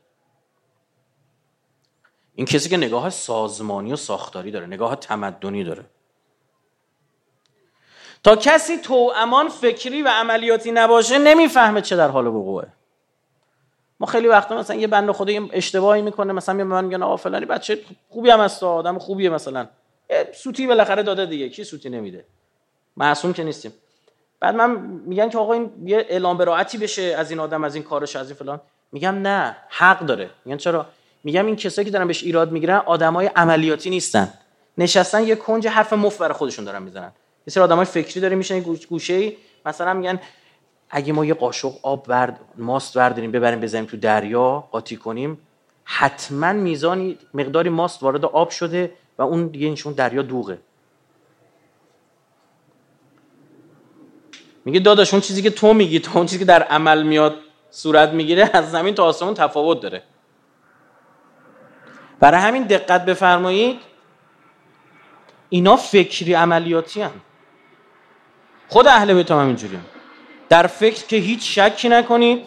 این 2.35 2.47
کسی 2.47 2.69
که 2.69 2.77
نگاه 2.77 3.11
سازمانی 3.11 3.93
و 3.93 3.97
ساختاری 3.97 4.51
داره 4.51 4.67
نگاه 4.67 4.97
تمدنی 4.97 5.65
داره. 5.65 5.85
تا 8.25 8.37
کسی 8.37 8.79
تو 8.79 9.13
امان 9.17 9.49
فکری 9.49 10.03
و 10.03 10.09
عملیاتی 10.09 10.73
نباشه 10.73 11.19
نمی‌فهمه 11.19 11.81
چه 11.81 11.97
در 11.97 12.09
حال 12.09 12.27
وقوعه. 12.27 12.67
ما 14.01 14.07
خیلی 14.07 14.29
وقتا 14.29 14.59
مثلا 14.59 14.77
یه 14.77 14.87
بنده 14.87 15.13
خدا 15.13 15.33
یه 15.33 15.43
اشتباهی 15.53 16.03
می‌کنه 16.03 16.33
مثلا 16.33 16.65
من 16.65 16.85
میگن 16.85 17.03
آقا 17.03 17.17
فلانی 17.17 17.45
بچه 17.45 17.79
خوبی 18.09 18.31
هم 18.31 18.41
هست 18.41 18.63
آدم 18.63 18.99
خوبیه 18.99 19.31
مثلا. 19.31 19.67
سوتی 20.35 20.67
بالاخره 20.67 21.03
داده 21.03 21.27
دیگه. 21.27 21.49
کی 21.49 21.65
سوتی 21.65 21.91
نمیده؟ 21.91 22.25
معصوم 22.97 23.33
که 23.33 23.45
نیستیم. 23.45 23.73
بعد 24.41 24.55
من 24.55 24.71
میگن 25.07 25.29
که 25.29 25.39
آقا 25.39 25.53
این 25.53 25.71
یه 25.85 26.07
اعلام 26.09 26.37
براعتی 26.37 26.79
بشه 26.79 27.03
از 27.03 27.31
این 27.31 27.41
آدم 27.41 27.65
از 27.65 27.75
این 27.75 27.85
کارش 27.85 28.17
از 28.17 28.27
این 28.27 28.37
فلان. 28.37 28.61
میگم 28.93 29.15
نه 29.23 29.57
حق 29.69 30.01
داره. 30.01 30.31
میگن 30.45 30.57
چرا؟ 30.57 30.87
میگم 31.25 31.47
این 31.47 31.57
کسایی 31.57 31.87
که 31.87 31.93
دارن 31.93 32.07
بهش 32.07 32.23
ایراد 32.23 32.53
می‌گیرن 32.53 32.77
آدمای 32.77 33.27
عملیاتی 33.27 33.91
نیستن. 33.91 34.35
نشستن 34.79 35.27
یه 35.27 35.35
کنج 35.35 35.67
حرف 35.67 35.93
مفت 35.93 36.19
برای 36.19 36.35
خودشون 36.35 36.65
دارن 36.65 36.83
می‌زنن. 36.83 37.13
یه 37.49 37.53
سری 37.53 37.63
آدمای 37.63 37.85
فکری 37.85 38.21
داره 38.21 38.37
میشن 38.37 38.61
گوشه 38.61 39.33
مثلا 39.67 39.95
میگن 39.95 40.21
اگه 40.91 41.13
ما 41.13 41.25
یه 41.25 41.35
قاشق 41.35 41.73
آب 41.83 42.05
ورد 42.09 42.41
ماست 42.57 42.97
ورداریم 42.97 43.33
ببریم 43.33 43.61
بزنیم 43.61 43.85
تو 43.85 43.97
دریا 43.97 44.65
قاطی 44.71 44.97
کنیم 44.97 45.39
حتما 45.85 46.53
میزانی 46.53 47.19
مقداری 47.35 47.69
ماست 47.71 48.03
وارد 48.03 48.25
آب 48.25 48.51
شده 48.51 48.93
و 49.19 49.23
اون 49.23 49.47
دیگه 49.47 49.67
اینشون 49.67 49.93
دریا 49.93 50.23
دوغه. 50.23 50.59
میگه 54.65 54.81
داداش 54.81 55.15
اون 55.15 55.21
چیزی 55.21 55.43
که 55.43 55.51
تو 55.51 55.75
میگی 55.75 56.01
تو 56.01 56.19
اون 56.19 56.27
چیزی 56.27 56.39
که 56.39 56.45
در 56.45 56.63
عمل 56.63 57.03
میاد 57.03 57.37
صورت 57.71 58.09
می‌گیره 58.09 58.51
از 58.53 58.71
زمین 58.71 58.95
تا 58.95 59.05
آسمون 59.05 59.35
تفاوت 59.35 59.81
داره. 59.81 60.03
برای 62.21 62.41
همین 62.41 62.63
دقت 62.63 63.05
بفرمایید 63.05 63.81
اینا 65.49 65.77
فکری 65.77 66.35
عملیاتی 66.35 67.03
هم. 67.03 67.11
خود 68.69 68.87
اهل 68.87 69.15
بیت 69.15 69.31
هم 69.31 69.47
اینجوری 69.47 69.77
هم. 69.77 69.85
در 70.49 70.67
فکر 70.67 71.07
که 71.07 71.17
هیچ 71.17 71.59
شکی 71.59 71.89
نکنید 71.89 72.47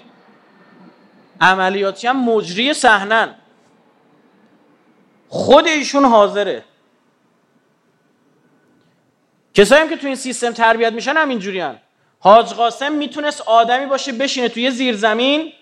عملیاتی 1.42 2.08
هم 2.08 2.30
مجری 2.30 2.74
صحنن 2.74 3.36
خود 5.30 5.68
ایشون 5.68 6.06
حاضره 6.06 6.64
کسایی 9.54 9.82
هم 9.82 9.90
که 9.90 9.98
تو 9.98 10.08
این 10.08 10.16
سیستم 10.16 10.52
تربیت 10.52 10.94
میشن 10.94 11.18
هم 11.18 11.30
اینجوری 11.30 11.60
هم. 11.60 11.78
حاج 12.20 12.54
قاسم 12.54 12.92
می‌تونست 12.92 13.42
آدمی 13.42 13.86
باشه 13.86 14.12
بشینه 14.12 14.50
توی 14.50 14.72
زیر 14.72 14.96
زمین 14.96 15.54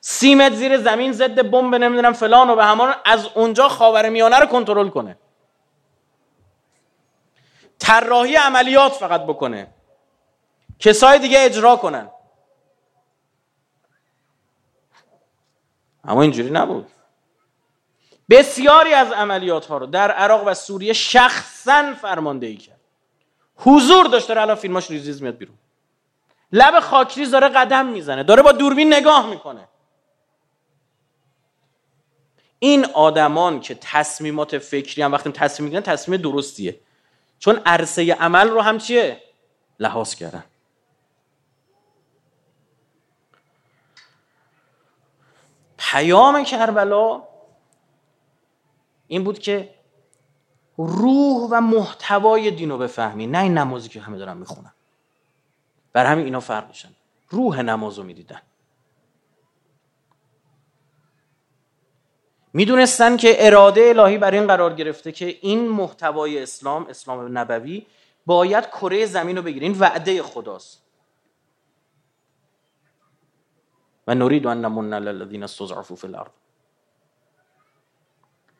سی 0.00 0.34
متر 0.34 0.54
زیر 0.54 0.78
زمین 0.78 1.12
ضد 1.12 1.50
بمب 1.50 1.74
نمی‌دونم 1.74 2.12
فلان 2.12 2.50
و 2.50 2.56
به 2.56 2.64
همان 2.64 2.94
از 3.04 3.26
اونجا 3.34 3.68
خاور 3.68 4.08
میانه 4.08 4.38
رو 4.38 4.46
کنترل 4.46 4.88
کنه 4.88 5.16
طراحی 7.80 8.36
عملیات 8.36 8.92
فقط 8.92 9.22
بکنه. 9.22 9.74
کسای 10.78 11.18
دیگه 11.18 11.40
اجرا 11.40 11.76
کنن. 11.76 12.10
اما 16.04 16.22
اینجوری 16.22 16.50
نبود. 16.50 16.86
بسیاری 18.30 18.94
از 18.94 19.12
عملیات 19.12 19.66
ها 19.66 19.78
رو 19.78 19.86
در 19.86 20.10
عراق 20.10 20.42
و 20.46 20.54
سوریه 20.54 20.92
شخصا 20.92 21.94
فرماندهی 21.94 22.56
کرد. 22.56 22.80
حضور 23.56 24.06
داشت 24.06 24.28
داره 24.28 24.40
الان 24.40 24.56
فیلماش 24.56 24.90
ریزیز 24.90 25.22
میاد 25.22 25.36
بیرون. 25.36 25.58
لب 26.52 26.80
خاکریز 26.80 27.30
داره 27.30 27.48
قدم 27.48 27.86
می‌زنه 27.86 28.22
داره 28.22 28.42
با 28.42 28.52
دوربین 28.52 28.94
نگاه 28.94 29.26
می‌کنه. 29.26 29.68
این 32.58 32.84
آدمان 32.84 33.60
که 33.60 33.74
تصمیمات 33.74 34.58
فکری 34.58 35.02
هم 35.02 35.12
وقتی 35.12 35.32
تصمیم 35.32 35.64
می‌گیرن 35.64 35.82
تصمیم 35.82 36.20
درستیه. 36.20 36.80
چون 37.40 37.60
عرصه 37.66 38.14
عمل 38.14 38.48
رو 38.48 38.60
هم 38.60 38.78
چیه؟ 38.78 39.22
لحاظ 39.78 40.14
کردن. 40.14 40.44
پیام 45.78 46.44
کربلا 46.44 47.22
این 49.06 49.24
بود 49.24 49.38
که 49.38 49.74
روح 50.76 51.48
و 51.50 51.60
محتوای 51.60 52.50
دین 52.50 52.70
رو 52.70 52.78
بفهمی 52.78 53.26
نه 53.26 53.38
این 53.38 53.58
نمازی 53.58 53.88
که 53.88 54.00
همه 54.00 54.18
دارن 54.18 54.36
می‌خونن. 54.36 54.72
بر 55.92 56.06
همین 56.06 56.24
اینا 56.24 56.40
فرق 56.40 56.68
میشن. 56.68 56.90
روح 57.28 57.62
نماز 57.62 57.98
رو 57.98 58.04
می‌دیدن. 58.04 58.42
می‌دونستن 62.52 63.16
که 63.16 63.46
اراده 63.46 63.80
الهی 63.88 64.18
بر 64.18 64.30
این 64.30 64.46
قرار 64.46 64.74
گرفته 64.74 65.12
که 65.12 65.38
این 65.40 65.68
محتوای 65.68 66.42
اسلام 66.42 66.86
اسلام 66.86 67.38
نبوی 67.38 67.86
باید 68.26 68.66
کره 68.66 69.06
زمین 69.06 69.36
رو 69.36 69.42
بگیره 69.42 69.66
این 69.66 69.78
وعده 69.78 70.22
خداست. 70.22 70.82
و 74.06 74.14
نرید 74.14 74.46
ان 74.46 74.64
نمن 74.64 74.94
للذین 74.94 75.42
استضعفوا 75.42 75.96
فی 75.96 76.06
الارض. 76.06 76.30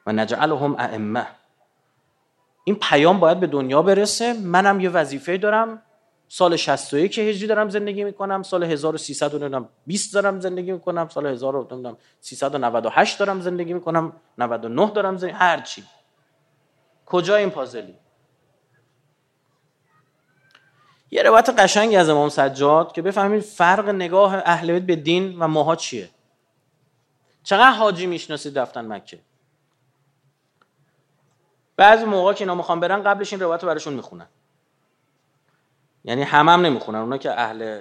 و 0.06 0.12
نجعلهم 0.12 0.76
ائمه. 0.78 1.26
این 2.64 2.76
پیام 2.76 3.20
باید 3.20 3.40
به 3.40 3.46
دنیا 3.46 3.82
برسه. 3.82 4.32
منم 4.32 4.80
یه 4.80 4.90
وظیفه 4.90 5.36
دارم. 5.36 5.82
سال 6.32 6.56
61 6.56 7.12
که 7.12 7.22
هجری 7.22 7.46
دارم 7.46 7.68
زندگی 7.68 8.04
می‌کنم 8.04 8.42
سال 8.42 8.64
1320 8.64 10.14
دارم 10.14 10.40
زندگی 10.40 10.72
می‌کنم 10.72 11.08
سال 11.08 11.26
1398 11.26 13.18
دارم 13.18 13.40
زندگی 13.40 13.72
می‌کنم 13.72 14.12
99 14.38 14.90
دارم 14.90 15.16
زندگی 15.16 15.36
هر 15.36 15.60
چی. 15.60 15.84
کجا 17.06 17.36
این 17.36 17.50
پازلی؟ 17.50 17.94
یه 21.10 21.22
روایت 21.22 21.50
قشنگی 21.50 21.96
از 21.96 22.08
امام 22.08 22.28
سجاد 22.28 22.92
که 22.92 23.02
بفهمید 23.02 23.42
فرق 23.42 23.88
نگاه 23.88 24.34
اهل 24.34 24.72
بیت 24.72 24.82
به 24.82 24.96
دین 24.96 25.38
و 25.38 25.48
ماها 25.48 25.76
چیه. 25.76 26.10
چقدر 27.42 27.70
حاجی 27.70 28.06
می‌شناسید 28.06 28.58
رفتن 28.58 28.92
مکه. 28.92 29.20
بعضی 31.76 32.04
موقع 32.04 32.32
که 32.32 32.44
اینا 32.44 32.54
می‌خوان 32.54 32.80
برن 32.80 33.02
قبلش 33.02 33.32
این 33.32 33.42
روایت 33.42 33.62
رو 33.62 33.68
براشون 33.68 33.94
می‌خونن. 33.94 34.28
یعنی 36.04 36.22
همم 36.22 36.48
هم 36.48 36.60
نمی‌خونن. 36.60 36.98
اونا 36.98 37.18
که 37.18 37.40
اهل 37.40 37.80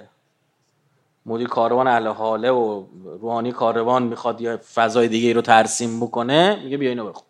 مدیر 1.26 1.48
کاروان 1.48 1.86
اهل 1.86 2.06
حاله 2.06 2.50
و 2.50 2.84
روحانی 3.04 3.52
کاروان 3.52 4.02
می‌خواد 4.02 4.40
یا 4.40 4.56
فضای 4.74 5.08
دیگه 5.08 5.32
رو 5.32 5.42
ترسیم 5.42 6.00
بکنه 6.00 6.60
میگه 6.64 6.76
بیا 6.76 6.88
اینو 6.88 7.08
بخون. 7.08 7.24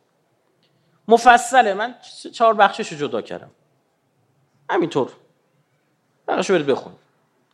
مفصله. 1.08 1.74
من 1.74 1.94
چهار 2.34 2.54
بخشش 2.54 2.92
رو 2.92 2.98
جدا 2.98 3.22
کردم. 3.22 3.50
همینطور. 4.70 5.10
بخشو 6.28 6.54
برید 6.54 6.66
بخون. 6.66 6.92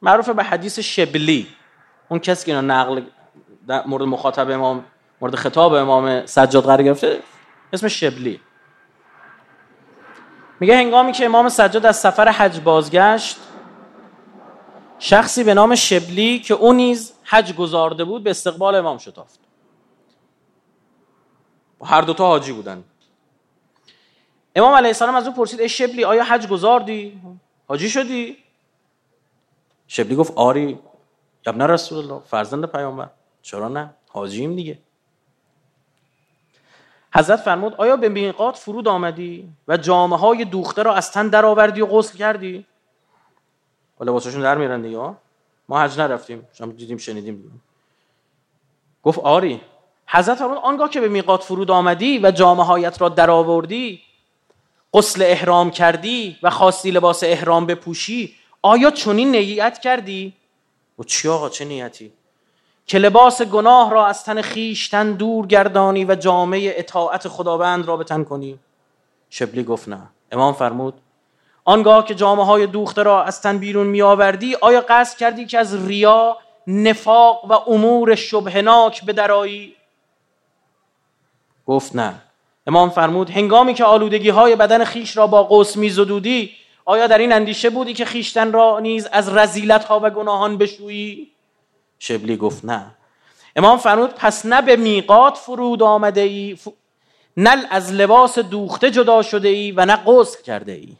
معروف 0.03 0.29
به 0.29 0.42
حدیث 0.42 0.79
شبلی. 0.79 1.46
اون 2.09 2.20
کسی 2.20 2.46
که 2.46 2.53
اینو 2.53 2.66
نقل 2.66 3.03
مورد 3.87 4.05
مخاطب 4.05 4.51
امام 4.51 4.85
مورد 5.20 5.35
خطاب 5.35 5.72
امام 5.72 6.27
سجاد 6.27 6.64
قرار 6.64 6.83
گرفته 6.83 7.20
اسم 7.72 7.88
شبلی. 7.88 8.40
میگه 10.61 10.77
هنگامی 10.77 11.12
که 11.12 11.25
امام 11.25 11.49
سجاد 11.49 11.87
از 11.87 11.97
سفر 11.97 12.29
حج 12.29 12.61
بازگشت 12.61 13.37
شخصی 14.99 15.45
به 15.45 15.55
نام 15.55 15.75
شبلی 15.75 16.38
که 16.38 16.55
او 16.55 16.73
نیز 16.73 17.12
حج 17.25 17.55
گذارده 17.55 18.05
بود 18.05 18.25
به 18.25 18.31
استقبال 18.31 18.75
امام 18.75 18.99
شتافت 18.99 19.40
هر 21.85 22.01
دوتا 22.01 22.27
حاجی 22.27 22.53
بودن 22.53 22.85
امام 24.57 24.75
علیه 24.75 24.88
السلام 24.88 25.14
از 25.14 25.27
او 25.27 25.33
پرسید 25.33 25.61
ای 25.61 25.69
شبلی 25.69 26.05
آیا 26.05 26.25
حج 26.25 26.49
گذاردی؟ 26.49 27.21
حاجی 27.69 27.90
شدی؟ 27.90 28.37
شبلی 29.87 30.16
گفت 30.16 30.33
آری 30.37 30.79
ابن 31.47 31.62
رسول 31.62 31.99
الله 31.99 32.23
فرزند 32.25 32.66
پیامبر 32.66 33.11
چرا 33.42 33.69
نه؟ 33.69 33.95
حاجیم 34.09 34.57
دیگه 34.57 34.79
حضرت 37.16 37.40
فرمود 37.40 37.74
آیا 37.74 37.96
به 37.96 38.09
میقات 38.09 38.57
فرود 38.57 38.88
آمدی 38.88 39.48
و 39.68 39.76
جامعه 39.76 40.18
های 40.18 40.44
دوخته 40.44 40.83
را 40.83 40.94
از 40.94 41.12
تن 41.12 41.29
درآوردی 41.29 41.81
و 41.81 41.87
غسل 41.87 42.18
کردی؟ 42.18 42.66
و 44.00 44.05
لباسشون 44.05 44.42
در 44.42 44.59
میرن 44.59 44.83
دیگه 44.83 45.14
ما 45.68 45.81
حج 45.81 45.98
نرفتیم 45.98 46.48
شما 46.52 46.72
دیدیم 46.72 46.96
شنیدیم 46.96 47.37
دیگه. 47.37 47.55
گفت 49.02 49.18
آری 49.18 49.61
حضرت 50.07 50.38
فرمود 50.38 50.59
آنگاه 50.59 50.90
که 50.90 51.00
به 51.00 51.09
میقات 51.09 51.42
فرود 51.42 51.70
آمدی 51.70 52.18
و 52.18 52.31
جامعه 52.31 52.66
هایت 52.66 53.00
را 53.00 53.09
درآوردی 53.09 54.00
غسل 54.94 55.22
احرام 55.22 55.70
کردی 55.70 56.37
و 56.42 56.50
خواستی 56.50 56.90
لباس 56.90 57.24
احرام 57.24 57.66
بپوشی 57.66 58.35
آیا 58.62 58.90
چنین 58.90 59.31
نیت 59.31 59.79
کردی؟ 59.79 60.35
و 60.98 61.02
چی 61.02 61.29
آقا 61.29 61.48
چه 61.48 61.64
نیتی؟ 61.64 62.12
که 62.87 62.99
لباس 62.99 63.42
گناه 63.42 63.90
را 63.90 64.07
از 64.07 64.25
تن 64.25 64.42
خیشتن 64.42 65.12
دور 65.12 65.46
گردانی 65.46 66.05
و 66.05 66.14
جامعه 66.14 66.75
اطاعت 66.77 67.29
خداوند 67.29 67.87
را 67.87 67.96
به 67.96 68.25
کنی. 68.25 68.59
شبلی 69.31 69.64
گفت 69.64 69.88
نه. 69.88 70.01
امام 70.33 70.55
فرمود 70.55 70.94
آنگاه 71.64 72.05
که 72.05 72.14
جامعه 72.14 72.44
های 72.44 72.66
دوخته 72.66 73.03
را 73.03 73.25
از 73.25 73.42
تن 73.42 73.59
بیرون 73.59 73.87
می 73.87 74.03
آوردی 74.03 74.57
آیا 74.61 74.85
قصد 74.88 75.18
کردی 75.18 75.46
که 75.46 75.59
از 75.59 75.87
ریا 75.87 76.37
نفاق 76.66 77.44
و 77.44 77.53
امور 77.70 78.14
شبهناک 78.14 79.05
به 79.05 79.12
درایی 79.12 79.75
گفت 81.66 81.96
نه. 81.96 82.14
امام 82.66 82.90
فرمود 82.90 83.31
هنگامی 83.31 83.75
که 83.75 83.85
آلودگی 83.85 84.29
های 84.29 84.57
بدن 84.57 84.85
خیش 84.85 85.16
را 85.16 85.27
با 85.27 85.42
قوس 85.42 85.77
می 85.77 85.90
زدودی 85.90 86.51
آیا 86.85 87.07
در 87.07 87.18
این 87.18 87.33
اندیشه 87.33 87.70
بودی 87.70 87.94
که 87.94 88.05
خیشتن 88.05 88.53
را 88.53 88.81
نیز 88.81 89.07
از 89.12 89.37
رزیلت 89.37 89.85
ها 89.85 90.01
و 90.03 90.11
گناهان 90.11 90.59
بشویی؟ 90.59 91.33
شبلی 91.98 92.37
گفت 92.37 92.64
نه. 92.64 92.94
امام 93.56 93.78
فرمود 93.78 94.11
پس 94.14 94.46
نه 94.46 94.62
به 94.62 94.76
میقات 94.76 95.37
فرود 95.37 95.82
آمده 95.82 96.20
ای 96.20 96.59
نه 97.37 97.66
از 97.70 97.92
لباس 97.92 98.38
دوخته 98.38 98.90
جدا 98.90 99.22
شده 99.22 99.48
ای 99.48 99.72
و 99.72 99.85
نه 99.85 99.96
غسل 99.96 100.42
کرده 100.42 100.72
ای 100.72 100.96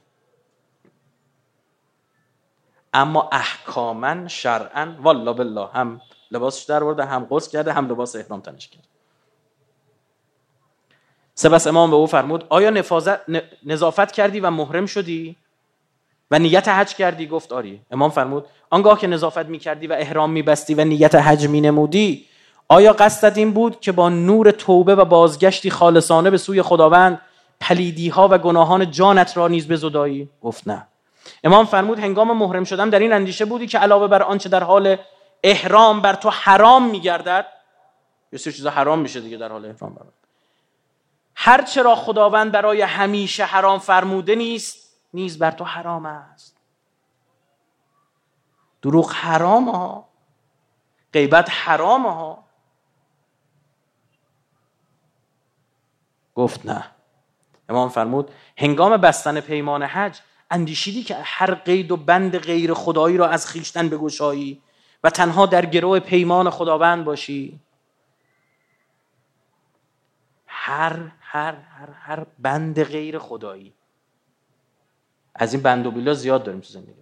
اما 2.95 3.29
احکاما 3.33 4.29
شرعا 4.29 4.95
والله 5.03 5.33
بالله 5.33 5.67
هم 5.67 6.01
لباسش 6.31 6.65
در 6.65 6.85
برده 6.85 7.05
هم 7.05 7.27
غسل 7.31 7.51
کرده 7.51 7.73
هم 7.73 7.89
لباس 7.89 8.17
احرام 8.17 8.41
تنش 8.41 8.69
کرده. 8.69 8.89
سپس 11.35 11.67
امام 11.67 11.91
به 11.91 11.97
او 11.97 12.07
فرمود 12.07 12.47
آیا 12.49 12.85
نظافت 13.65 14.13
کردی 14.13 14.41
و 14.41 14.51
محرم 14.51 14.87
شدی؟ 14.87 15.37
و 16.31 16.39
نیت 16.39 16.69
حج 16.69 16.95
کردی؟ 16.95 17.27
گفت 17.27 17.53
آری. 17.53 17.81
امام 17.91 18.11
فرمود 18.11 18.45
آنگاه 18.71 18.99
که 18.99 19.07
نظافت 19.07 19.47
می 19.47 19.59
کردی 19.59 19.87
و 19.87 19.93
احرام 19.93 20.31
می 20.31 20.43
بستی 20.43 20.75
و 20.75 20.85
نیت 20.85 21.15
حج 21.15 21.49
می 21.49 21.61
نمودی 21.61 22.27
آیا 22.69 22.93
قصدت 22.93 23.39
این 23.39 23.53
بود 23.53 23.81
که 23.81 23.93
با 23.93 24.09
نور 24.09 24.51
توبه 24.51 24.95
و 24.95 25.05
بازگشتی 25.05 25.71
خالصانه 25.71 26.31
به 26.31 26.39
سوی 26.39 26.63
خداوند 26.63 27.21
پلیدی 27.61 28.09
ها 28.09 28.29
و 28.31 28.39
گناهان 28.39 28.91
جانت 28.91 29.37
را 29.37 29.49
نیز 29.49 29.69
بزدایی؟ 29.69 30.29
گفت 30.43 30.69
نه. 30.69 30.87
امام 31.45 31.67
فرمود 31.67 31.99
هنگام 31.99 32.37
محرم 32.37 32.65
شدم 32.65 32.91
در 32.91 32.99
این 32.99 33.13
اندیشه 33.13 33.45
بودی 33.45 33.67
که 33.67 33.79
علاوه 33.79 34.07
بر 34.07 34.23
آنچه 34.23 34.49
در 34.49 34.63
حال 34.63 34.97
احرام 35.45 36.01
بر 36.01 36.15
تو 36.15 36.31
حرام 36.31 36.91
میگردد؟ 36.91 37.47
یه 38.33 38.39
سری 38.39 38.53
چیزا 38.53 38.71
حرام 38.71 38.99
میشه 38.99 39.21
دیگه 39.21 39.37
در 39.37 39.49
حال 39.49 39.65
احرام 39.65 39.95
بر 39.95 40.03
هر 41.35 41.63
چرا 41.63 41.95
خداوند 41.95 42.53
برای 42.53 42.83
همیشه 42.83 43.45
حرام 43.45 43.79
فرموده 43.79 44.35
نیست 44.35 44.86
نیز 45.15 45.39
بر 45.39 45.51
تو 45.51 45.65
حرام 45.65 46.07
است. 46.07 46.57
دروغ 48.83 49.13
حرام 49.13 49.69
ها 49.69 50.09
غیبت 51.13 51.49
حرام 51.51 52.07
ها 52.07 52.45
گفت 56.35 56.67
نه. 56.67 56.91
امام 57.69 57.89
فرمود 57.89 58.31
هنگام 58.59 58.97
بستن 58.97 59.41
پیمان 59.41 59.83
حج 59.83 60.21
اندیشیدی 60.51 61.03
که 61.03 61.17
هر 61.23 61.55
قید 61.55 61.91
و 61.91 61.97
بند 61.97 62.39
غیر 62.39 62.75
خدایی 62.75 63.17
را 63.17 63.29
از 63.29 63.47
خیشتن 63.47 63.89
بگشایی 63.89 64.63
و 65.05 65.11
تنها 65.11 65.47
در 65.47 65.67
گروه 65.67 65.99
پیمان 66.01 66.51
خداوند 66.51 67.05
باشی. 67.05 67.61
هر 70.47 71.13
هر 71.21 71.55
هر 71.55 71.91
هر 71.91 72.27
بند 72.39 72.83
غیر 72.83 73.19
خدایی 73.19 73.76
از 75.39 75.55
این 75.55 75.63
بند 75.63 75.87
و 75.87 75.91
بیلا 75.91 76.15
زیاد 76.15 76.45
داریم 76.45 76.61
تو 76.61 76.69
زندگی 76.69 76.93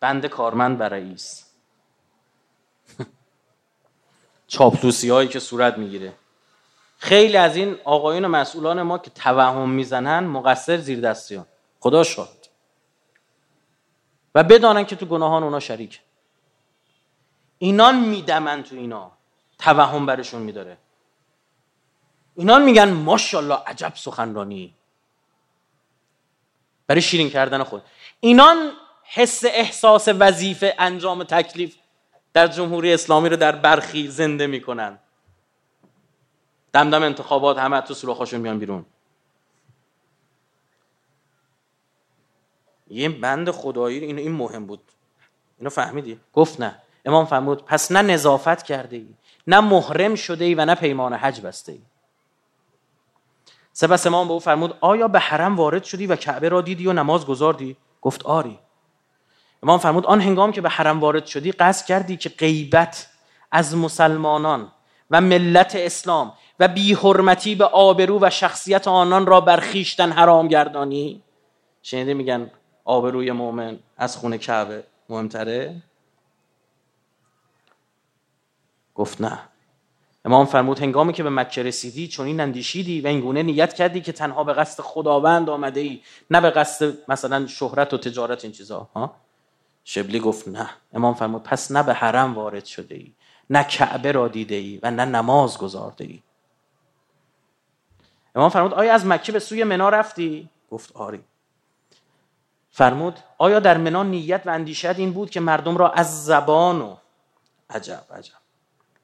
بند 0.00 0.26
کارمند 0.26 0.80
و 0.80 0.82
رئیس 0.82 1.44
چاپلوسی 4.46 5.10
هایی 5.10 5.28
که 5.28 5.40
صورت 5.40 5.78
می‌گیره. 5.78 6.12
خیلی 6.98 7.36
از 7.36 7.56
این 7.56 7.76
آقایون 7.84 8.24
و 8.24 8.28
مسئولان 8.28 8.82
ما 8.82 8.98
که 8.98 9.10
توهم 9.10 9.70
می‌زنن 9.70 10.24
مقصر 10.24 10.76
زیر 10.76 11.00
دستیان. 11.00 11.46
خدا 11.80 12.02
شاد. 12.02 12.48
و 14.34 14.42
بدانن 14.42 14.84
که 14.84 14.96
تو 14.96 15.06
گناهان 15.06 15.42
اونا 15.42 15.60
شریک 15.60 16.00
اینان 17.58 18.00
میدمن 18.00 18.62
تو 18.62 18.76
اینا. 18.76 19.12
توهم 19.58 20.06
برشون 20.06 20.42
میداره. 20.42 20.78
اینان 22.34 22.62
میگن 22.64 22.90
ماشاءالله 22.92 23.58
عجب 23.66 23.92
سخنرانی. 23.94 24.74
برای 26.86 27.02
شیرین 27.02 27.30
کردن 27.30 27.62
خود. 27.62 27.82
اینان 28.20 28.72
حس 29.04 29.44
احساس 29.44 30.08
وظیفه 30.08 30.74
انجام 30.78 31.24
تکلیف 31.24 31.76
در 32.32 32.46
جمهوری 32.46 32.92
اسلامی 32.92 33.28
رو 33.28 33.36
در 33.36 33.52
برخی 33.52 34.08
زنده 34.08 34.46
می‌کنن. 34.46 34.98
دمدم 36.72 37.02
انتخابات 37.02 37.58
همه 37.58 37.80
تو 37.80 37.94
سوراخاشون 37.94 38.40
میان 38.40 38.58
بیرون. 38.58 38.86
یه 42.90 43.08
بند 43.08 43.50
خدایی 43.50 43.98
این 43.98 44.18
این 44.18 44.32
مهم 44.32 44.66
بود. 44.66 44.80
اینو 45.58 45.70
فهمیدی؟ 45.70 46.20
گفت 46.32 46.60
نه. 46.60 46.82
امام 47.04 47.26
فرمود 47.26 47.64
پس 47.64 47.92
نه 47.92 48.02
نظافت 48.02 48.62
کرده 48.62 48.96
ای 48.96 49.08
نه 49.46 49.60
محرم 49.60 50.14
شده 50.14 50.44
ای 50.44 50.54
و 50.54 50.64
نه 50.64 50.74
پیمان 50.74 51.14
حج 51.14 51.40
بسته 51.40 51.72
ای 51.72 51.80
سپس 53.76 54.06
امام 54.06 54.28
به 54.28 54.32
او 54.32 54.40
فرمود 54.40 54.74
آیا 54.80 55.08
به 55.08 55.18
حرم 55.18 55.56
وارد 55.56 55.84
شدی 55.84 56.06
و 56.06 56.16
کعبه 56.16 56.48
را 56.48 56.60
دیدی 56.60 56.86
و 56.86 56.92
نماز 56.92 57.26
گذاردی؟ 57.26 57.76
گفت 58.00 58.26
آری. 58.26 58.58
امام 59.62 59.78
فرمود 59.78 60.06
آن 60.06 60.20
هنگام 60.20 60.52
که 60.52 60.60
به 60.60 60.68
حرم 60.68 61.00
وارد 61.00 61.26
شدی 61.26 61.52
قصد 61.52 61.86
کردی 61.86 62.16
که 62.16 62.28
غیبت 62.28 63.08
از 63.52 63.76
مسلمانان 63.76 64.72
و 65.10 65.20
ملت 65.20 65.76
اسلام 65.76 66.32
و 66.60 66.68
بی 66.68 66.94
حرمتی 66.94 67.54
به 67.54 67.64
آبرو 67.64 68.18
و 68.22 68.30
شخصیت 68.30 68.88
آنان 68.88 69.26
را 69.26 69.40
بر 69.40 69.60
خیشتن 69.60 70.12
حرام 70.12 70.48
گردانی؟ 70.48 71.22
شنیده 71.82 72.14
میگن 72.14 72.50
آبروی 72.84 73.32
مؤمن 73.32 73.78
از 73.96 74.16
خونه 74.16 74.38
کعبه 74.38 74.84
مهمتره؟ 75.08 75.82
گفت 78.94 79.20
نه. 79.20 79.38
امام 80.24 80.46
فرمود 80.46 80.78
هنگامی 80.78 81.12
که 81.12 81.22
به 81.22 81.30
مکه 81.30 81.62
رسیدی 81.62 82.08
چون 82.08 82.26
این 82.26 82.40
اندیشیدی 82.40 83.00
و 83.00 83.06
اینگونه 83.06 83.42
نیت 83.42 83.74
کردی 83.74 84.00
که 84.00 84.12
تنها 84.12 84.44
به 84.44 84.52
قصد 84.52 84.82
خداوند 84.82 85.50
آمده 85.50 85.80
ای 85.80 86.02
نه 86.30 86.40
به 86.40 86.50
قصد 86.50 86.94
مثلا 87.08 87.46
شهرت 87.46 87.94
و 87.94 87.98
تجارت 87.98 88.44
این 88.44 88.52
چیزا. 88.52 88.88
ها؟ 88.94 89.16
شبلی 89.84 90.20
گفت 90.20 90.48
نه. 90.48 90.70
امام 90.92 91.14
فرمود 91.14 91.42
پس 91.42 91.70
نه 91.70 91.82
به 91.82 91.94
حرم 91.94 92.34
وارد 92.34 92.64
شده 92.64 92.94
ای 92.94 93.12
نه 93.50 93.64
کعبه 93.64 94.12
را 94.12 94.28
دیده 94.28 94.54
ای 94.54 94.80
و 94.82 94.90
نه 94.90 95.04
نماز 95.04 95.58
گذارده 95.58 96.04
ای 96.04 96.22
امام 98.34 98.48
فرمود 98.48 98.74
آیا 98.74 98.94
از 98.94 99.06
مکه 99.06 99.32
به 99.32 99.38
سوی 99.38 99.64
منا 99.64 99.88
رفتی؟ 99.88 100.48
گفت 100.70 100.96
آری. 100.96 101.24
فرمود 102.70 103.18
آیا 103.38 103.60
در 103.60 103.78
منا 103.78 104.02
نیت 104.02 104.42
و 104.46 104.50
اندیشت 104.50 104.98
این 104.98 105.12
بود 105.12 105.30
که 105.30 105.40
مردم 105.40 105.76
را 105.76 105.90
از 105.90 106.24
زبان 106.24 106.80
و 106.80 106.96
عجب 107.70 108.04
عجب. 108.10 108.34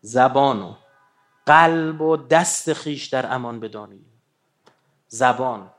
زبان 0.00 0.62
و 0.62 0.74
قلب 1.46 2.00
و 2.00 2.16
دست 2.16 2.72
خیش 2.72 3.06
در 3.06 3.34
امان 3.34 3.60
بدانی 3.60 4.04
زبان 5.08 5.70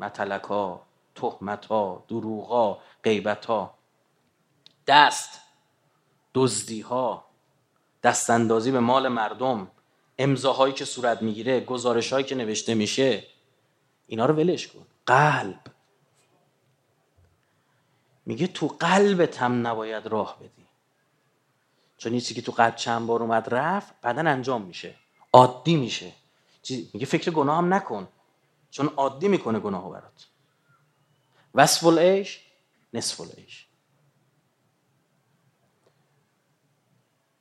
متلک 0.00 0.42
ها 0.42 0.86
تهمت 1.14 1.66
ها 1.66 2.04
دروغ 2.08 2.46
ها 2.48 2.80
غیبت 3.04 3.46
ها 3.46 3.74
دست 4.86 5.40
دزدی 6.34 6.80
ها 6.80 7.24
دست 8.02 8.30
اندازی 8.30 8.70
به 8.70 8.80
مال 8.80 9.08
مردم. 9.08 9.70
امضاهایی 10.18 10.74
که 10.74 10.84
صورت 10.84 11.22
می‌گیره 11.22 11.60
گزارش 11.60 12.12
هایی 12.12 12.24
که 12.24 12.34
نوشته 12.34 12.74
میشه. 12.74 13.24
اینا 14.06 14.26
رو 14.26 14.34
ولش 14.34 14.68
کن. 14.68 14.86
قلب. 15.06 15.60
میگه 18.26 18.46
تو 18.46 18.68
قلبت 18.68 19.42
هم 19.42 19.66
نباید 19.66 20.06
راه 20.06 20.36
بدی. 20.40 20.65
چون 22.06 22.12
این 22.12 22.22
که 22.22 22.42
تو 22.42 22.52
قلب 22.52 22.76
چند 22.76 23.06
بار 23.06 23.22
اومد 23.22 23.54
رفت 23.54 24.00
بعدا 24.00 24.22
انجام 24.22 24.62
میشه. 24.62 24.94
عادی 25.32 25.76
میشه. 25.76 26.12
میگه 26.70 27.06
فکر 27.06 27.30
گناه 27.30 27.58
هم 27.58 27.74
نکن. 27.74 28.08
چون 28.70 28.86
عادی 28.86 29.28
می‌کنه 29.28 29.58
گناه 29.58 29.90
برات. 29.90 30.26
وصف 31.54 31.86
العیش 31.86 32.40
نصف 32.94 33.20
العیش. 33.20 33.66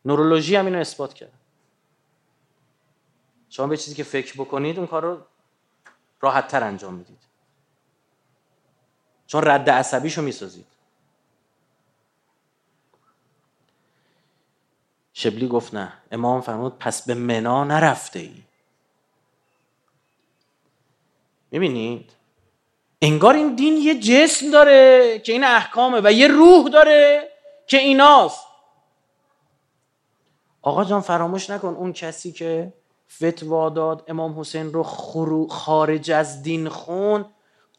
نورولوژی 0.05 0.55
هم 0.55 0.66
اینو 0.66 0.80
اثبات 0.80 1.13
کرد. 1.13 1.39
شما 3.49 3.68
به 3.68 3.78
چیزی 3.78 3.95
که 3.95 4.03
فکر 4.03 4.34
بکنید 4.34 4.78
اون 4.78 4.88
کار 4.88 5.03
رو 5.03 5.26
راحت 6.22 6.47
تر 6.47 6.63
انجام 6.63 6.93
می‌دید. 6.93 7.24
چون 9.28 9.43
رد 9.45 9.70
عصبیشو 9.70 10.22
می‌سازید. 10.22 10.74
شبلی 15.18 15.47
گفت 15.47 15.74
نه. 15.74 15.93
امام 16.11 16.41
فرمود 16.41 16.78
پس 16.80 17.05
به 17.05 17.13
منا 17.13 17.63
نرفته 17.63 18.20
ای. 18.20 18.43
می‌بینید 21.51 22.11
انگار 23.01 23.34
این 23.34 23.55
دین 23.55 23.78
یه 23.78 23.99
جسم 23.99 24.51
داره 24.51 25.20
که 25.20 25.34
این 25.34 25.43
احکامه 25.43 26.01
و 26.03 26.11
یه 26.11 26.28
روح 26.28 26.70
داره 26.70 27.30
که 27.68 27.78
ایناست. 27.78 28.45
آقا 30.61 30.84
جان 30.84 31.01
فراموش 31.01 31.49
نکن 31.49 31.68
اون 31.68 31.93
کسی 31.93 32.32
که 32.32 32.74
فتوا 33.16 33.70
داد 33.70 34.03
امام 34.07 34.39
حسین 34.39 34.74
رو 34.74 34.84
خارج 35.49 36.11
از 36.11 36.43
دین 36.43 36.70
خون 36.70 37.26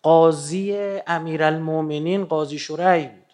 قاضی 0.03 0.77
امیرالمؤمنین 1.07 2.25
قاضی 2.25 2.59
شرعی 2.59 3.07
بود 3.07 3.26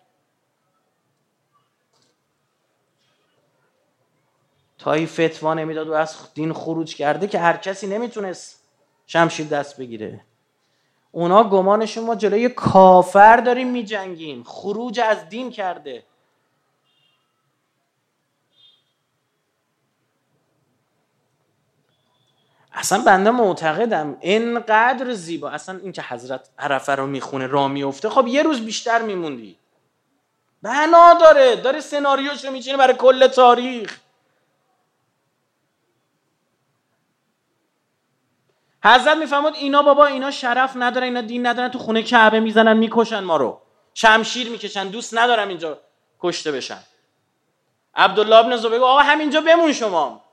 تا 4.82 4.92
این 4.92 5.06
فتوا 5.06 5.54
نمی‌داد 5.54 5.88
و 5.88 5.92
از 5.92 6.16
دین 6.34 6.52
خروج 6.52 6.94
کرده 6.94 7.26
که 7.26 7.38
هر 7.38 7.56
کسی 7.56 7.86
نمی‌تونست 7.86 8.62
شمشیر 9.06 9.46
دست 9.46 9.76
بگیره. 9.76 10.20
اونا 11.12 11.44
گمانشون 11.44 12.04
ما 12.04 12.14
جلوی 12.14 12.48
کافر 12.48 13.36
داریم 13.36 13.70
میجنگیم. 13.70 14.42
خروج 14.42 15.00
از 15.00 15.28
دین 15.28 15.50
کرده. 15.50 16.04
اصلا 22.72 23.02
بنده 23.02 23.30
معتقدم 23.30 24.16
اینقدر 24.20 25.12
زیبا. 25.12 25.50
اصلا 25.50 25.78
این 25.78 25.92
که 25.92 26.02
حضرت 26.02 26.48
عرفه 26.58 26.94
رو 26.94 27.06
می‌خونه 27.06 27.46
را 27.46 27.68
میفته 27.68 28.10
خب 28.10 28.26
یه 28.26 28.42
روز 28.42 28.64
بیشتر 28.64 29.02
میموندی. 29.02 29.56
بنا 30.62 31.14
داره 31.14 31.56
داره 31.56 31.80
سناریوش 31.80 32.44
رو 32.44 32.50
میچینه 32.50 32.76
برای 32.76 32.94
کل 32.94 33.26
تاریخ. 33.26 34.01
حضرت 38.84 39.16
می‌فهمد 39.16 39.54
اینا 39.54 39.82
بابا 39.82 40.06
اینا 40.06 40.30
شرف 40.30 40.72
ندارن 40.76 41.04
اینا 41.04 41.20
دین 41.20 41.46
ندارن 41.46 41.68
تو 41.68 41.78
خونه 41.78 42.02
کعبه 42.02 42.40
می‌زنن 42.40 42.76
می‌کشن 42.76 43.20
ما 43.24 43.36
رو. 43.36 43.60
شمشیر 43.94 44.50
می‌کشن 44.50 44.88
دوست 44.88 45.18
ندارم 45.18 45.48
اینجا 45.48 45.78
کشته 46.20 46.52
بشن. 46.52 46.82
عبدالله 47.94 48.36
ابن 48.36 48.56
زبیر 48.56 48.80
آقا 48.80 48.98
همینجا 48.98 49.40
بمون 49.40 49.72
شما. 49.72 50.24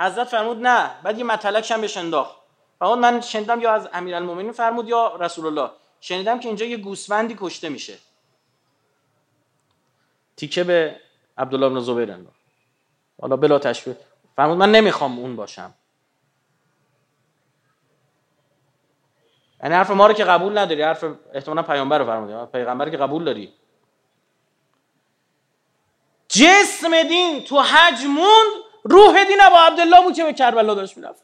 حضرت 0.00 0.28
فرمود 0.28 0.66
نه 0.66 0.90
بعد 1.02 1.18
یه 1.18 1.24
متلکش 1.24 1.72
هم 1.72 1.80
بهش 1.80 1.96
انداخت. 1.96 2.36
فرمود 2.78 2.98
من 2.98 3.20
شنیدم 3.20 3.60
یا 3.60 3.72
از 3.72 3.88
امیرالمومنین 3.92 4.52
فرمود 4.52 4.88
یا 4.88 5.16
رسول 5.16 5.46
الله 5.46 5.70
شنیدم 6.00 6.40
که 6.40 6.48
اینجا 6.48 6.66
یه 6.66 6.76
گوسفندی 6.76 7.36
کشته 7.40 7.68
میشه. 7.68 7.98
تیکه 10.36 10.64
به 10.64 11.00
عبدالله 11.38 11.68
بن 11.68 11.80
زبیر 11.80 12.12
انداخت. 12.12 12.40
حالا 13.20 13.36
بلا 13.36 13.58
تشبیه 13.58 13.96
فرمود 14.36 14.58
من 14.58 14.72
نمی‌خوام 14.72 15.18
اون 15.18 15.36
باشم. 15.36 15.74
یعنی 19.64 19.76
حرف 19.76 19.90
ما 19.90 20.06
رو 20.06 20.12
که 20.12 20.24
قبول 20.24 20.58
نداری 20.58 20.82
حرف 20.82 21.04
احتمالا 21.32 21.62
پیامبر 21.62 21.98
رو 21.98 22.04
فرمودی 22.04 22.52
پیغمبر 22.52 22.90
که 22.90 22.96
قبول 22.96 23.24
داری. 23.24 23.52
جسم 26.28 27.02
دین 27.02 27.44
تو 27.44 27.60
حج 27.60 28.04
موند 28.04 28.64
روح 28.84 29.24
دین 29.24 29.38
ابا 29.42 29.56
عبدالله 29.56 30.02
بود 30.02 30.14
که 30.14 30.24
به 30.24 30.32
کربلا 30.32 30.74
داشت 30.74 30.96
می‌رفت. 30.96 31.22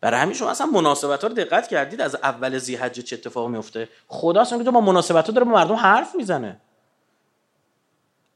برای 0.00 0.20
همین 0.20 0.34
شما 0.34 0.50
اصلا 0.50 0.66
مناسبت 0.66 1.22
ها 1.22 1.28
رو 1.28 1.34
دقت 1.34 1.68
کردید 1.68 2.00
از 2.00 2.14
اول 2.14 2.58
زیحجه 2.58 3.02
چه 3.02 3.16
اتفاق 3.16 3.48
میفته 3.48 3.88
خدا 4.08 4.40
اصلا 4.40 4.70
با 4.70 4.80
مناسبت 4.80 5.26
ها 5.26 5.32
داره 5.32 5.44
با 5.44 5.52
مردم 5.52 5.74
حرف 5.74 6.14
می‌زنه. 6.14 6.60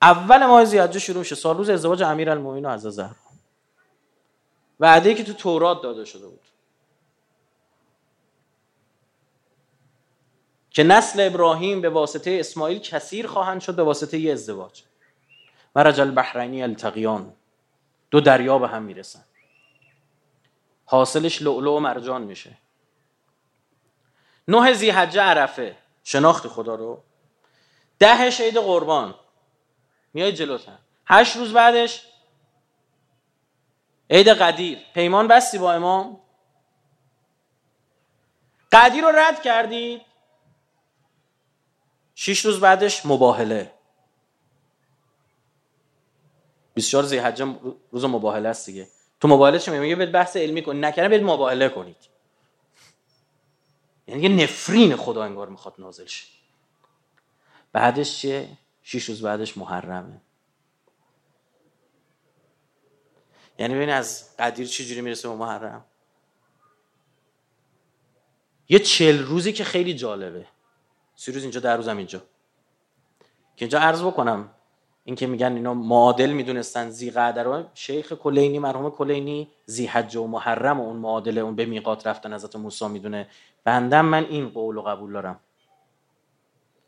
اول 0.03 0.47
ماه 0.47 0.65
زیحجه 0.65 0.99
شروع 0.99 1.19
میشه. 1.19 1.35
سال 1.35 1.57
روز 1.57 1.71
ازدواج 1.71 2.03
امیر 2.03 2.31
المومنین 2.31 2.67
و 2.67 2.69
از 2.69 3.01
وعده 4.81 5.15
که 5.15 5.25
تو 5.25 5.33
تورات 5.33 5.83
داده 5.83 6.05
شده 6.05 6.27
بود. 6.27 6.52
که 10.73 10.83
نسل 10.83 11.27
ابراهیم 11.27 11.81
به 11.81 11.91
واسطه 11.91 12.37
اسماعیل 12.41 12.79
کثیر 12.79 13.27
خواهند 13.27 13.61
شد 13.61 13.77
به 13.77 13.83
واسطه 13.83 14.19
ی 14.19 14.31
ازدواج. 14.31 14.83
مرج 15.77 16.01
البحرینی 16.01 16.63
التقیان. 16.63 17.35
دو 18.11 18.21
دریا 18.21 18.59
به 18.59 18.69
هم 18.69 18.83
می‌رسن. 18.83 19.25
حاصلش 20.85 21.43
لؤلؤ 21.43 21.77
و 21.77 21.81
مرجان 21.81 22.23
میشه. 22.23 22.59
نه 24.49 24.73
زیحجه 24.73 25.23
عرفه. 25.23 25.77
شناخت 26.05 26.49
خدا 26.49 26.75
رو. 26.75 27.03
ده 27.99 28.29
عید 28.29 28.57
قربان. 28.57 29.15
میای 30.15 30.33
جلوتر. 30.33 30.79
هشت 31.07 31.37
روز 31.37 31.53
بعدش 31.53 32.07
عید 34.11 34.29
قدیر. 34.29 34.79
پیمان 34.95 35.29
بستی 35.29 35.59
با 35.59 35.73
امام. 35.73 36.21
قدیر 38.73 39.05
رو 39.05 39.13
رد 39.19 39.43
کردید. 39.43 40.12
شیش 42.15 42.45
روز 42.45 42.61
بعدش 42.61 43.07
مباهله. 43.07 43.73
24 46.75 47.05
ذی‌حجه 47.05 47.57
روز 47.91 48.05
مباهله 48.05 48.49
است 48.49 48.67
دیگه. 48.67 48.89
تو 49.21 49.29
مباهله 49.29 49.59
چه 49.59 49.79
میگه؟ 49.79 49.97
به 49.97 50.07
بحث 50.07 50.37
علمی 50.37 50.63
کن. 50.63 50.85
نکنه 50.85 51.09
برید 51.09 51.23
مباهله 51.23 51.69
کنید. 51.69 51.97
یعنی 54.07 54.23
یه 54.23 54.29
نفرین 54.29 54.97
خدا 54.97 55.25
انگار 55.25 55.49
می‌خواد 55.49 55.75
نازل 55.79 56.07
شه. 56.07 56.27
بعدش 57.73 58.19
چیه؟ 58.19 58.49
شیش 58.83 59.05
روز 59.05 59.23
بعدش 59.23 59.59
محرمه. 59.59 60.21
یعنی 63.59 63.75
ببین 63.75 63.91
از 63.91 64.37
قدیر 64.39 64.67
چه 64.67 64.85
جوری 64.85 65.01
می‌رسه 65.01 65.29
به 65.29 65.35
محرم؟ 65.35 65.85
یه 68.69 68.79
چل 68.79 69.19
روزی 69.19 69.53
که 69.53 69.65
خیلی 69.65 69.95
جالبه. 69.95 70.47
سی 71.23 71.33
اینجا 71.33 71.61
در 71.61 71.77
روزم 71.77 71.97
اینجا. 71.97 72.19
که 73.57 73.65
اینجا 73.65 73.79
عرض 73.79 74.03
بکنم 74.03 74.51
این 75.05 75.17
که 75.17 75.27
میگن 75.27 75.53
اینا 75.53 75.75
معادل 75.75 76.31
می‌دونستن 76.31 76.91
زی 76.91 77.11
قدر 77.11 77.65
شیخ 77.75 78.13
کلینی 78.13 78.59
مرحوم 78.59 78.91
کلینی 78.91 79.51
زی 79.67 79.87
حج 79.87 80.17
و 80.17 80.27
محرم 80.27 80.81
و 80.81 80.85
اون 80.85 80.97
معادل 80.97 81.39
اون 81.39 81.57
به 81.57 81.65
میقات 81.65 82.07
رفتن 82.07 82.35
حضرت 82.35 82.57
موسی 82.57 82.89
می‌دونه. 82.89 83.29
بندم 83.65 84.05
من 84.05 84.25
این 84.25 84.49
قول 84.49 84.77
و 84.77 84.83
قبول 84.83 85.13
دارم. 85.13 85.41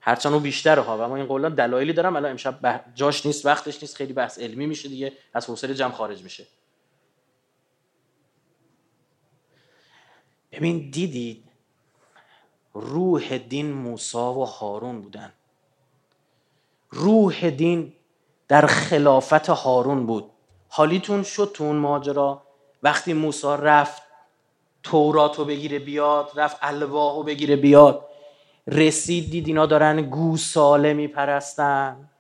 هرچند 0.00 0.32
اون 0.32 0.42
بیشتره 0.42 0.82
ها 0.82 0.98
و 0.98 1.00
اما 1.00 1.16
این 1.16 1.26
قولا 1.26 1.48
دلایلی 1.48 1.92
دارم. 1.92 2.16
الان 2.16 2.30
امشب 2.30 2.84
جاش 2.94 3.26
نیست 3.26 3.46
وقتش 3.46 3.82
نیست 3.82 3.96
خیلی 3.96 4.12
بحث 4.12 4.38
علمی 4.38 4.66
میشه 4.66 4.88
دیگه. 4.88 5.12
از 5.34 5.46
حوصله 5.46 5.74
جمع 5.74 5.92
خارج 5.92 6.22
میشه. 6.22 6.46
ببین 10.52 10.90
دیدید 10.90 11.53
روح 12.74 13.38
دین 13.38 13.72
موسا 13.72 14.34
و 14.34 14.44
هارون 14.44 15.00
بودن. 15.00 15.32
روح 16.90 17.50
دین 17.50 17.92
در 18.48 18.66
خلافت 18.66 19.48
هارون 19.48 20.06
بود. 20.06 20.30
حالیتون 20.68 21.22
شد 21.22 21.50
تو 21.54 21.64
اون 21.64 21.76
ماجرا. 21.76 22.42
وقتی 22.82 23.12
موسی 23.12 23.46
رفت 23.46 24.02
توراتو 24.82 25.44
بگیره 25.44 25.78
بیاد 25.78 26.30
رفت 26.34 26.56
الواحو 26.62 27.22
بگیره 27.22 27.56
بیاد. 27.56 28.08
رسید 28.66 29.30
دید 29.30 29.46
اینا 29.46 29.66
دارن 29.66 30.02
گوساله 30.02 30.94
میپرستن. 30.94 32.10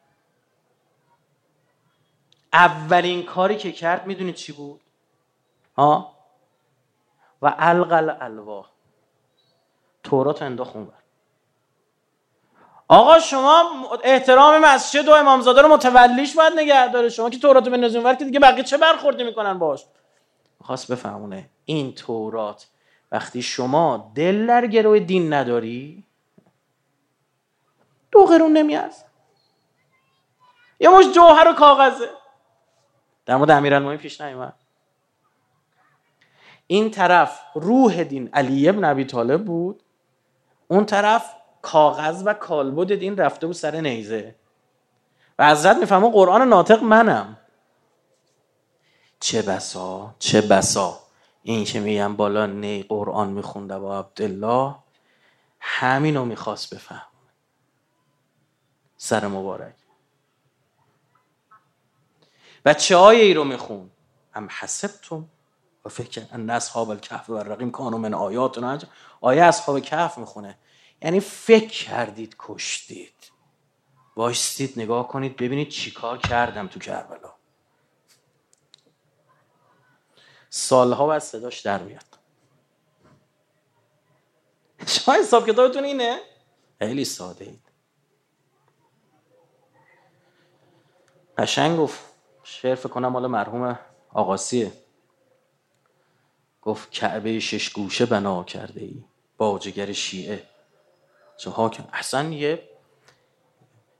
اولین 2.52 3.22
کاری 3.22 3.56
که 3.56 3.72
کرد 3.72 4.06
می‌دونید 4.06 4.34
چی 4.34 4.52
بود؟ 4.52 4.80
ها؟ 5.76 6.14
و 7.42 7.54
القل 7.58 8.16
الواح. 8.20 8.73
تورات 10.04 10.42
انداخت 10.42 10.76
اونور. 10.76 10.94
آقا 12.88 13.18
شما 13.18 13.64
احترام 14.04 14.58
مسجد 14.58 15.08
و 15.08 15.12
امامزاده 15.12 15.62
رو 15.62 15.68
متولیش 15.68 16.36
باید 16.36 16.52
نگه 16.52 16.92
داره. 16.92 17.08
شما 17.08 17.30
که 17.30 17.38
تورات 17.38 17.68
به 17.68 18.00
ور 18.00 18.14
که 18.14 18.24
دیگه 18.24 18.40
بقیه 18.40 18.64
چه 18.64 18.78
برخوردی 18.78 19.24
می‌کنن 19.24 19.58
باش 19.58 19.84
خواست 20.62 20.92
بفهمونه. 20.92 21.50
این 21.64 21.94
تورات 21.94 22.66
وقتی 23.12 23.42
شما 23.42 24.12
دل 24.14 24.46
در 24.46 24.66
گروه 24.66 24.98
دین 24.98 25.32
نداری 25.32 26.04
دو 28.10 28.24
قرون 28.24 28.52
نمیارز 28.52 29.02
یه 30.80 30.88
مش 30.88 31.04
جوهر 31.14 31.48
و 31.48 31.52
کاغذه. 31.52 32.10
در 33.26 33.36
مورد 33.36 33.50
امیرالمومنین 33.50 33.98
پیش 33.98 34.20
نیومد. 34.20 34.54
این 36.66 36.90
طرف 36.90 37.40
روح 37.54 38.04
دین 38.04 38.30
علی 38.32 38.68
ابن 38.68 38.84
ابی 38.84 39.04
طالب 39.04 39.44
بود. 39.44 39.83
اون 40.68 40.86
طرف 40.86 41.34
کاغذ 41.62 42.22
و 42.26 42.34
کالبد 42.34 42.94
دین 42.94 43.16
رفته 43.16 43.46
بود 43.46 43.56
سر 43.56 43.80
نیزه. 43.80 44.34
و 45.38 45.50
حضرت 45.50 45.76
می‌فهمه 45.76 46.10
قرآن 46.10 46.48
ناطق 46.48 46.82
منم. 46.82 47.36
چه 49.20 49.42
بسا 49.42 50.14
چه 50.18 50.40
بسا. 50.40 51.00
این 51.42 51.64
که 51.64 51.80
میگم 51.80 52.16
بالا 52.16 52.46
نی 52.46 52.82
قرآن 52.82 53.28
میخونده 53.28 53.78
با 53.78 53.98
عبدالله 53.98 54.74
همینو 55.60 56.24
می‌خواست 56.24 56.74
بفهم 56.74 57.06
سر 58.96 59.26
مبارک. 59.26 59.74
بچه 62.64 62.96
های 62.96 63.20
ای 63.20 63.34
رو 63.34 63.44
میخون 63.44 63.90
هم 64.32 64.48
حسبتم 64.60 65.28
و 65.84 65.88
فکر 65.88 66.26
ان 66.32 66.50
اصحاب 66.50 66.90
الکهف 66.90 67.30
و 67.30 67.38
رقیم 67.38 67.70
کانو 67.70 67.98
من 67.98 68.14
آیات 68.14 68.58
آیه 69.20 69.42
اصحاب 69.42 69.80
کهف 69.80 70.18
می‌خونه. 70.18 70.58
یعنی 71.02 71.20
فکر 71.20 71.84
کردید 71.84 72.36
کشتید. 72.38 73.14
وایستید 74.16 74.80
نگاه 74.80 75.08
کنید 75.08 75.36
ببینید 75.36 75.68
چیکار 75.68 76.18
کردم 76.18 76.66
تو 76.66 76.80
کربلا. 76.80 77.34
سالها 80.50 81.06
بعد 81.06 81.18
صداش 81.18 81.60
در 81.60 81.82
میاد. 81.82 82.04
شما 84.86 85.14
حساب 85.14 85.50
کتابتون 85.50 85.84
اینه؟ 85.84 86.18
خیلی 86.78 87.04
ساده 87.04 87.44
اید. 87.44 87.62
قشنگ 91.38 91.78
گفت. 91.78 92.00
شعر 92.42 92.76
کنم 92.76 93.08
مال 93.08 93.26
مرحوم 93.26 93.78
آقاسیه. 94.12 94.83
گفت 96.64 96.90
کعبه 96.90 97.40
شش 97.40 97.70
گوشه 97.70 98.06
بنا 98.06 98.44
کرده 98.44 98.80
ای 98.80 99.04
باجگر 99.36 99.92
شیعه. 99.92 100.42
چه 101.36 101.50
حاکم 101.50 101.84
اصلا 101.92 102.28
یه 102.28 102.68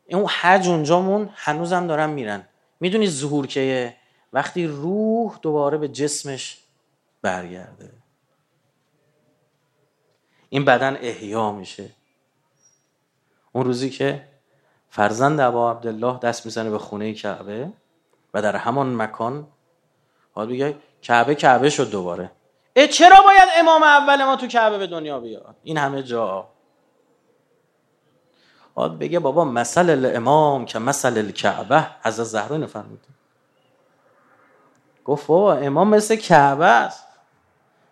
اون 0.08 0.26
حج 0.26 0.68
اونجامون 0.68 1.30
هنوزم 1.34 1.86
دارن 1.86 2.10
میرن. 2.10 2.48
می‌دونی 2.80 3.08
ظهور 3.08 3.46
که 3.46 3.96
وقتی 4.32 4.66
روح 4.66 5.38
دوباره 5.42 5.78
به 5.78 5.88
جسمش 5.88 6.58
برگرده. 7.22 7.92
این 10.48 10.64
بدن 10.64 10.96
احیا 10.96 11.52
میشه. 11.52 11.90
اون 13.52 13.64
روزی 13.64 13.90
که 13.90 14.28
فرزند 14.90 15.40
ابا 15.40 15.70
عبدالله 15.70 16.18
دست 16.18 16.46
می‌زنه 16.46 16.70
به 16.70 16.78
خونه 16.78 17.14
کعبه 17.14 17.72
و 18.34 18.42
در 18.42 18.56
همان 18.56 18.96
مکان 18.96 19.48
حال 20.32 20.48
بگه 20.48 20.76
کعبه 21.02 21.34
کعبه 21.34 21.70
شد 21.70 21.90
دوباره. 21.90 22.30
چرا 22.74 23.16
باید 23.26 23.48
امام 23.56 23.82
اول 23.82 24.24
ما 24.24 24.36
تو 24.36 24.46
کعبه 24.46 24.78
به 24.78 24.86
دنیا 24.86 25.20
بیاد؟ 25.20 25.56
این 25.62 25.78
همه 25.78 26.02
جا. 26.02 26.48
حال 28.74 28.96
بگه 28.96 29.18
بابا 29.18 29.44
مثل 29.44 29.90
الامام 29.90 30.66
که 30.66 30.78
مثل 30.78 31.18
الکعبه. 31.18 31.86
از 32.02 32.16
زهرا 32.16 32.56
نفرمود 32.56 33.00
گفت 35.04 35.26
بابا 35.26 35.54
امام 35.54 35.88
مثل 35.88 36.16
کعبه 36.16 36.66
است. 36.66 37.06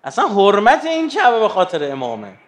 اصلا 0.05 0.29
حرمت 0.29 0.85
این 0.85 1.09
کعبه 1.09 1.41
به 1.41 1.49
خاطر 1.49 1.93
امامه. 1.93 2.39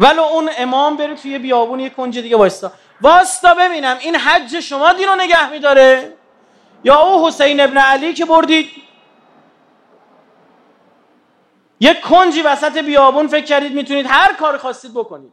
ولو 0.00 0.22
اون 0.22 0.50
امام 0.58 0.96
بره 0.96 1.14
توی 1.14 1.38
بیابون 1.38 1.80
یه 1.80 1.90
کنج 1.90 2.18
دیگه 2.18 2.36
واستا 2.36 2.72
واستا 3.00 3.54
ببینم 3.54 3.96
این 4.00 4.16
حج 4.16 4.60
شما 4.60 4.92
دینو 4.92 5.14
نگه 5.14 5.50
میداره؟ 5.50 6.12
یا 6.84 7.00
او 7.00 7.26
حسین 7.26 7.60
ابن 7.60 7.78
علی 7.78 8.14
که 8.14 8.24
بردید؟ 8.24 8.70
یک 11.80 12.00
کنجی 12.00 12.42
وسط 12.42 12.78
بیابون 12.78 13.26
فکر 13.26 13.44
کردید 13.44 13.72
می‌تونید 13.72 14.06
هر 14.08 14.36
کار 14.36 14.58
خواستید 14.58 14.94
بکنید. 14.94 15.32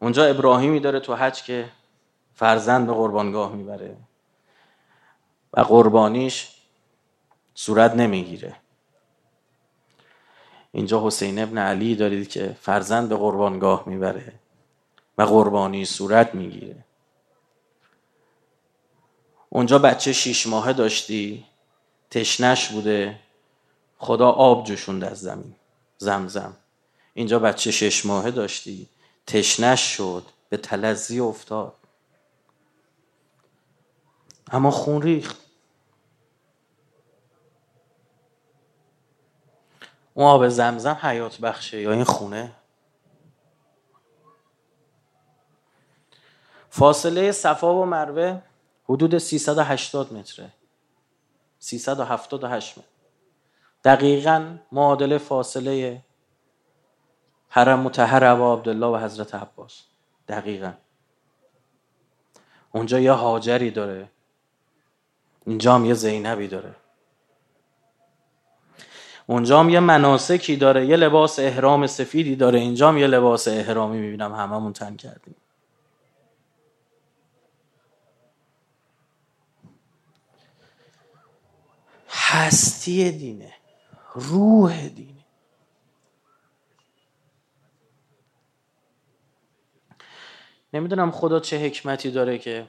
اونجا 0.00 0.24
ابراهیمی 0.24 0.80
داره 0.80 1.00
تو 1.00 1.14
حج 1.14 1.42
که 1.42 1.70
فرزند 2.34 2.86
به 2.86 2.92
قربانگاه 2.92 3.52
می‌بره 3.52 3.96
و 5.52 5.60
قربانیش 5.60 6.48
صورت 7.54 7.94
نمی‌گیره. 7.94 8.56
اینجا 10.72 11.06
حسین 11.06 11.38
ابن 11.38 11.58
علی 11.58 11.94
دارید 11.94 12.28
که 12.28 12.56
فرزند 12.60 13.08
به 13.08 13.16
قربانگاه 13.16 13.82
می‌بره 13.86 14.32
و 15.18 15.22
قربانی 15.22 15.84
صورت 15.84 16.34
می‌گیره. 16.34 16.84
اونجا 19.48 19.78
بچه 19.78 20.12
شیش 20.12 20.46
ماهه 20.46 20.72
داشتی. 20.72 21.44
تشنش 22.10 22.68
بوده. 22.68 23.20
خدا 23.98 24.30
آب 24.30 24.64
جوشوند 24.66 25.04
از 25.04 25.20
زمین. 25.20 25.54
زمزم 25.98 26.56
اینجا 27.14 27.38
بچه 27.38 27.70
شش 27.70 28.06
ماهه 28.06 28.30
داشتی. 28.30 28.88
تشنش 29.26 29.96
شد. 29.96 30.22
به 30.48 30.56
تلزی 30.56 31.20
افتاد. 31.20 31.74
اما 34.52 34.70
خون 34.70 35.02
ریخت. 35.02 35.36
اون 40.14 40.26
آب 40.26 40.48
زمزم 40.48 40.98
حیات 41.02 41.38
بخشه 41.38 41.80
یا 41.80 41.92
این 41.92 42.04
خونه؟ 42.04 42.52
فاصله 46.70 47.32
صفا 47.32 47.74
و 47.74 47.84
مروه 47.86 48.42
حدود 48.84 49.18
380 49.18 50.12
متره. 50.12 50.52
378 51.58 52.78
متر. 52.78 52.88
دقیقا 53.84 54.56
معادل 54.72 55.18
فاصله 55.18 56.02
حرم 57.48 57.80
متحر 57.80 58.24
و 58.40 58.52
عبدالله 58.52 58.86
و 58.86 58.96
حضرت 58.96 59.34
عباس. 59.34 59.82
دقیقا. 60.28 60.72
اونجا 62.72 63.00
یه 63.00 63.12
هاجری 63.12 63.70
داره. 63.70 64.10
اینجا 65.46 65.74
هم 65.74 65.84
یه 65.84 65.94
زینبی 65.94 66.48
داره. 66.48 66.74
اونجا 69.26 69.60
هم 69.60 69.68
یه 69.70 69.80
مناسکی 69.80 70.56
داره. 70.56 70.86
یه 70.86 70.96
لباس 70.96 71.38
احرام 71.38 71.86
سفیدی 71.86 72.36
داره. 72.36 72.58
اینجا 72.58 72.88
هم 72.88 72.98
یه 72.98 73.06
لباس 73.06 73.48
احرامی 73.48 73.98
می‌بینم. 73.98 74.34
هممون 74.34 74.72
تن 74.72 74.96
کردیم. 74.96 75.34
هستی 82.30 83.10
دینه 83.12 83.52
روح 84.14 84.88
دینه. 84.88 85.24
نمی‌دونم 90.72 91.10
خدا 91.10 91.40
چه 91.40 91.58
حکمتی 91.58 92.10
داره 92.10 92.38
که 92.38 92.68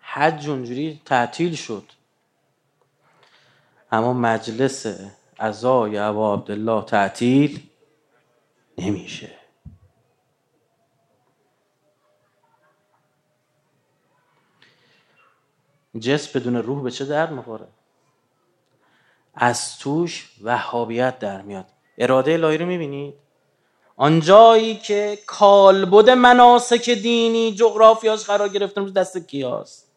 حج 0.00 0.48
اونجوری 0.48 1.02
تعطیل 1.04 1.54
شد. 1.54 1.92
اما 3.92 4.12
مجلس 4.12 4.86
ازای 5.38 5.98
ابا 5.98 6.34
عبدالله 6.34 6.84
تعطیل 6.84 7.68
نمیشه. 8.78 9.38
جسم 16.00 16.40
بدون 16.40 16.56
روح 16.56 16.82
به 16.82 16.90
چه 16.90 17.04
درد 17.04 17.30
می‌خوره؟ 17.32 17.68
از 19.40 19.78
توش 19.78 20.30
وهابیت 20.42 21.18
در 21.18 21.42
میاد. 21.42 21.66
اراده 21.98 22.32
الهی 22.32 22.58
رو 22.58 22.66
می‌بینید؟ 22.66 23.14
آنجایی 23.96 24.76
که 24.76 25.18
کالبد 25.26 26.10
مناسک 26.10 26.90
دینی 26.90 27.54
جغرافیاش 27.54 28.24
قرار 28.24 28.48
گرفته 28.48 28.80
رو 28.80 28.90
دست 28.90 29.18
کیاست؟ 29.18 29.88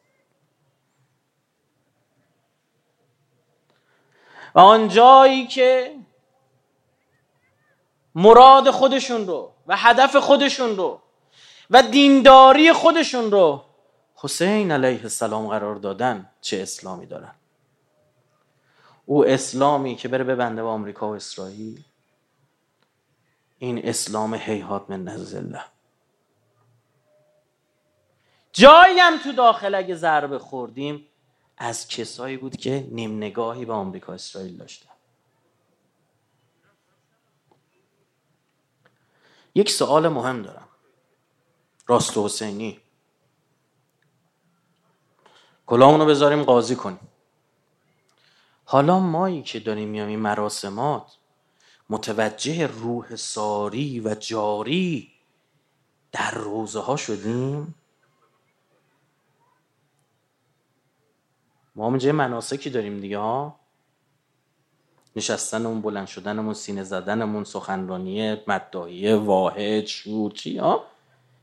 و 4.55 4.59
آنجایی 4.59 5.47
که 5.47 5.95
مراد 8.15 8.71
خودشون 8.71 9.27
رو 9.27 9.51
و 9.67 9.77
هدف 9.77 10.15
خودشون 10.15 10.77
رو 10.77 10.99
و 11.69 11.83
دینداری 11.83 12.73
خودشون 12.73 13.31
رو 13.31 13.63
حسین 14.15 14.71
علیه 14.71 15.01
السلام 15.01 15.47
قرار 15.47 15.75
دادن 15.75 16.29
چه 16.41 16.61
اسلامی 16.61 17.05
دارن؟ 17.05 17.35
او 19.11 19.25
اسلامی 19.25 19.95
که 19.95 20.07
بره 20.07 20.23
ببنده 20.23 20.63
با 20.63 20.71
آمریکا 20.71 21.09
و 21.09 21.15
اسرائیل. 21.15 21.83
این 23.57 23.85
اسلام 23.85 24.33
هیهات 24.33 24.89
من 24.89 25.07
الله 25.07 25.63
جایی 28.53 28.99
هم 28.99 29.17
تو 29.17 29.31
داخل 29.31 29.75
اگه 29.75 29.95
ضربه 29.95 30.39
خوردیم 30.39 31.07
از 31.57 31.87
کسایی 31.87 32.37
بود 32.37 32.55
که 32.55 32.87
نیم 32.91 33.17
نگاهی 33.17 33.65
به 33.65 33.73
آمریکا 33.73 34.13
اسرائیل 34.13 34.57
داشتن. 34.57 34.89
یک 39.55 39.69
سوال 39.69 40.07
مهم 40.07 40.41
دارم. 40.41 40.67
راست 41.87 42.17
حسینی. 42.17 42.79
کلاهمون 45.65 45.99
رو 45.99 46.05
بذاریم 46.05 46.43
قاضی 46.43 46.75
کنیم. 46.75 47.10
حالا 48.71 48.99
مایی 48.99 49.43
که 49.43 49.59
داریم 49.59 49.89
میام 49.89 50.07
این 50.07 50.19
مراسمات 50.19 51.17
متوجه 51.89 52.67
روح 52.67 53.15
ساری 53.15 53.99
و 53.99 54.15
جاری 54.15 55.11
در 56.11 56.31
روزه 56.31 56.79
ها 56.79 56.95
شدیم؟ 56.95 57.75
ما 61.75 61.89
هم 61.89 62.11
مناسکی 62.11 62.69
داریم 62.69 62.99
دیگه 62.99 63.17
ها؟ 63.17 63.59
نشستنمون 65.15 65.81
بلند 65.81 66.07
شدنمون 66.07 66.53
سینه 66.53 66.83
زدنمون 66.83 67.43
سخنرانیه 67.43 68.43
مدعایه 68.47 69.15
واحد 69.15 69.85
شورچی 69.85 70.57
ها؟ 70.57 70.83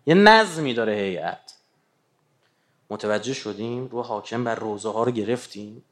یه 0.06 0.14
نظمی 0.14 0.74
داره 0.74 0.92
هیئت. 0.92 1.54
متوجه 2.90 3.34
شدیم 3.34 3.86
رو 3.86 4.02
حاکم 4.02 4.44
بر 4.44 4.54
روزه 4.54 4.92
ها 4.92 5.02
رو 5.02 5.12
گرفتیم. 5.12 5.84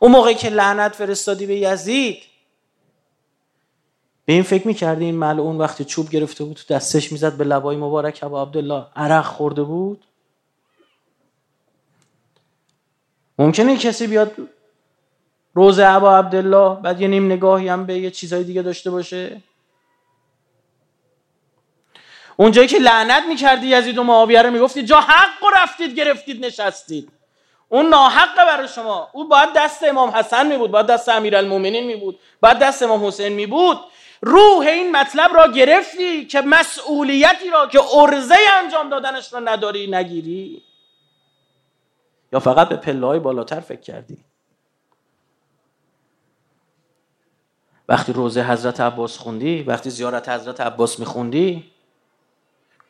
اون 0.00 0.12
موقعی 0.12 0.34
که 0.34 0.48
لعنت 0.48 0.94
فرستادی 0.94 1.46
به 1.46 1.56
یزید. 1.56 2.22
به 4.24 4.32
این 4.32 4.42
فکر 4.42 4.66
می‌کردی 4.66 5.04
این 5.04 5.14
ملعون 5.14 5.58
وقتی 5.58 5.84
چوب 5.84 6.10
گرفته 6.10 6.44
بود 6.44 6.56
تو 6.56 6.74
دستش 6.74 7.12
می‌زد 7.12 7.36
به 7.36 7.44
لبای 7.44 7.76
مبارک 7.76 8.18
ابا 8.22 8.42
عبدالله؟ 8.42 8.86
عرق 8.96 9.24
خورده 9.24 9.62
بود؟ 9.62 10.04
ممکنه 13.38 13.76
کسی 13.76 14.06
بیاد 14.06 14.36
روز 15.54 15.78
ابا 15.78 16.18
عبدالله 16.18 16.80
بعد 16.80 17.00
یه 17.00 17.08
نیم 17.08 17.26
نگاهی 17.32 17.68
هم 17.68 17.86
به 17.86 17.98
یه 17.98 18.10
چیزای 18.10 18.44
دیگه 18.44 18.62
داشته 18.62 18.90
باشه؟ 18.90 19.42
اونجایی 22.36 22.68
که 22.68 22.78
لعنت 22.78 23.22
می‌کردی 23.28 23.66
یزید 23.66 23.98
و 23.98 24.02
معاویه 24.02 24.42
رو 24.42 24.50
می‌گفتی 24.50 24.82
جا 24.82 25.00
حق 25.00 25.62
رفتید 25.62 25.94
گرفتید 25.94 26.44
نشستید. 26.44 27.15
اون 27.68 27.88
ناحقه 27.88 28.44
برای 28.44 28.68
شما. 28.68 29.08
او 29.12 29.28
باید 29.28 29.48
دست 29.56 29.82
امام 29.82 30.10
حسن 30.10 30.46
می 30.46 30.56
بود 30.56 30.70
باید 30.70 30.86
دست 30.86 31.08
امیرالمومنین 31.08 31.86
می 31.86 31.96
بود 31.96 32.18
باید 32.40 32.58
دست 32.58 32.82
امام 32.82 33.06
حسین 33.06 33.32
می 33.32 33.46
بود 33.46 33.78
روح 34.22 34.66
این 34.66 34.96
مطلب 34.96 35.36
را 35.36 35.52
گرفتی 35.52 36.26
که 36.26 36.40
مسئولیتی 36.40 37.50
را 37.50 37.66
که 37.66 37.80
ارزه 37.94 38.36
انجام 38.62 38.88
دادنش 38.88 39.32
را 39.32 39.40
نداری 39.40 39.86
نگیری. 39.90 40.62
یا 42.32 42.40
فقط 42.40 42.68
به 42.68 42.76
پله 42.76 43.06
های 43.06 43.18
بالاتر 43.18 43.60
فکر 43.60 43.80
کردی. 43.80 44.24
وقتی 47.88 48.12
روزه 48.12 48.42
حضرت 48.42 48.80
عباس 48.80 49.18
خوندی 49.18 49.62
وقتی 49.62 49.90
زیارت 49.90 50.28
حضرت 50.28 50.60
عباس 50.60 50.98
میخوندی 50.98 51.72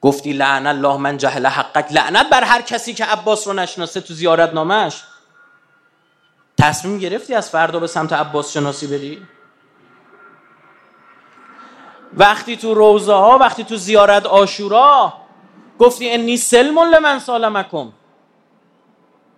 گفتی 0.07 0.33
لعن 0.33 0.67
الله 0.67 0.97
من 0.97 1.17
جهل 1.17 1.47
حقک. 1.47 1.93
لعنت 1.93 2.29
بر 2.29 2.45
هر 2.45 2.63
کسی 2.63 2.95
که 2.95 3.05
عباس 3.05 3.49
رو 3.49 3.53
نشناسه 3.53 4.01
تو 4.01 4.15
زیارت 4.15 4.53
نامش 4.53 5.03
تصمیم 6.59 6.99
گرفتی 6.99 7.35
از 7.35 7.51
فردا 7.51 7.81
به 7.81 7.87
سمت 7.87 8.13
عباس 8.13 8.53
شناسی 8.53 8.87
بری؟ 8.87 9.23
وقتی 12.17 12.57
تو 12.57 12.75
روزه 12.75 13.13
ها 13.13 13.39
وقتی 13.39 13.65
تو 13.65 13.77
زیارت 13.77 14.27
آشورا 14.27 15.13
گفتی 15.79 16.11
انی 16.11 16.37
سلم 16.37 16.79
لمن 16.79 17.19
سالمکم. 17.19 17.93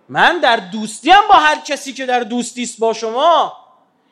من 0.09 0.39
در 0.39 0.57
دوستیم 0.57 1.27
با 1.29 1.35
هر 1.35 1.55
کسی 1.55 1.93
که 1.93 2.05
در 2.05 2.19
دوستی 2.19 2.63
است 2.63 2.79
با 2.79 2.93
شما. 2.93 3.53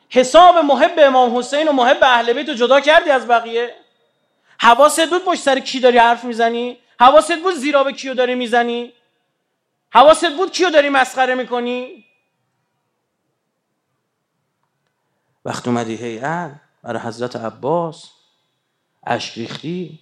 حساب 0.08 0.58
محب 0.58 0.94
امام 0.98 1.38
حسین 1.38 1.68
و 1.68 1.72
محب 1.72 1.98
اهل 2.02 2.32
بیت 2.32 2.48
رو 2.48 2.54
جدا 2.54 2.80
کردی 2.80 3.10
از 3.10 3.28
بقیه؟ 3.28 3.74
حواست 4.60 5.10
بود 5.10 5.24
پشت 5.24 5.42
سر 5.42 5.60
کی 5.60 5.80
داری 5.80 5.98
حرف 5.98 6.24
می‌زنی؟ 6.24 6.78
حواست 7.00 7.38
بود 7.42 7.54
زیرا 7.54 7.84
به 7.84 7.92
کیو 7.92 8.14
داری 8.14 8.34
می‌زنی؟ 8.34 8.92
حواست 9.90 10.36
بود 10.36 10.52
کیو 10.52 10.70
داری 10.70 10.88
مسخره 10.88 11.34
می‌کنی؟ 11.34 12.04
وقت 15.44 15.68
اومدی 15.68 15.94
هیئت 15.94 16.60
برای 16.82 17.02
حضرت 17.02 17.36
عباس 17.36 18.10
اشک 19.06 19.38
ریختی. 19.38 19.98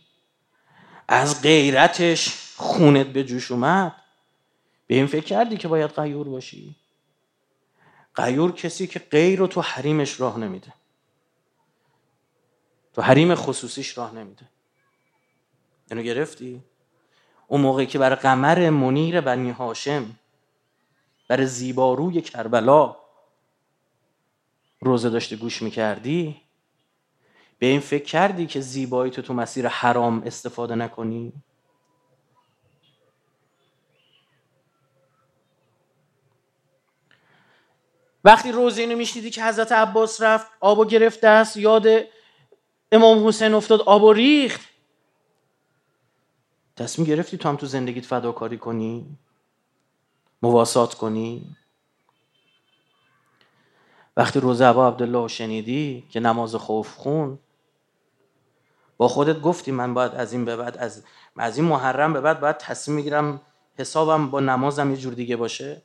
از 1.08 1.42
غیرتش 1.42 2.28
خونت 2.56 3.06
به 3.06 3.24
جوش 3.24 3.50
اومد. 3.50 3.92
به 4.86 4.94
این 4.94 5.06
فکر 5.06 5.24
کردی 5.24 5.56
که 5.56 5.68
باید 5.68 5.90
قیور 5.90 6.28
باشی؟ 6.28 6.76
قیور 8.14 8.52
کسی 8.52 8.86
که 8.86 8.98
غیر 8.98 9.38
رو 9.38 9.46
تو 9.46 9.60
حریمش 9.60 10.20
راه 10.20 10.38
نمیده. 10.38 10.72
تو 12.96 13.02
حریم 13.02 13.34
خصوصیش 13.34 13.98
راه 13.98 14.14
نمیده 14.14 14.46
اینو 15.90 16.02
گرفتی؟ 16.02 16.62
اون 17.48 17.60
موقعی 17.60 17.86
که 17.86 17.98
برای 17.98 18.16
قمر 18.16 18.70
منیر 18.70 19.20
بنی 19.20 19.50
هاشم 19.50 20.18
برای 21.28 21.46
زیباروی 21.46 22.20
کربلا 22.20 22.96
روزه 24.80 25.10
داشته 25.10 25.36
گوش 25.36 25.62
می‌کردی 25.62 26.40
به 27.58 27.66
این 27.66 27.80
فکر 27.80 28.04
کردی 28.04 28.46
که 28.46 28.60
زیبایی 28.60 29.12
تو 29.12 29.22
تو 29.22 29.34
مسیر 29.34 29.68
حرام 29.68 30.22
استفاده 30.22 30.74
نکنی 30.74 31.32
وقتی 38.24 38.52
روزه 38.52 38.80
اینو 38.80 38.96
میشنیدی 38.96 39.30
که 39.30 39.44
حضرت 39.44 39.72
عباس 39.72 40.20
رفت 40.20 40.46
آبو 40.60 40.84
گرفت 40.84 41.20
دست 41.20 41.56
یاد 41.56 41.86
امام 42.92 43.28
حسین 43.28 43.54
افتاد 43.54 43.80
آب 43.80 44.12
ریخت. 44.12 44.60
تصمیم 46.76 47.08
گرفتی 47.08 47.36
تو 47.36 47.48
هم 47.48 47.56
تو 47.56 47.66
زندگیت 47.66 48.04
فداکاری 48.04 48.58
کنی؟ 48.58 49.18
مواسات 50.42 50.94
کنی؟ 50.94 51.56
وقتی 54.16 54.40
روزه 54.40 54.64
ابا 54.66 54.88
عبدالله 54.88 55.28
شنیدی 55.28 56.04
که 56.10 56.20
نماز 56.20 56.54
خوف 56.54 56.94
خون 56.94 57.38
با 58.96 59.08
خودت 59.08 59.40
گفتی 59.40 59.70
من 59.70 59.94
باید 59.94 60.14
از 60.14 60.32
این 60.32 60.44
به 60.44 60.56
بعد 60.56 60.76
از, 60.76 61.04
از 61.36 61.58
این 61.58 61.66
محرم 61.66 62.12
به 62.12 62.20
بعد 62.20 62.40
باید 62.40 62.58
تصمیم 62.58 62.96
می‌گیرم 62.96 63.40
حسابم 63.78 64.30
با 64.30 64.40
نمازم 64.40 64.90
یه 64.90 64.96
جور 64.96 65.14
دیگه 65.14 65.36
باشه؟ 65.36 65.82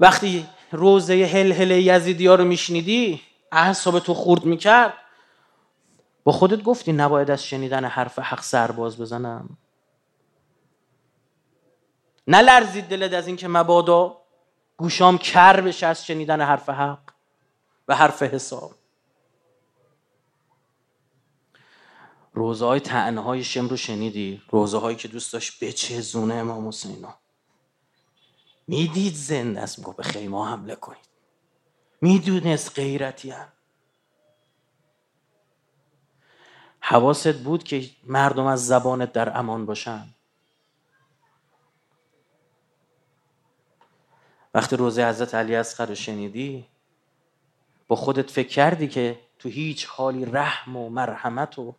وقتی 0.00 0.46
روزه 0.72 1.14
هل 1.14 1.52
هل 1.52 1.70
یزیدی 1.70 2.26
ها 2.26 2.34
رو 2.34 2.44
میشنیدی 2.44 3.22
اعصاب 3.52 3.98
تو 3.98 4.14
خورد 4.14 4.44
می‌کرد. 4.44 4.94
با 6.24 6.32
خودت 6.32 6.62
گفتی 6.62 6.92
نباید 6.92 7.30
از 7.30 7.44
شنیدن 7.44 7.84
حرف 7.84 8.18
حق 8.18 8.42
سرباز 8.42 9.00
بزنم. 9.00 9.58
نلرزید 12.26 12.84
دلت 12.84 13.12
از 13.12 13.26
اینکه 13.26 13.48
مبادا 13.48 14.16
گوشام 14.76 15.18
کر 15.18 15.60
بشه 15.60 15.86
از 15.86 16.06
شنیدن 16.06 16.40
حرف 16.40 16.68
حق 16.68 16.98
و 17.88 17.96
حرف 17.96 18.22
حساب. 18.22 18.74
روزه 22.32 22.66
های 22.66 22.80
تعنه 22.80 23.20
های 23.20 23.44
شم 23.44 23.68
رو 23.68 23.76
شنیدی؟ 23.76 24.42
روزه 24.50 24.78
هایی 24.78 24.96
که 24.96 25.08
دوست 25.08 25.32
داشت 25.32 25.64
بچه 25.64 26.00
زونه 26.00 26.34
امام 26.34 26.68
حسینا 26.68 27.14
می‌دید 28.66 29.14
زنده 29.14 29.60
است 29.60 29.78
میگو 29.78 29.92
به 29.92 30.02
خیمه 30.02 30.48
حمله 30.48 30.74
کنید. 30.76 31.08
می‌دونست 32.00 32.74
غیرتی 32.74 33.30
هم. 33.30 33.48
حواست 36.80 37.32
بود 37.32 37.64
که 37.64 37.90
مردم 38.04 38.46
از 38.46 38.66
زبانت 38.66 39.12
در 39.12 39.38
امان 39.38 39.66
باشن. 39.66 40.06
وقتی 44.54 44.76
روزه 44.76 45.08
حضرت 45.08 45.34
علی 45.34 45.54
اصغر 45.56 45.86
رو 45.86 45.94
شنیدی 45.94 46.66
با 47.88 47.96
خودت 47.96 48.30
فکر 48.30 48.48
کردی 48.48 48.88
که 48.88 49.20
تو 49.38 49.48
هیچ 49.48 49.86
حالی 49.86 50.24
رحم 50.24 50.76
و 50.76 50.90
مرحمت 50.90 51.58
و 51.58 51.74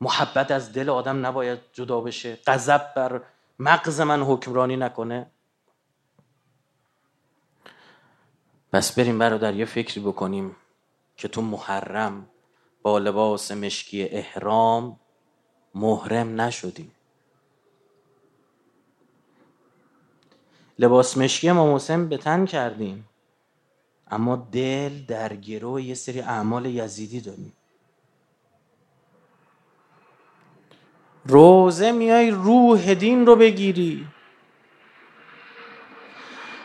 محبت 0.00 0.50
از 0.50 0.72
دل 0.72 0.88
آدم 0.88 1.26
نباید 1.26 1.58
جدا 1.72 2.00
بشه. 2.00 2.38
غضب 2.46 2.94
بر 2.96 3.22
مغز 3.64 4.00
من 4.00 4.22
حکمرانی 4.22 4.76
نکنه. 4.76 5.30
پس 8.72 8.98
بریم 8.98 9.18
برادر 9.18 9.54
یه 9.54 9.64
فکری 9.64 10.00
بکنیم 10.00 10.56
که 11.16 11.28
تو 11.28 11.42
محرم 11.42 12.28
با 12.82 12.98
لباس 12.98 13.52
مشکی 13.52 14.02
احرام 14.02 15.00
محرم 15.74 16.40
نشدیم. 16.40 16.92
لباس 20.78 21.16
مشکی 21.16 21.52
ما 21.52 21.76
حسین 21.76 22.08
به 22.08 22.16
تن 22.16 22.46
کردیم 22.46 23.08
اما 24.10 24.36
دل 24.36 25.04
در 25.04 25.36
گروه 25.36 25.82
یه 25.82 25.94
سری 25.94 26.20
اعمال 26.20 26.66
یزیدی 26.66 27.20
داریم. 27.20 27.52
روزه 31.24 31.92
میای 31.92 32.30
روح 32.30 32.94
دین 32.94 33.26
رو 33.26 33.36
بگیری. 33.36 34.06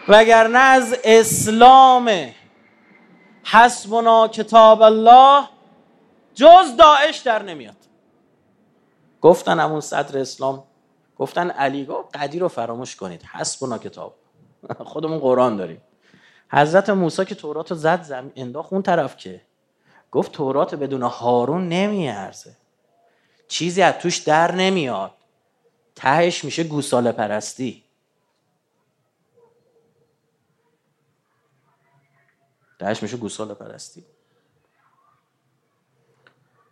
وگرنه 0.08 0.58
از 0.60 0.95
اسلام 1.03 2.32
حسبنا 3.43 4.28
کتاب 4.28 4.82
الله 4.82 5.47
جز 6.34 6.76
داعش 6.78 7.18
در 7.18 7.43
نمیاد. 7.43 7.76
گفتن 9.22 9.60
همون 9.60 9.82
صدر 9.82 10.18
اسلام 10.18 10.64
گفتن 11.18 11.49
علی 11.49 11.86
گفت 11.86 12.18
قدیر 12.18 12.41
رو 12.41 12.47
فراموش 12.47 12.95
کنید 12.95 13.24
حسبنا 13.24 13.78
کتاب 13.78 14.16
خودمون 14.91 15.20
قرآن 15.20 15.58
داریم. 15.58 15.82
حضرت 16.51 16.89
موسی 16.89 17.26
که 17.26 17.36
تورات 17.36 17.72
رو 17.72 17.78
زد 17.78 18.01
زمین 18.01 18.32
انداخت 18.36 18.74
اون 18.74 18.82
طرف 18.82 19.18
که 19.18 19.41
گفت 20.12 20.32
تورات 20.32 20.76
بدون 20.76 21.03
هارون 21.03 21.70
نمیارزه. 21.70 22.55
چیزی 23.48 23.82
از 23.82 23.93
توش 23.93 24.18
در 24.18 24.52
نمیاد. 24.52 25.12
تهش 25.95 26.43
میشه 26.43 26.64
گوساله 26.64 27.12
پرستی. 27.12 27.84
تهش 32.80 33.04
میشه 33.04 33.18
گوساله 33.18 33.54
پرستی. 33.54 34.06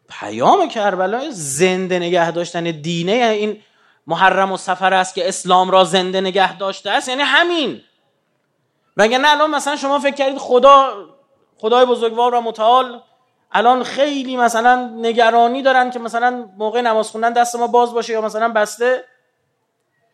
پیام 0.10 0.70
کربلا 0.70 1.30
زنده 1.32 2.00
نگه 2.00 2.32
داشتن 2.32 2.64
دینه 2.64 3.12
این 3.12 3.62
محرم 4.08 4.52
و 4.52 4.58
سفر 4.58 4.94
است 4.94 5.16
که 5.16 5.28
اسلام 5.28 5.72
را 5.72 5.84
زنده 5.84 6.22
نگه 6.22 6.58
داشته 6.58 6.90
است 6.92 7.10
یعنی 7.10 7.22
همین. 7.22 7.82
مگه 8.98 9.18
نه 9.18 9.32
الان 9.32 9.56
مثلا 9.56 9.76
شما 9.76 10.00
فکر 10.00 10.16
کردید 10.16 10.38
خدا 10.38 11.06
خدای 11.58 11.86
بزرگوار 11.86 12.36
و 12.36 12.42
متعال 12.42 13.02
الان 13.52 13.84
خیلی 13.84 14.38
مثلا 14.38 14.92
نگرانی 14.96 15.62
دارن 15.62 15.90
که 15.90 16.00
مثلا 16.00 16.50
موقع 16.58 16.82
نماز 16.82 17.10
خوندن 17.10 17.34
دست 17.34 17.56
ما 17.56 17.68
باز 17.68 17.94
باشه 17.94 18.14
یا 18.14 18.22
مثلا 18.22 18.50
بسته. 18.50 19.04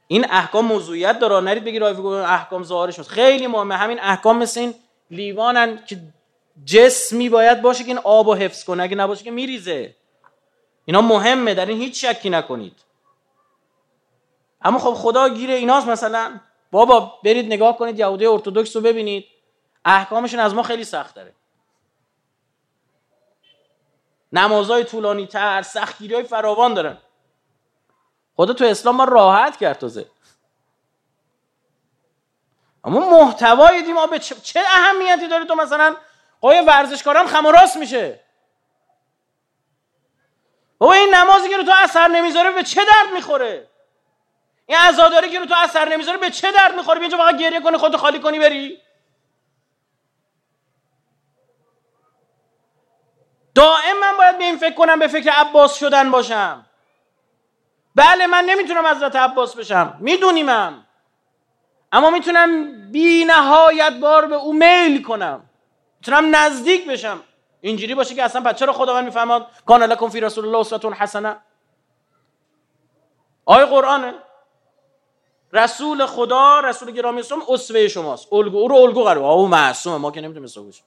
این 0.07 0.25
احکام 0.32 0.65
موضوعیت 0.65 1.19
داره. 1.19 1.45
نرید 1.45 1.63
بگید 1.63 1.84
احکام 1.84 2.63
ظاهرش 2.63 2.99
خیلی 2.99 3.47
مهمه. 3.47 3.75
همین 3.75 3.99
احکام 3.99 4.38
مثل 4.38 4.59
این 4.59 4.73
لیوانن 5.11 5.79
که 5.86 5.97
جسمی 6.65 7.29
باید 7.29 7.61
باشه 7.61 7.84
که 7.84 7.89
این 7.89 7.97
آب 7.97 8.27
و 8.27 8.34
حفظ 8.34 8.63
کنه. 8.63 8.84
اگه 8.84 8.95
نباشه 8.95 9.23
که 9.23 9.32
میریزه. 9.32 9.95
اینا 10.86 11.01
مهمه. 11.01 11.53
در 11.53 11.65
این 11.65 11.82
هیچ 11.82 12.05
شکی 12.05 12.29
نکنید. 12.29 12.75
اما 14.61 14.79
خب 14.79 14.93
خدا 14.93 15.29
گیره 15.29 15.53
ایناست 15.53 15.88
مثلا. 15.88 16.39
بابا 16.71 17.13
برید 17.23 17.45
نگاه 17.45 17.77
کنید 17.77 17.99
یهودی 17.99 18.25
ارتودکس 18.25 18.75
رو 18.75 18.82
ببینید. 18.82 19.25
احکامشون 19.86 20.39
از 20.39 20.53
ما 20.53 20.63
خیلی 20.63 20.84
سخت 20.84 21.15
داره. 21.15 21.34
نمازهای 24.34 24.84
طولانی 24.84 25.27
تر 25.27 25.61
سختگیری 25.61 26.15
های 26.15 26.23
فراوان 26.23 26.73
دارن. 26.73 26.97
خدا 28.36 28.53
تو 28.53 28.65
اسلام 28.65 28.95
ما 28.95 29.03
راحت 29.03 29.57
کرد 29.57 29.77
تازه. 29.77 30.05
اما 32.84 32.99
محتوای 32.99 33.82
دیم 33.82 34.07
به 34.07 34.19
چه 34.19 34.61
اهمیتی 34.67 35.27
داره 35.27 35.45
تو 35.45 35.55
مثلا 35.55 35.95
قای 36.41 36.61
ورزشکاران 36.61 37.27
خم 37.27 37.45
و 37.45 37.51
راست 37.51 37.77
میشه؟ 37.77 38.19
بابا 40.77 40.93
این 40.93 41.15
نمازی 41.15 41.49
که 41.49 41.57
رو 41.57 41.63
تو 41.63 41.71
اثر 41.84 42.07
نمی‌ذاره 42.07 42.51
به 42.51 42.63
چه 42.63 42.82
درد 42.86 43.13
می‌خوره؟ 43.13 43.67
این 44.65 44.77
عزاداری 44.77 45.29
که 45.29 45.39
رو 45.39 45.45
تو 45.45 45.55
اثر 45.57 45.89
نمی‌ذاره 45.89 46.17
به 46.17 46.29
چه 46.29 46.51
درد 46.51 46.75
می‌خوره؟ 46.75 47.01
اینجا 47.01 47.17
فقط 47.17 47.38
گریه 47.38 47.61
کنی 47.61 47.77
خودتو 47.77 47.97
خالی 47.97 48.19
کنی 48.19 48.39
بری. 48.39 48.82
دائم 53.56 53.99
من 54.02 54.18
باید 54.18 54.38
به 54.38 54.43
این 54.43 54.58
فکر 54.58 54.76
کنم 54.76 54.99
به 54.99 55.08
فکر 55.08 55.30
عباس 55.30 55.80
شدن 55.80 56.12
باشم. 56.12 56.66
بله 57.95 58.28
من 58.28 58.45
نمی‌تونم 58.45 58.86
حضرت 58.86 59.16
عباس 59.16 59.56
بشم. 59.56 59.97
میدونیمم 59.99 60.86
اما 61.91 62.10
می‌تونم 62.10 62.72
بی 62.91 63.26
نهایت 63.26 63.93
بار 63.93 64.26
به 64.26 64.36
او 64.36 64.54
میل 64.54 65.04
کنم. 65.04 65.49
می‌تونم 65.99 66.36
نزدیک 66.36 66.88
بشم. 66.88 67.24
اینجوری 67.62 67.95
باشه 67.95 68.16
که 68.16 68.24
اصلا 68.24 68.41
بچه 68.41 68.66
رو 68.66 68.74
خداوند 68.74 69.06
می‌فهمد 69.06 69.47
کان 69.66 69.84
لکم 69.84 70.10
فی 70.10 70.20
رسول 70.20 70.45
الله 70.45 70.58
اسوه 70.60 70.93
حسنه 70.93 71.38
آیه 73.45 73.66
قرآنه. 73.66 74.14
رسول 75.54 76.06
خدا 76.06 76.60
رسول 76.60 76.91
گرامی 76.91 77.20
اسلام 77.20 77.41
اسوه 77.49 77.88
شماست. 77.88 78.34
الگو 78.34 78.58
او 78.58 78.68
رو 78.68 78.76
الگو 78.76 79.04
قرار. 79.04 79.24
او 79.24 79.47
معصومه. 79.47 79.97
ما 79.97 80.12
که 80.12 80.22
نمی‌تونیم 80.22 80.43
بشیم 80.43 80.86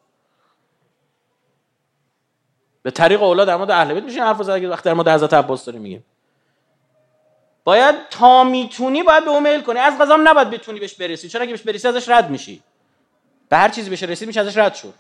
به 2.85 2.91
طریق 2.91 3.23
اولاد 3.23 3.47
در 3.47 3.57
مورد 3.57 3.71
اهل 3.71 3.95
بیت 3.95 4.05
میشه 4.05 4.25
حرف 4.25 4.43
زد 4.43 4.61
که 4.61 4.69
وقتی 4.69 4.85
در 4.85 4.95
مورد 4.95 5.09
حضرت 5.09 5.35
عباس 5.35 5.65
داریم 5.65 5.83
میگیم 5.83 6.05
باید 7.65 8.09
تا 8.11 8.45
می‌تونی 8.45 9.03
باید 9.03 9.25
به 9.25 9.31
اون 9.31 9.63
کنی. 9.63 9.79
از 9.79 9.99
قضا 9.99 10.17
نباید 10.17 10.51
بتونی 10.51 10.81
بهش 10.81 10.95
برسی. 10.95 11.29
چون 11.29 11.43
اگه 11.43 11.51
بهش 11.51 11.63
برسی 11.63 11.89
ازش 11.89 12.09
رد 12.09 12.31
میشی. 12.31 12.63
به 13.49 13.57
هر 13.57 13.69
چیزی 13.69 13.91
بهش 13.91 14.03
رسید 14.03 14.29
میشه 14.29 14.41
ازش 14.41 14.57
رد 14.57 14.75
شد. 14.75 14.95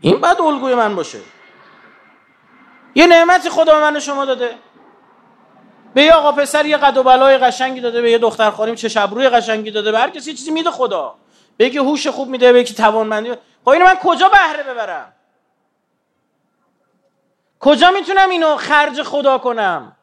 این 0.00 0.20
باید 0.20 0.40
الگوی 0.40 0.74
من 0.74 0.96
باشه. 0.96 1.18
یه 2.94 3.06
نعمتی 3.06 3.50
خدا 3.50 3.74
به 3.74 3.80
من 3.80 4.00
شما 4.00 4.24
داده. 4.24 4.54
به 5.94 6.02
یه 6.02 6.12
آقا 6.12 6.32
پسر 6.32 6.66
یه 6.66 6.76
قد 6.76 6.96
و 6.96 7.02
بلای 7.02 7.38
قشنگی 7.38 7.80
داده 7.80 8.02
به 8.02 8.10
یه 8.10 8.18
دختر 8.18 8.50
خانم 8.50 8.74
چه 8.74 8.88
شبروی 8.88 9.28
قشنگی 9.28 9.70
داده 9.70 9.92
به 9.92 9.98
هر 9.98 10.10
کسی 10.10 10.34
چیزی 10.34 10.50
میده 10.50 10.70
خدا. 10.70 11.14
به 11.60 11.66
یکی 11.66 11.78
هوش 11.78 12.06
خوب 12.06 12.28
میده 12.28 12.52
به 12.52 12.64
توانمندی. 12.64 13.34
خب 13.64 13.68
اینو 13.68 13.84
من 13.84 13.94
کجا 14.02 14.28
بهره 14.28 14.62
ببرم؟ 14.62 15.12
کجا 17.60 17.90
می‌تونم 17.90 18.30
اینو 18.30 18.56
خرج 18.56 19.02
خدا 19.02 19.38
کنم؟ 19.38 19.96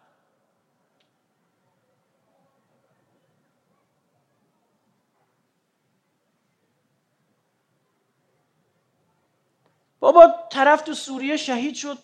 بابا 9.99 10.33
طرف 10.49 10.81
تو 10.81 10.93
سوریه 10.93 11.37
شهید 11.37 11.75
شد. 11.75 11.97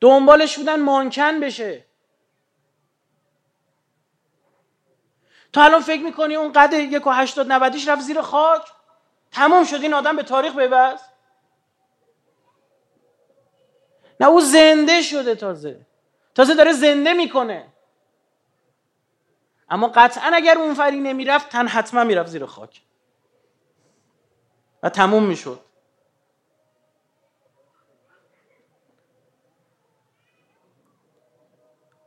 دنبالش 0.00 0.58
بودن 0.58 0.80
مانکن 0.80 1.40
بشه. 1.40 1.91
تا 5.52 5.62
الان 5.62 5.80
فکر 5.80 6.02
می‌کنی 6.02 6.36
اون 6.36 6.52
قد 6.52 6.72
یک 6.72 7.06
و 7.06 7.10
هشتاد 7.10 7.52
نودیش 7.52 7.88
رفت 7.88 8.02
زیر 8.02 8.20
خاک؟ 8.20 8.62
تموم 9.30 9.64
شد 9.64 9.82
این 9.82 9.94
آدم 9.94 10.16
به 10.16 10.22
تاریخ 10.22 10.54
ببست؟ 10.54 11.10
نه 14.20 14.28
او 14.28 14.40
زنده 14.40 15.02
شده 15.02 15.34
تازه. 15.34 15.86
تازه 16.34 16.54
داره 16.54 16.72
زنده 16.72 17.12
می‌کنه. 17.12 17.72
اما 19.68 19.88
قطعا 19.88 20.30
اگر 20.34 20.58
اون 20.58 20.74
فری 20.74 21.00
نمی‌رفت 21.00 21.48
تن 21.48 21.66
حتما 21.68 22.04
می‌رفت 22.04 22.28
زیر 22.28 22.46
خاک. 22.46 22.82
و 24.82 24.88
تموم 24.88 25.24
می‌شد. 25.24 25.60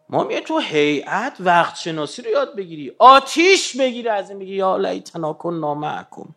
ما 0.10 0.24
میه 0.24 0.41
تو 0.41 0.60
هیئت 0.60 1.38
وقت 1.39 1.76
شناسی 1.76 2.22
رو 2.22 2.30
یاد 2.32 2.56
بگیری. 2.56 2.95
آتیش 2.99 3.78
بگیری 3.78 4.10
از 4.10 4.30
این 4.30 4.39
بگی 4.39 4.56
یا 4.56 4.78
لیتنا 4.78 5.34
کن 5.34 6.36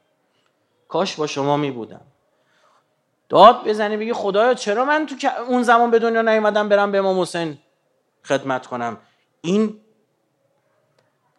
کاش 0.88 1.16
با 1.16 1.26
شما 1.26 1.56
می 1.56 1.70
بودم 1.70 2.00
داد 3.28 3.68
بزنی 3.68 3.96
بگی 3.96 4.12
خدایا 4.12 4.54
چرا 4.54 4.84
من 4.84 5.06
تو 5.06 5.28
اون 5.48 5.62
زمان 5.62 5.90
به 5.90 5.98
دنیا 5.98 6.22
نیومدم 6.22 6.68
برم 6.68 6.92
به 6.92 6.98
امام 6.98 7.20
حسین 7.20 7.58
خدمت 8.24 8.66
کنم؟ 8.66 8.98
این 9.40 9.80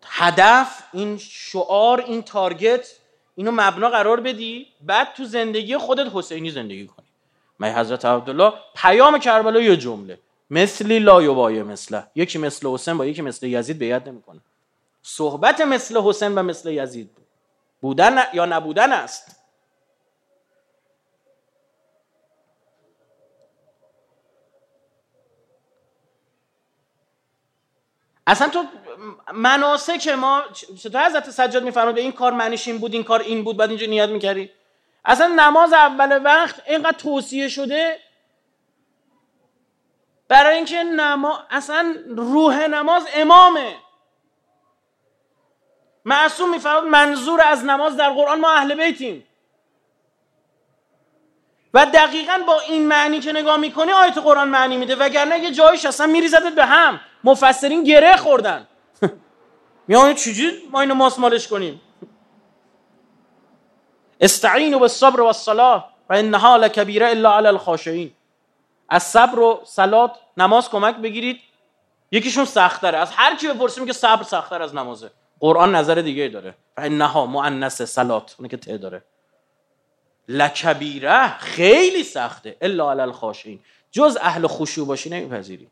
هدف 0.05 0.84
این 0.93 1.17
شعار 1.17 2.01
این 2.01 2.21
تارگت 2.21 2.95
اینو 3.36 3.51
مبنا 3.51 3.89
قرار 3.89 4.19
بدی 4.19 4.67
بعد 4.82 5.13
تو 5.13 5.25
زندگی 5.25 5.77
خودت 5.77 6.11
حسینی 6.13 6.51
زندگی 6.51 6.88
کنی. 6.88 7.05
من 7.59 7.73
حضرت 7.73 8.05
عبدالله 8.05 8.53
پیام 8.75 9.19
کربلا 9.19 9.59
یه 9.59 9.77
جمله. 9.77 10.19
مثلی 10.49 10.99
لا 10.99 11.23
یبای 11.23 11.63
مثله 11.63 12.03
یکی 12.15 12.37
مثل 12.37 12.67
حسین 12.67 12.97
با 12.97 13.05
یکی 13.05 13.21
مثل 13.21 13.47
یزید 13.47 13.77
بیعت 13.77 14.07
نمی‌کنه. 14.07 14.39
صحبت 15.03 15.61
مثل 15.61 16.01
حسین 16.01 16.35
و 16.35 16.43
مثل 16.43 16.69
یزید 16.69 17.09
بودن 17.81 18.23
یا 18.33 18.45
نبودن 18.45 18.91
است؟ 18.91 19.35
اصلا 28.27 28.49
تو 28.49 28.65
مناسک 29.33 30.07
ما 30.07 30.43
چطور 30.83 31.05
حضرت 31.05 31.29
سجاد 31.29 31.93
به 31.93 32.01
این 32.01 32.11
کار 32.11 32.33
معنیش 32.33 32.67
این 32.67 32.77
بود 32.77 32.93
این 32.93 33.03
کار 33.03 33.21
این 33.21 33.43
بود 33.43 33.57
بعد 33.57 33.69
اینجا 33.69 33.87
نیت 33.87 34.09
می‌کردی؟ 34.09 34.51
اصلا 35.05 35.27
نماز 35.27 35.73
اول 35.73 36.25
وقت 36.25 36.61
اینقدر 36.67 36.97
توصیه 36.97 37.47
شده 37.47 37.99
برای 40.30 40.55
اینکه 40.55 40.84
نما... 40.84 41.43
اصلا 41.49 41.95
روح 42.09 42.67
نماز 42.67 43.07
امامه. 43.13 43.75
معصوم 46.05 46.49
میفرماد 46.49 46.84
منظور 46.84 47.41
از 47.41 47.65
نماز 47.65 47.97
در 47.97 48.09
قرآن 48.09 48.39
ما 48.39 48.51
اهل 48.51 48.75
بیتیم. 48.75 49.25
و 51.73 51.86
دقیقا 51.86 52.39
با 52.47 52.59
این 52.59 52.88
معنی 52.88 53.19
که 53.19 53.32
نگاه 53.32 53.57
می‌کنی 53.57 53.91
آیت 53.91 54.17
قرآن 54.17 54.47
معنی 54.47 54.77
میده 54.77 54.95
وگرنه 54.95 55.39
یه 55.39 55.51
جایش 55.51 55.86
اصلا 55.86 56.07
میریزدت 56.07 56.55
به 56.55 56.65
هم. 56.65 56.99
مفسرین 57.23 57.84
گره 57.84 58.17
خوردن. 58.17 58.67
میان 59.88 60.13
چجوری 60.13 60.67
ما 60.71 60.82
اینو 60.82 60.93
ماسمالش 60.93 61.47
کنیم؟ 61.47 61.82
استعینوا 64.21 64.80
بالصبر 64.80 65.21
والصلاه 65.21 65.93
و 66.09 66.13
انها 66.13 66.57
لکبیره 66.57 67.09
الا 67.09 67.38
علی 67.38 67.47
الخاشعین. 67.47 68.11
از 68.89 69.03
صبر 69.03 69.39
و 69.39 69.61
صلات 69.65 70.15
نماز 70.37 70.69
کمک 70.69 70.95
بگیرید. 70.95 71.39
یکیشون 72.11 72.45
سختره. 72.45 72.97
از 72.97 73.11
هر 73.11 73.35
کی 73.35 73.47
بپرسیم 73.47 73.85
که 73.85 73.93
صبر 73.93 74.23
سختتر 74.23 74.61
از 74.61 74.75
نمازه. 74.75 75.11
قرآن 75.39 75.75
نظر 75.75 75.95
دیگه 75.95 76.27
داره. 76.27 76.55
انها 76.77 77.25
مؤنث 77.25 77.81
صلات. 77.81 78.35
اون 78.39 78.47
که 78.47 78.57
ته 78.57 78.77
داره. 78.77 79.03
لکبیره 80.27 81.37
خیلی 81.37 82.03
سخته. 82.03 82.57
الا 82.61 82.91
علی 82.91 83.01
الخاشعین. 83.01 83.59
جز 83.91 84.17
اهل 84.21 84.47
خشوع 84.47 84.87
باشی 84.87 85.09
نمیپذیری. 85.09 85.67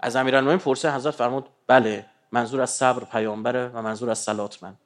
از 0.00 0.16
امیرالمومنین 0.16 0.58
پرسه 0.58 0.94
حضرت 0.94 1.14
فرمود 1.14 1.48
بله 1.66 2.06
منظور 2.32 2.60
از 2.60 2.70
صبر 2.70 3.04
پیامبره 3.04 3.68
و 3.68 3.82
منظور 3.82 4.10
از 4.10 4.18
صلات 4.18 4.62
من. 4.62 4.76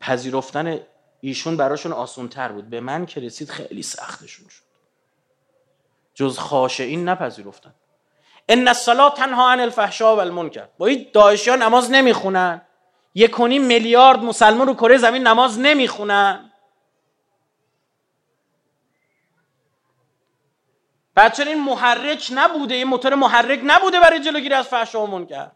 پذیرفتن 0.00 0.80
ایشون 1.20 1.56
براشون 1.56 1.92
آسون 1.92 2.28
تر 2.28 2.52
بود. 2.52 2.70
به 2.70 2.80
من 2.80 3.06
که 3.06 3.20
رسید 3.20 3.50
خیلی 3.50 3.82
سختشون 3.82 4.48
شد 4.48 4.65
جز 6.16 6.38
خاشعین 6.38 7.08
نپذیرفتن. 7.08 7.74
ان 8.48 8.68
الصلاه 8.68 9.14
تنها 9.14 9.50
عن 9.50 9.60
الفحشاء 9.60 10.16
والمنکر. 10.16 10.68
با 10.78 10.86
این 10.86 11.06
داعشیان 11.12 11.62
نماز 11.62 11.90
نمی‌خونن. 11.90 12.62
یک 13.14 13.40
میلیارد 13.40 14.18
مسلمان 14.18 14.66
رو 14.66 14.74
کره 14.74 14.96
زمین 14.96 15.26
نماز 15.26 15.58
نمی‌خونن. 15.58 16.52
بعد 21.14 21.40
این 21.40 21.64
محرک 21.64 22.30
نبوده. 22.34 22.74
این 22.74 22.86
موتور 22.86 23.14
محرک 23.14 23.60
نبوده 23.64 24.00
برای 24.00 24.20
جلوگیری 24.20 24.54
از 24.54 24.68
فحشا 24.68 25.02
و 25.02 25.06
منکر. 25.06 25.50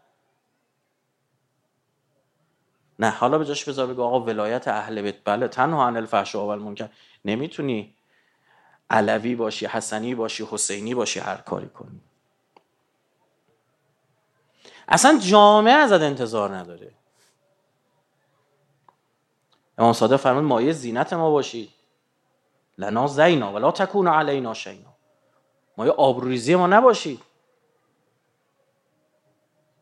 نه 2.99 3.09
حالا 3.09 3.37
به 3.37 3.45
جاش 3.45 3.69
بذار 3.69 3.87
بگو 3.87 4.03
آقا 4.03 4.19
ولایت 4.19 4.67
اهل 4.67 5.01
بیت. 5.01 5.15
بله 5.23 5.47
تنها 5.47 5.87
عن 5.87 5.97
الفحشاء 5.97 6.45
و 6.45 6.49
المنکر 6.49 6.89
نمی‌تونی 7.25 7.95
علوی 8.91 9.35
باشی 9.35 9.65
حسنی 9.65 10.15
باشی 10.15 10.47
حسینی 10.51 10.95
باشی 10.95 11.19
هر 11.19 11.37
کاری 11.37 11.69
کنی. 11.69 12.01
اصلا 14.87 15.19
جامعه 15.19 15.73
ازت 15.73 16.01
انتظار 16.01 16.55
نداره. 16.55 16.93
امام 19.77 19.93
صادق 19.93 20.15
فرمود 20.15 20.43
مایه 20.43 20.71
زینت 20.71 21.13
ما 21.13 21.31
باشید 21.31 21.69
لنا 22.77 23.07
زینا 23.07 23.53
ولا 23.53 23.71
تکون 23.71 24.07
علینا 24.07 24.53
شینا. 24.53 24.93
مایه 25.77 25.91
آبروریزی 25.91 26.55
ما 26.55 26.67
نباشید 26.67 27.21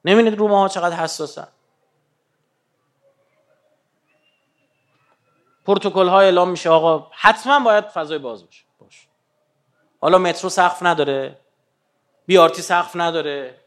نمی‌دید 0.05 0.39
رو 0.39 0.47
ماها 0.47 0.67
چقدر 0.67 0.95
حساسن. 0.95 1.47
پروتکل 5.65 6.07
های 6.07 6.25
اعلام 6.25 6.49
میشه 6.49 6.69
آقا 6.69 7.11
حتما 7.13 7.59
باید 7.59 7.85
فضای 7.87 8.17
باز 8.17 8.45
باشه. 8.45 8.63
باش 8.63 8.68
حالا 9.99 10.17
مترو 10.17 10.49
سقف 10.49 10.83
نداره؟ 10.83 11.37
بیارتی 12.25 12.61
سقف 12.61 12.95
نداره؟ 12.95 13.61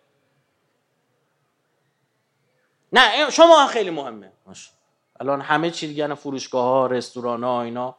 نه 2.92 3.30
شما 3.30 3.66
خیلی 3.66 3.90
مهمه. 3.90 4.32
الان 5.20 5.40
همه 5.40 5.70
چی 5.70 5.88
دیگه 5.88 6.14
فروشگاه 6.14 6.64
ها 6.64 6.86
رستوران 6.86 7.44
ها 7.44 7.62
اینا. 7.62 7.96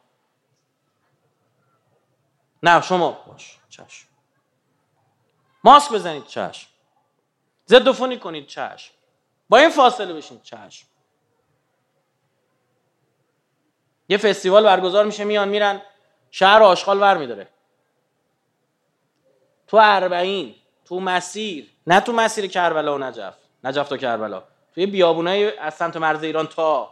نه 2.62 2.80
شما. 2.80 3.10
باش 3.26 3.58
چشم. 3.68 4.08
ماسک 5.64 5.92
بزنید 5.92 6.26
چشم. 6.26 6.68
ضد 7.68 8.18
کنید 8.18 8.46
چشم. 8.46 8.94
با 9.48 9.58
این 9.58 9.70
فاصله 9.70 10.14
بشین 10.14 10.40
چشم. 10.40 10.86
یه 14.08 14.18
فستیوال 14.18 14.64
برگزار 14.64 15.04
میشه 15.04 15.24
میان 15.24 15.48
میرن. 15.48 15.82
شهر 16.30 16.62
آشغال 16.62 17.00
ور 17.00 17.16
میداره. 17.16 17.48
تو 19.74 19.80
اربعین 19.82 20.54
تو 20.84 21.00
مسیر. 21.00 21.70
نه 21.86 22.00
تو 22.00 22.12
مسیر 22.12 22.46
کربلا 22.46 22.94
و 22.94 22.98
نجف. 22.98 23.34
نجف 23.64 23.88
تا 23.88 23.96
کربلا. 23.96 24.42
توی 24.74 24.86
بیابونای 24.86 25.58
از 25.58 25.74
سمت 25.74 25.96
مرز 25.96 26.22
ایران 26.22 26.46
تا. 26.46 26.90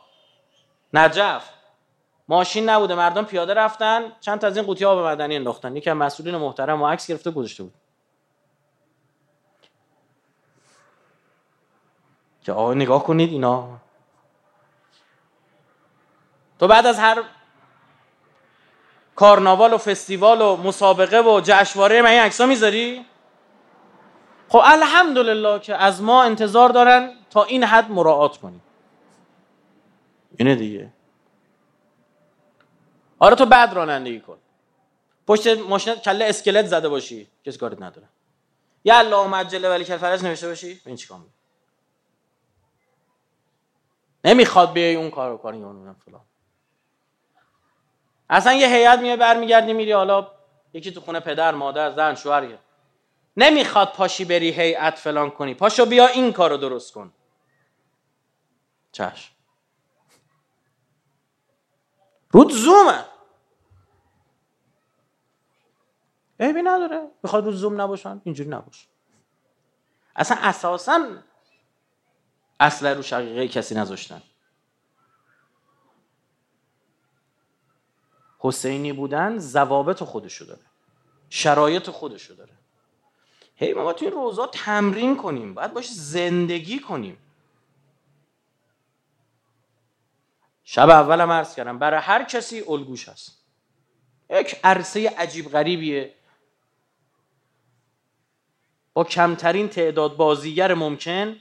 نجف. 0.95 1.51
ماشین 2.29 2.69
نبوده 2.69 2.95
مردم 2.95 3.25
پیاده 3.25 3.55
رفتن 3.55 4.13
چند 4.21 4.39
تا 4.39 4.47
از 4.47 4.57
این 4.57 4.67
قوطی 4.67 4.85
آب 4.85 4.99
مدنی 4.99 5.37
انداختن. 5.37 5.77
یکی 5.77 5.91
از 5.91 5.97
مسئولین 5.97 6.37
محترم 6.37 6.83
و 6.83 6.87
عکس 6.87 7.07
گرفته 7.07 7.31
گذاشته 7.31 7.63
بود. 7.63 7.75
که 12.43 12.53
آقا 12.53 12.75
نگاه 12.75 13.05
کنید 13.05 13.31
اینا. 13.31 13.69
تو 16.59 16.69
بعد 16.69 16.87
از 16.87 16.99
هر 16.99 17.23
کارناوال 19.17 19.73
و 19.73 19.79
فستیوال 19.79 20.41
و 20.41 20.57
مسابقه 20.57 21.21
و 21.21 21.41
جشنواره 21.45 22.03
من 22.03 22.11
این 22.11 22.21
عکسا 22.21 22.47
می‌ذاری؟ 22.47 23.07
خب 24.49 24.61
الحمدلله 24.65 25.59
که 25.59 25.77
از 25.77 26.03
ما 26.03 26.23
انتظار 26.23 26.69
دارن 26.69 27.11
تا 27.31 27.45
این 27.45 27.65
حد 27.65 27.91
مراعات 27.91 28.37
کنیم. 28.37 28.63
اینه 30.37 30.55
دیگه. 30.55 30.93
آره 33.19 33.37
تو 33.37 33.47
بعد 33.47 33.73
رانندگی 33.73 34.21
کن. 34.21 34.39
پشت 35.27 35.47
ماشین 35.47 35.95
کله 35.95 36.25
اسکلت 36.25 36.67
زده 36.67 36.89
باشی 36.89 37.29
کسی 37.45 37.59
کارت 37.59 37.83
نداره. 37.83 38.09
یا 38.85 38.99
الله 38.99 39.27
مجله 39.27 39.71
ولی 39.71 39.85
کل 39.85 39.97
فرج 39.97 40.25
نوشته 40.25 40.49
باشی 40.49 40.81
این 40.87 40.97
چیکار 40.97 41.19
نمی‌خواد 44.25 44.73
بیای 44.73 44.95
اون 44.95 45.11
کارو 45.11 45.37
کنی 45.37 45.63
اون 45.63 45.95
فلان. 45.95 46.21
اصلا 48.33 48.53
یه 48.53 48.67
هیئت 48.69 48.99
میای 48.99 49.17
برمیگردی 49.17 49.73
میری 49.73 49.93
حالا 49.93 50.31
یکی 50.73 50.93
تو 50.93 51.01
خونه 51.01 51.21
پدر 51.21 51.55
مادر 51.55 51.91
زن 51.91 52.15
شوهر 52.15 52.59
نمی‌خواد 53.37 53.93
پاشی 53.93 54.25
بری 54.25 54.51
هیئت 54.51 54.95
فلان 54.95 55.31
کنی. 55.31 55.55
پاشو 55.55 55.87
بیا 55.87 56.07
این 56.07 56.33
کارو 56.33 56.57
درست 56.57 56.93
کن. 56.93 57.13
چشم. 58.93 59.33
رود 62.31 62.53
زومه. 62.53 63.05
عیبی 66.41 66.63
نداره. 66.63 67.11
می‌خواد 67.23 67.45
رو 67.45 67.53
زوم 67.53 67.81
نباشن؟ 67.81 68.21
اینجوری 68.25 68.51
نباش. 68.51 68.89
اصلا 70.17 70.37
اساسا 70.41 71.09
اصلا 72.61 72.93
رو 72.93 73.03
شقیقه 73.03 73.49
کسی 73.49 73.75
نذاشتن. 73.75 74.23
حسینی 78.45 78.93
بودن 78.93 79.39
ضوابط 79.39 80.03
خودشو 80.03 80.45
داره. 80.45 80.61
شرایط 81.31 81.91
خودشو 81.91 82.35
داره. 82.35 82.53
هی 83.57 83.73
ما 83.73 83.93
تو 83.93 84.05
این 84.05 84.15
روزا 84.15 84.47
تمرین 84.47 85.17
کنیم. 85.17 85.55
باید 85.55 85.75
باش 85.75 85.93
زندگی 85.93 86.79
کنیم. 86.79 87.19
شب 90.65 90.91
اولم 90.91 91.31
عرض 91.31 91.55
کردم 91.55 91.79
برای 91.79 92.01
هر 92.01 92.25
کسی 92.25 92.65
الگوش 92.69 93.09
هست. 93.09 93.39
یک 94.31 94.57
عرصه 94.65 95.09
عجیب 95.09 95.49
غریبیه. 95.49 96.15
با 98.95 99.05
کمترین 99.05 99.69
تعداد 99.69 100.17
بازیگر 100.17 100.75
ممکن 100.75 101.37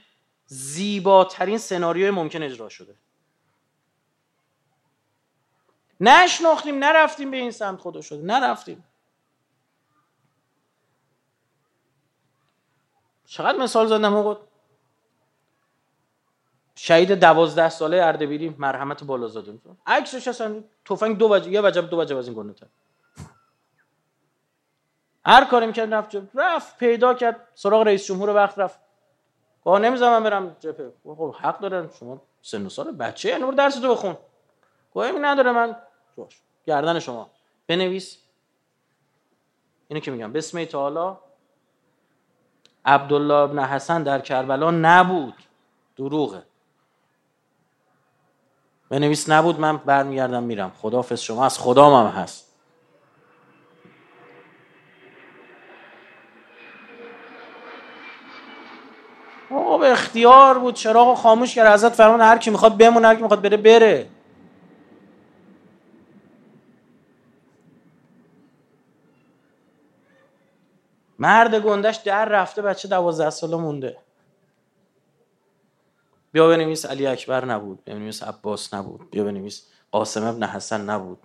زیباترین 0.46 1.58
سناریوی 1.58 2.10
ممکن 2.10 2.42
اجرا 2.42 2.68
شده. 2.68 2.94
نشناختیم 6.04 6.78
نرفتیم 6.78 7.30
به 7.30 7.36
این 7.36 7.50
سمت 7.50 7.80
خدا 7.80 8.00
شده. 8.00 8.22
نرفتیم. 8.22 8.84
چقدر 13.26 13.58
مثال 13.58 13.86
زدم 13.86 14.14
آقا؟ 14.14 14.38
شهید 16.74 17.12
دوازده 17.12 17.68
ساله 17.68 18.02
اردبیلی 18.02 18.54
مرحمت 18.58 19.04
بالازاده 19.04 19.58
عکسش 19.86 20.28
اصلا 20.28 20.64
تفنگ 20.84 21.18
دو 21.18 21.28
وجه 21.30 21.50
یه 21.50 21.60
وجب 21.60 21.90
دو 21.90 22.00
وجب 22.00 22.16
از 22.16 22.28
این 22.28 22.36
گنده 22.36 22.54
هر 25.24 25.44
کاری 25.44 25.66
می‌کرد 25.66 25.94
رفت 25.94 26.16
رفت 26.34 26.78
پیدا 26.78 27.14
کرد 27.14 27.48
سراغ 27.54 27.82
رئیس 27.82 28.06
جمهور 28.06 28.30
وقت 28.30 28.58
رفت. 28.58 28.80
گاه 29.64 29.78
نمی‌ذارم 29.78 30.22
برم 30.24 30.56
جبهه 30.60 30.92
خب 31.04 31.34
حق 31.34 31.60
دارن. 31.60 31.90
شما 31.98 32.22
سن 32.42 32.66
و 32.66 32.68
سال 32.68 32.92
بچه 32.92 33.28
یعنی 33.28 33.42
برو 33.42 33.52
درس 33.52 33.74
تو 33.74 33.90
بخون. 33.90 34.16
گاهی 34.94 35.12
نداره 35.12 35.52
من 35.52 35.76
جوش 36.16 36.40
گردن 36.66 36.98
شما. 36.98 37.30
بنویس. 37.66 38.18
اینو 39.88 40.00
که 40.00 40.10
میگم. 40.10 40.32
بسم 40.32 40.64
تعالی. 40.64 41.16
عبدالله 42.84 43.34
ابن 43.34 43.58
حسن 43.58 44.02
در 44.02 44.20
کربلا 44.20 44.70
نبود. 44.70 45.34
دروغه. 45.96 46.42
بنویس. 48.88 49.30
نبود. 49.30 49.60
من 49.60 49.76
برمیگردم 49.76 50.42
میرم. 50.42 50.72
خدافظ 50.82 51.20
شما. 51.20 51.44
از 51.44 51.58
خدام 51.58 52.06
هم 52.06 52.22
هست. 52.22 52.48
آقا 59.50 59.78
به 59.78 59.92
اختیار 59.92 60.58
بود. 60.58 60.74
چراغ 60.74 61.16
خاموش 61.16 61.54
کرد. 61.54 61.66
ازت 61.66 61.92
فرمان 61.92 62.20
هر 62.20 62.38
کی 62.38 62.50
می‌خواد 62.50 62.76
بمونه 62.76 63.08
هر 63.08 63.14
کی 63.14 63.22
می‌خواد 63.22 63.42
بره 63.42 63.56
بره. 63.56 64.10
مرد 71.22 71.54
گندش 71.54 71.96
در 71.96 72.24
رفته 72.24 72.62
بچه 72.62 72.88
دوازده 72.88 73.30
ساله 73.30 73.56
مونده. 73.56 73.96
بیا 76.32 76.48
بنویس 76.48 76.86
علی 76.86 77.06
اکبر 77.06 77.44
نبود 77.44 77.84
بیا 77.84 77.94
بنویس 77.94 78.22
عباس 78.22 78.74
نبود 78.74 79.10
بیا 79.10 79.24
بنویس 79.24 79.66
قاسم 79.90 80.24
ابن 80.26 80.42
حسن 80.42 80.80
نبود. 80.80 81.18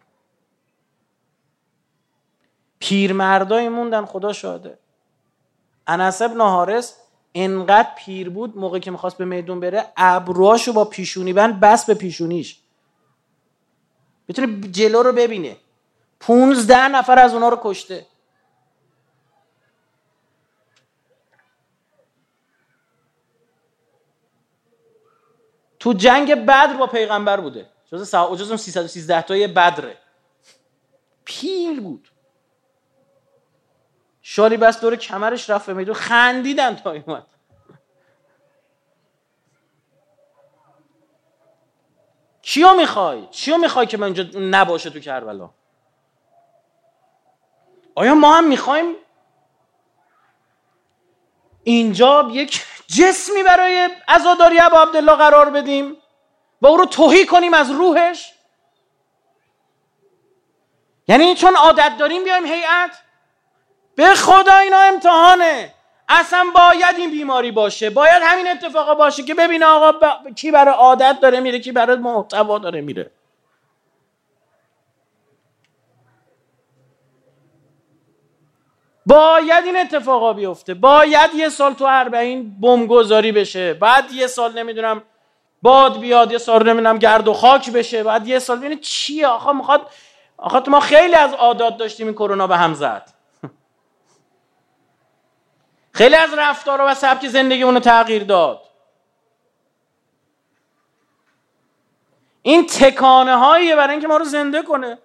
پیرمردای 2.79 3.69
موندن 3.69 4.05
خدا 4.05 4.33
شاده 4.33 4.79
انس 5.87 6.21
ابن 6.21 6.41
حارس 6.41 6.97
انقدر 7.35 7.89
پیر 7.97 8.29
بود 8.29 8.57
موقع 8.57 8.79
که 8.79 8.91
می‌خواست 8.91 9.17
به 9.17 9.25
میدون 9.25 9.59
بره 9.59 9.85
ابروهاشو 9.97 10.73
با 10.73 10.85
پیشونی 10.85 11.33
بند 11.33 11.59
بس 11.59 11.85
به 11.85 11.93
پیشونیش. 11.93 12.59
می‌تونه 14.27 14.61
جلو 14.61 15.03
رو 15.03 15.11
ببینه. 15.11 15.57
پونزده 16.19 16.87
نفر 16.87 17.19
از 17.19 17.33
اونا 17.33 17.49
رو 17.49 17.59
کشته. 17.61 18.05
تو 25.79 25.93
جنگ 25.93 26.45
بدر 26.45 26.77
با 26.77 26.87
پیغمبر 26.87 27.39
بوده. 27.39 27.69
جز 27.91 28.15
جز 28.15 28.61
313 28.61 29.21
تای 29.21 29.47
بدره. 29.47 29.97
پیر 31.25 31.79
بود. 31.79 32.11
شالی 34.21 34.57
بس 34.57 34.81
دور 34.81 34.95
کمرش 34.95 35.49
رفت 35.49 35.69
میدون 35.69 35.95
خندیدن 35.95 36.75
تا 36.75 36.91
اومد. 36.91 37.25
چیو 42.41 42.73
می‌خوای؟ 42.73 43.27
چیو 43.31 43.57
می‌خوای 43.57 43.85
که 43.85 43.97
من 43.97 44.03
اینجا 44.03 44.39
نباشه 44.39 44.89
تو 44.89 44.99
کربلا؟ 44.99 45.49
آیا 47.95 48.15
ما 48.15 48.35
هم 48.35 48.47
می‌خوایم؟ 48.47 48.95
اینجا 51.63 52.29
یک 52.31 52.65
جسمی 52.87 53.43
برای 53.43 53.89
عزاداری 54.07 54.59
ابا 54.59 54.81
عبدالله 54.81 55.15
قرار 55.15 55.49
بدیم 55.49 55.97
و 56.61 56.67
او 56.67 56.77
رو 56.77 56.85
توهی 56.85 57.25
کنیم 57.25 57.53
از 57.53 57.71
روحش. 57.71 58.33
یعنی 61.07 61.35
چون 61.35 61.55
عادت 61.55 61.91
داریم 61.99 62.23
بیایم 62.23 62.45
هیئت. 62.45 62.91
به 63.95 64.05
خدا 64.05 64.55
اینا 64.57 64.79
امتحانه. 64.79 65.73
اصلا 66.09 66.45
باید 66.55 66.95
این 66.97 67.11
بیماری 67.11 67.51
باشه. 67.51 67.89
باید 67.89 68.23
همین 68.23 68.47
اتفاقا 68.47 68.95
باشه 68.95 69.23
که 69.23 69.33
ببینه 69.33 69.65
آقا 69.65 69.93
کی 70.35 70.51
برای 70.51 70.73
عادت 70.73 71.17
داره 71.21 71.39
میره 71.39 71.59
کی 71.59 71.71
برای 71.71 71.97
محتوا 71.97 72.59
داره 72.59 72.81
میره. 72.81 73.11
باید 79.07 79.65
این 79.65 79.77
اتفاقا 79.77 80.33
بیفته. 80.33 80.73
باید 80.73 81.35
یه 81.35 81.49
سال 81.49 81.73
تو 81.73 81.85
اربعین 81.85 82.59
بمبگذاری 82.61 83.31
بشه. 83.31 83.73
بعد 83.73 84.11
یه 84.11 84.27
سال 84.27 84.53
نمی‌دونم 84.59 85.03
باد 85.61 85.99
بیاد 85.99 86.31
یه 86.31 86.37
سال 86.37 86.69
نمی‌دونم 86.69 86.97
گرد 86.97 87.27
و 87.27 87.33
خاک 87.33 87.71
بشه. 87.71 88.03
بعد 88.03 88.27
یه 88.27 88.39
سال 88.39 88.57
ببینید 88.57 88.81
چیه. 88.81 89.27
آخه 89.27 89.51
می‌خواد 89.51 89.89
آخه 90.37 90.69
ما 90.69 90.79
خیلی 90.79 91.15
از 91.15 91.33
عادات 91.33 91.77
داشتیم 91.77 92.07
این 92.07 92.15
کرونا 92.15 92.47
به 92.47 92.57
هم 92.57 92.73
زد. 92.73 93.13
خیلی 95.99 96.15
از 96.15 96.29
رفتار 96.37 96.81
و 96.81 96.93
سبک 96.93 97.27
زندگی 97.27 97.63
اونو 97.63 97.79
تغییر 97.79 98.23
داد. 98.23 98.61
این 102.41 102.67
تکانه 102.67 103.35
هاییه 103.35 103.75
برای 103.75 103.91
اینکه 103.91 104.07
ما 104.07 104.17
رو 104.17 104.25
زنده 104.25 104.61
کنه. 104.61 104.97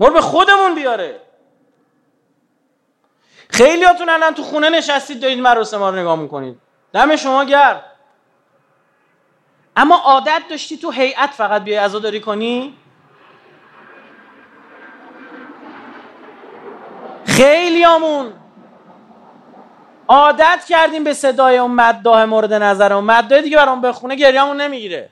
ما 0.00 0.06
رو 0.06 0.14
به 0.14 0.20
خودمون 0.20 0.74
بیاره. 0.74 1.23
خیلی 3.54 3.84
هاتون 3.84 4.08
الان 4.08 4.34
تو 4.34 4.42
خونه 4.42 4.70
نشستید 4.70 5.20
دارید 5.20 5.38
مراسم 5.38 5.76
ما 5.76 5.90
رو 5.90 5.96
نگاه 5.96 6.16
می‌کنید. 6.18 6.58
دم 6.92 7.16
شما 7.16 7.44
گرد 7.44 7.84
اما 9.76 9.96
عادت 9.96 10.42
داشتی 10.50 10.76
تو 10.76 10.90
هیئت 10.90 11.30
فقط 11.30 11.62
بیای 11.64 11.78
عزاداری 11.78 12.20
کنی؟ 12.20 12.76
خیلی 17.26 17.84
آمون 17.84 18.32
عادت 20.08 20.64
کردیم 20.68 21.04
به 21.04 21.14
صدای 21.14 21.58
اون 21.58 21.70
مدداه 21.70 22.24
مورد 22.24 22.52
نظر 22.52 22.92
اون. 22.92 23.04
مدداه 23.04 23.40
دیگه 23.40 23.56
برام 23.56 23.80
بخونه 23.80 24.14
گریهمون 24.14 24.60
نمی‌گیره. 24.60 25.10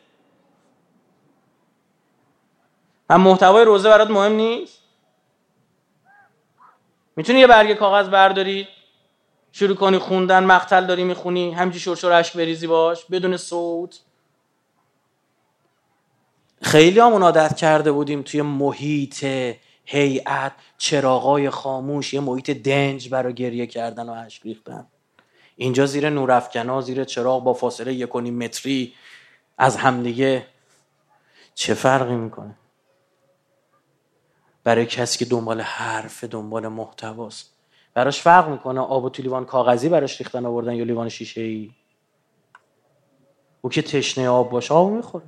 من 3.11 3.17
محتوای 3.17 3.65
روزه 3.65 3.89
برات 3.89 4.11
مهم 4.11 4.33
نیست؟ 4.33 4.82
می‌تونی 7.17 7.41
یه 7.41 7.47
برگه 7.47 7.75
کاغذ 7.75 8.09
برداری 8.09 8.69
شروع 9.53 9.77
کنی 9.77 9.99
خوندن 9.99 10.45
مقتل 10.45 10.87
داری 10.87 11.05
می‌خونی 11.05 11.53
همچی 11.53 11.81
شرشور 11.81 12.13
اشک 12.13 12.37
بریزی 12.37 12.67
باش 12.67 13.05
بدون 13.05 13.37
صوت. 13.37 14.01
خیلی 16.63 17.01
هم 17.01 17.23
عادت 17.23 17.57
کرده 17.57 17.93
بودیم 17.93 18.23
توی 18.23 18.43
محیط 18.43 19.25
هیئت 19.85 20.53
چراغای 20.79 21.51
خاموش 21.51 22.15
یه 22.15 22.21
محیط 22.21 22.51
دنج 22.51 23.09
برای 23.09 23.35
گریه 23.35 23.67
کردن 23.67 24.09
و 24.09 24.13
اشک 24.13 24.43
ریختن. 24.43 24.87
اینجا 25.57 25.87
زیر 25.87 26.11
نورافکنا 26.11 26.81
زیر 26.81 27.05
چراغ 27.05 27.45
با 27.45 27.55
فاصله 27.55 27.95
یک 27.95 28.17
متری 28.17 28.95
از 29.59 29.77
همدیگه. 29.77 30.47
چه 31.55 31.75
فرقی 31.75 32.15
می‌کنه؟ 32.15 32.55
برای 34.65 34.87
کسی 34.87 35.19
که 35.19 35.25
دنبال 35.25 35.61
حرف 35.61 36.25
دنبال 36.25 36.69
محتواست. 36.69 37.53
براش 37.95 38.21
فرق 38.21 38.49
می‌کنه 38.49 38.81
آب 38.81 39.05
و 39.05 39.11
تو 39.11 39.23
لیوان 39.23 39.45
کاغذی 39.45 39.89
براش 39.89 40.21
ریختن 40.21 40.47
آوردن 40.47 40.75
یا 40.75 40.85
لیوان 40.85 41.09
شیشه 41.09 41.41
ای 41.41 41.71
او 43.61 43.71
که 43.71 43.83
تشنه 43.83 44.29
آب 44.29 44.51
باشه 44.51 44.75
آب 44.75 44.91
می‌خوره. 44.91 45.25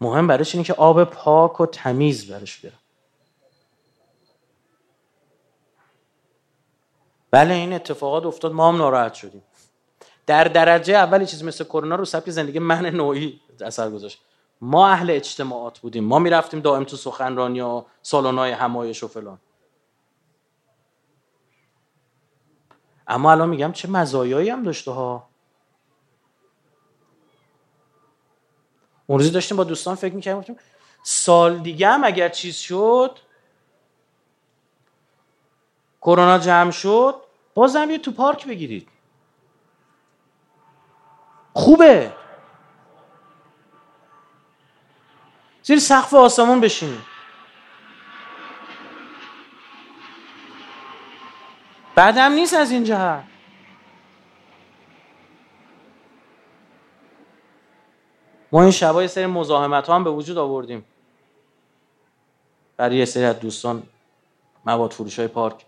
مهم 0.00 0.26
براش 0.26 0.54
اینه 0.54 0.64
که 0.64 0.74
آب 0.74 1.04
پاک 1.04 1.60
و 1.60 1.66
تمیز 1.66 2.30
براش 2.30 2.60
بیاره 2.60 2.76
بله 7.30 7.54
این 7.54 7.72
اتفاقات 7.72 8.26
افتاد 8.26 8.52
ما 8.52 8.68
هم 8.68 8.76
ناراحت 8.76 9.14
شدیم. 9.14 9.42
در 10.26 10.44
درجه 10.44 10.94
اولی 10.94 11.26
چیز 11.26 11.44
مثل 11.44 11.64
کرونا 11.64 11.94
رو 11.94 12.04
سبک 12.04 12.30
زندگی 12.30 12.58
من 12.58 12.86
نوعی 12.86 13.40
اثر 13.60 13.90
گذاشت. 13.90 14.22
ما 14.60 14.88
اهل 14.88 15.10
اجتماعات 15.10 15.78
بودیم. 15.78 16.04
ما 16.04 16.18
می‌رفتیم 16.18 16.60
دائم 16.60 16.84
تو 16.84 16.96
سخنرانی 16.96 17.60
و 17.60 17.84
سالن‌های 18.02 18.50
همایش 18.50 19.04
و 19.04 19.08
فلان. 19.08 19.38
اما 23.08 23.32
الان 23.32 23.48
میگم 23.48 23.72
چه 23.72 23.88
مزایایی 23.88 24.50
هم 24.50 24.62
داشته 24.62 24.90
ها. 24.90 25.28
اون 29.06 29.18
روزی 29.18 29.30
داشتیم 29.30 29.56
با 29.56 29.64
دوستان 29.64 29.94
فکر 29.94 30.14
می‌کردیم 30.14 30.56
سال 31.02 31.58
دیگه 31.58 31.88
هم 31.88 32.04
اگر 32.04 32.28
چیز 32.28 32.56
شد 32.56 33.18
کرونا 36.02 36.38
جمع 36.38 36.70
شد 36.70 37.14
بازم 37.54 37.90
یه 37.90 37.98
تو 37.98 38.12
پارک 38.12 38.46
بگیرید. 38.46 38.88
خوبه. 41.54 42.12
زیر 45.70 45.78
سقف 45.78 46.14
آسمون 46.14 46.60
بشینید 46.60 47.00
بعدم 51.94 52.32
نیست 52.32 52.54
از 52.54 52.70
این 52.70 52.84
جهت. 52.84 53.24
ما 58.52 58.62
این 58.62 58.70
شبای 58.70 59.08
سری 59.08 59.26
مزاحمت 59.26 59.86
ها 59.86 59.94
هم 59.94 60.04
به 60.04 60.10
وجود 60.10 60.38
آوردیم. 60.38 60.84
برای 62.76 62.96
یه 62.96 63.04
سری 63.04 63.24
از 63.24 63.40
دوستان 63.40 63.82
مواد 64.66 64.92
فروش 64.92 65.18
های 65.18 65.28
پارک. 65.28 65.66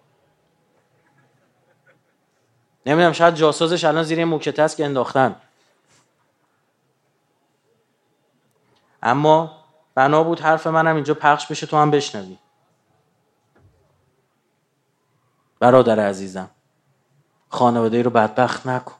نمی‌دونم 2.86 3.12
شاید 3.12 3.34
جاسازش 3.34 3.84
الان 3.84 4.02
زیر 4.02 4.24
موکت 4.24 4.58
است 4.58 4.76
که 4.76 4.84
انداختن. 4.84 5.36
اما 9.02 9.61
بنا 9.94 10.24
بود 10.24 10.40
حرف 10.40 10.66
منم 10.66 10.94
اینجا 10.94 11.14
پخش 11.14 11.46
بشه 11.46 11.66
تو 11.66 11.76
هم 11.76 11.90
بشنوی. 11.90 12.38
برادر 15.60 16.00
عزیزم 16.00 16.50
خانواده 17.48 18.02
رو 18.02 18.10
بدبخت 18.10 18.66
نکن. 18.66 18.94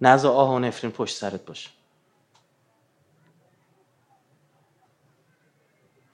نزا 0.00 0.32
آه 0.32 0.50
و 0.54 0.58
نفرین 0.58 0.92
پشت 0.92 1.16
سرت 1.16 1.46
باشه. 1.46 1.70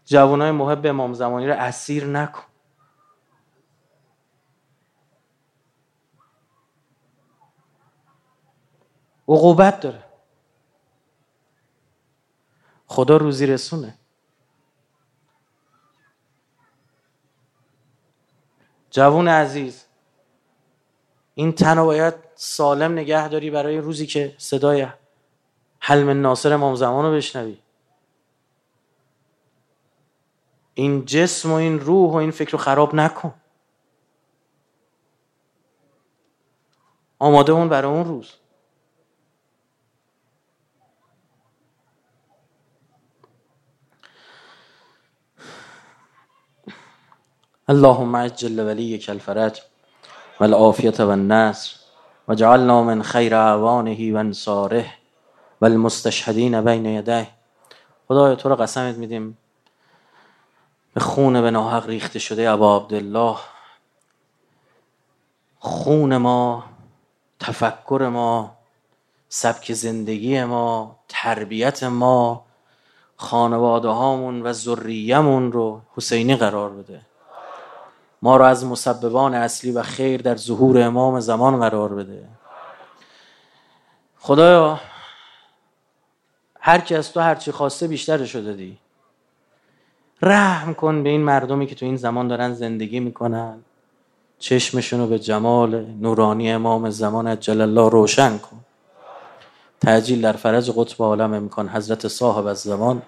جوانای 0.04 0.50
محب 0.50 0.86
امام 0.86 1.14
زمانی 1.14 1.46
رو 1.46 1.54
اسیر 1.54 2.06
نکن. 2.06 2.44
عقوبت 9.28 9.80
داره. 9.80 10.04
خدا 12.86 13.16
روزی 13.16 13.46
رسونه. 13.46 13.98
جوون 18.90 19.28
عزیز 19.28 19.84
این 21.34 21.52
تن 21.52 21.84
باید 21.84 22.14
سالم 22.34 22.92
نگه 22.92 23.28
داری 23.28 23.50
برای 23.50 23.78
روزی 23.78 24.06
که 24.06 24.34
صدای 24.38 24.86
حلم 25.78 26.20
ناصر 26.20 26.52
امام 26.52 26.74
زمان 26.74 27.04
رو 27.04 27.12
بشنوی. 27.12 27.58
این 30.74 31.04
جسم 31.04 31.52
و 31.52 31.54
این 31.54 31.80
روح 31.80 32.12
و 32.12 32.14
این 32.14 32.30
فکر 32.30 32.50
رو 32.50 32.58
خراب 32.58 32.94
نکن. 32.94 33.34
آماده 37.18 37.52
اون 37.52 37.68
برای 37.68 37.92
اون 37.92 38.04
روز. 38.04 38.32
اللهم 47.68 48.16
عجل 48.16 48.60
وليك 48.60 49.10
الفرج 49.10 49.60
والعافية 50.40 50.94
والنصر 51.00 51.76
وجعلنا 52.28 52.82
من 52.82 53.02
خیر 53.02 53.34
اعوانه 53.34 54.12
و 54.14 54.16
انصاره 54.16 54.86
و 55.60 55.64
المستشهدین 55.66 56.54
خدای 58.08 58.36
تو 58.36 58.48
رو 58.48 58.56
قسمت 58.56 58.96
میدیم. 58.96 59.38
به 60.94 61.00
خون 61.00 61.40
به 61.42 61.50
ناحق 61.50 61.86
ریخته 61.86 62.18
شده 62.18 62.50
ابا 62.50 62.76
عبدالله. 62.76 63.36
خون 65.58 66.16
ما 66.16 66.64
تفکر 67.40 68.08
ما 68.12 68.56
سبک 69.28 69.72
زندگی 69.72 70.44
ما 70.44 70.96
تربیت 71.08 71.82
ما 71.82 72.44
خانواده 73.16 73.88
هامون 73.88 74.42
و 74.42 74.52
ذریهمون 74.52 75.52
رو 75.52 75.80
حسینی 75.96 76.36
قرار 76.36 76.70
بده. 76.70 77.15
ما 78.26 78.36
را 78.36 78.48
از 78.48 78.64
مسببان 78.64 79.34
اصلی 79.34 79.70
و 79.70 79.82
خیر 79.82 80.22
در 80.22 80.36
ظهور 80.36 80.82
امام 80.82 81.20
زمان 81.20 81.60
قرار 81.60 81.94
بده. 81.94 82.24
خدایا 84.18 84.80
هر 86.60 86.78
کی 86.78 86.94
از 86.94 87.12
تو 87.12 87.20
هرچی 87.20 87.52
خواسته 87.52 87.88
بیشترشو 87.88 88.26
شده 88.26 88.52
دی. 88.52 88.78
رحم 90.22 90.74
کن 90.74 91.02
به 91.02 91.08
این 91.08 91.20
مردمی 91.20 91.66
که 91.66 91.74
تو 91.74 91.86
این 91.86 91.96
زمان 91.96 92.28
دارن 92.28 92.54
زندگی 92.54 93.00
می‌کنن. 93.00 93.58
چشمشون 94.38 95.00
رو 95.00 95.06
به 95.06 95.18
جمال 95.18 95.84
نورانی 95.84 96.52
امام 96.52 96.90
زمان 96.90 97.26
اجل 97.26 97.60
الله 97.60 97.90
روشن 97.90 98.38
کن. 98.38 98.60
تعجیل 99.80 100.20
در 100.20 100.32
فرج 100.32 100.70
قطب 100.76 101.02
عالم 101.02 101.34
امکان 101.34 101.68
حضرت 101.68 102.08
صاحب 102.08 102.46
از 102.46 102.58
زمان. 102.58 103.02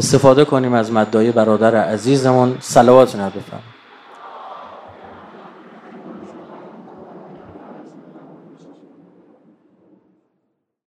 استفاده 0.00 0.44
کنیم 0.44 0.72
از 0.74 0.92
مدای 0.92 1.30
برادر 1.30 1.74
عزیزمون. 1.74 2.56
صلوات 2.60 3.16
نبفرم 3.16 3.62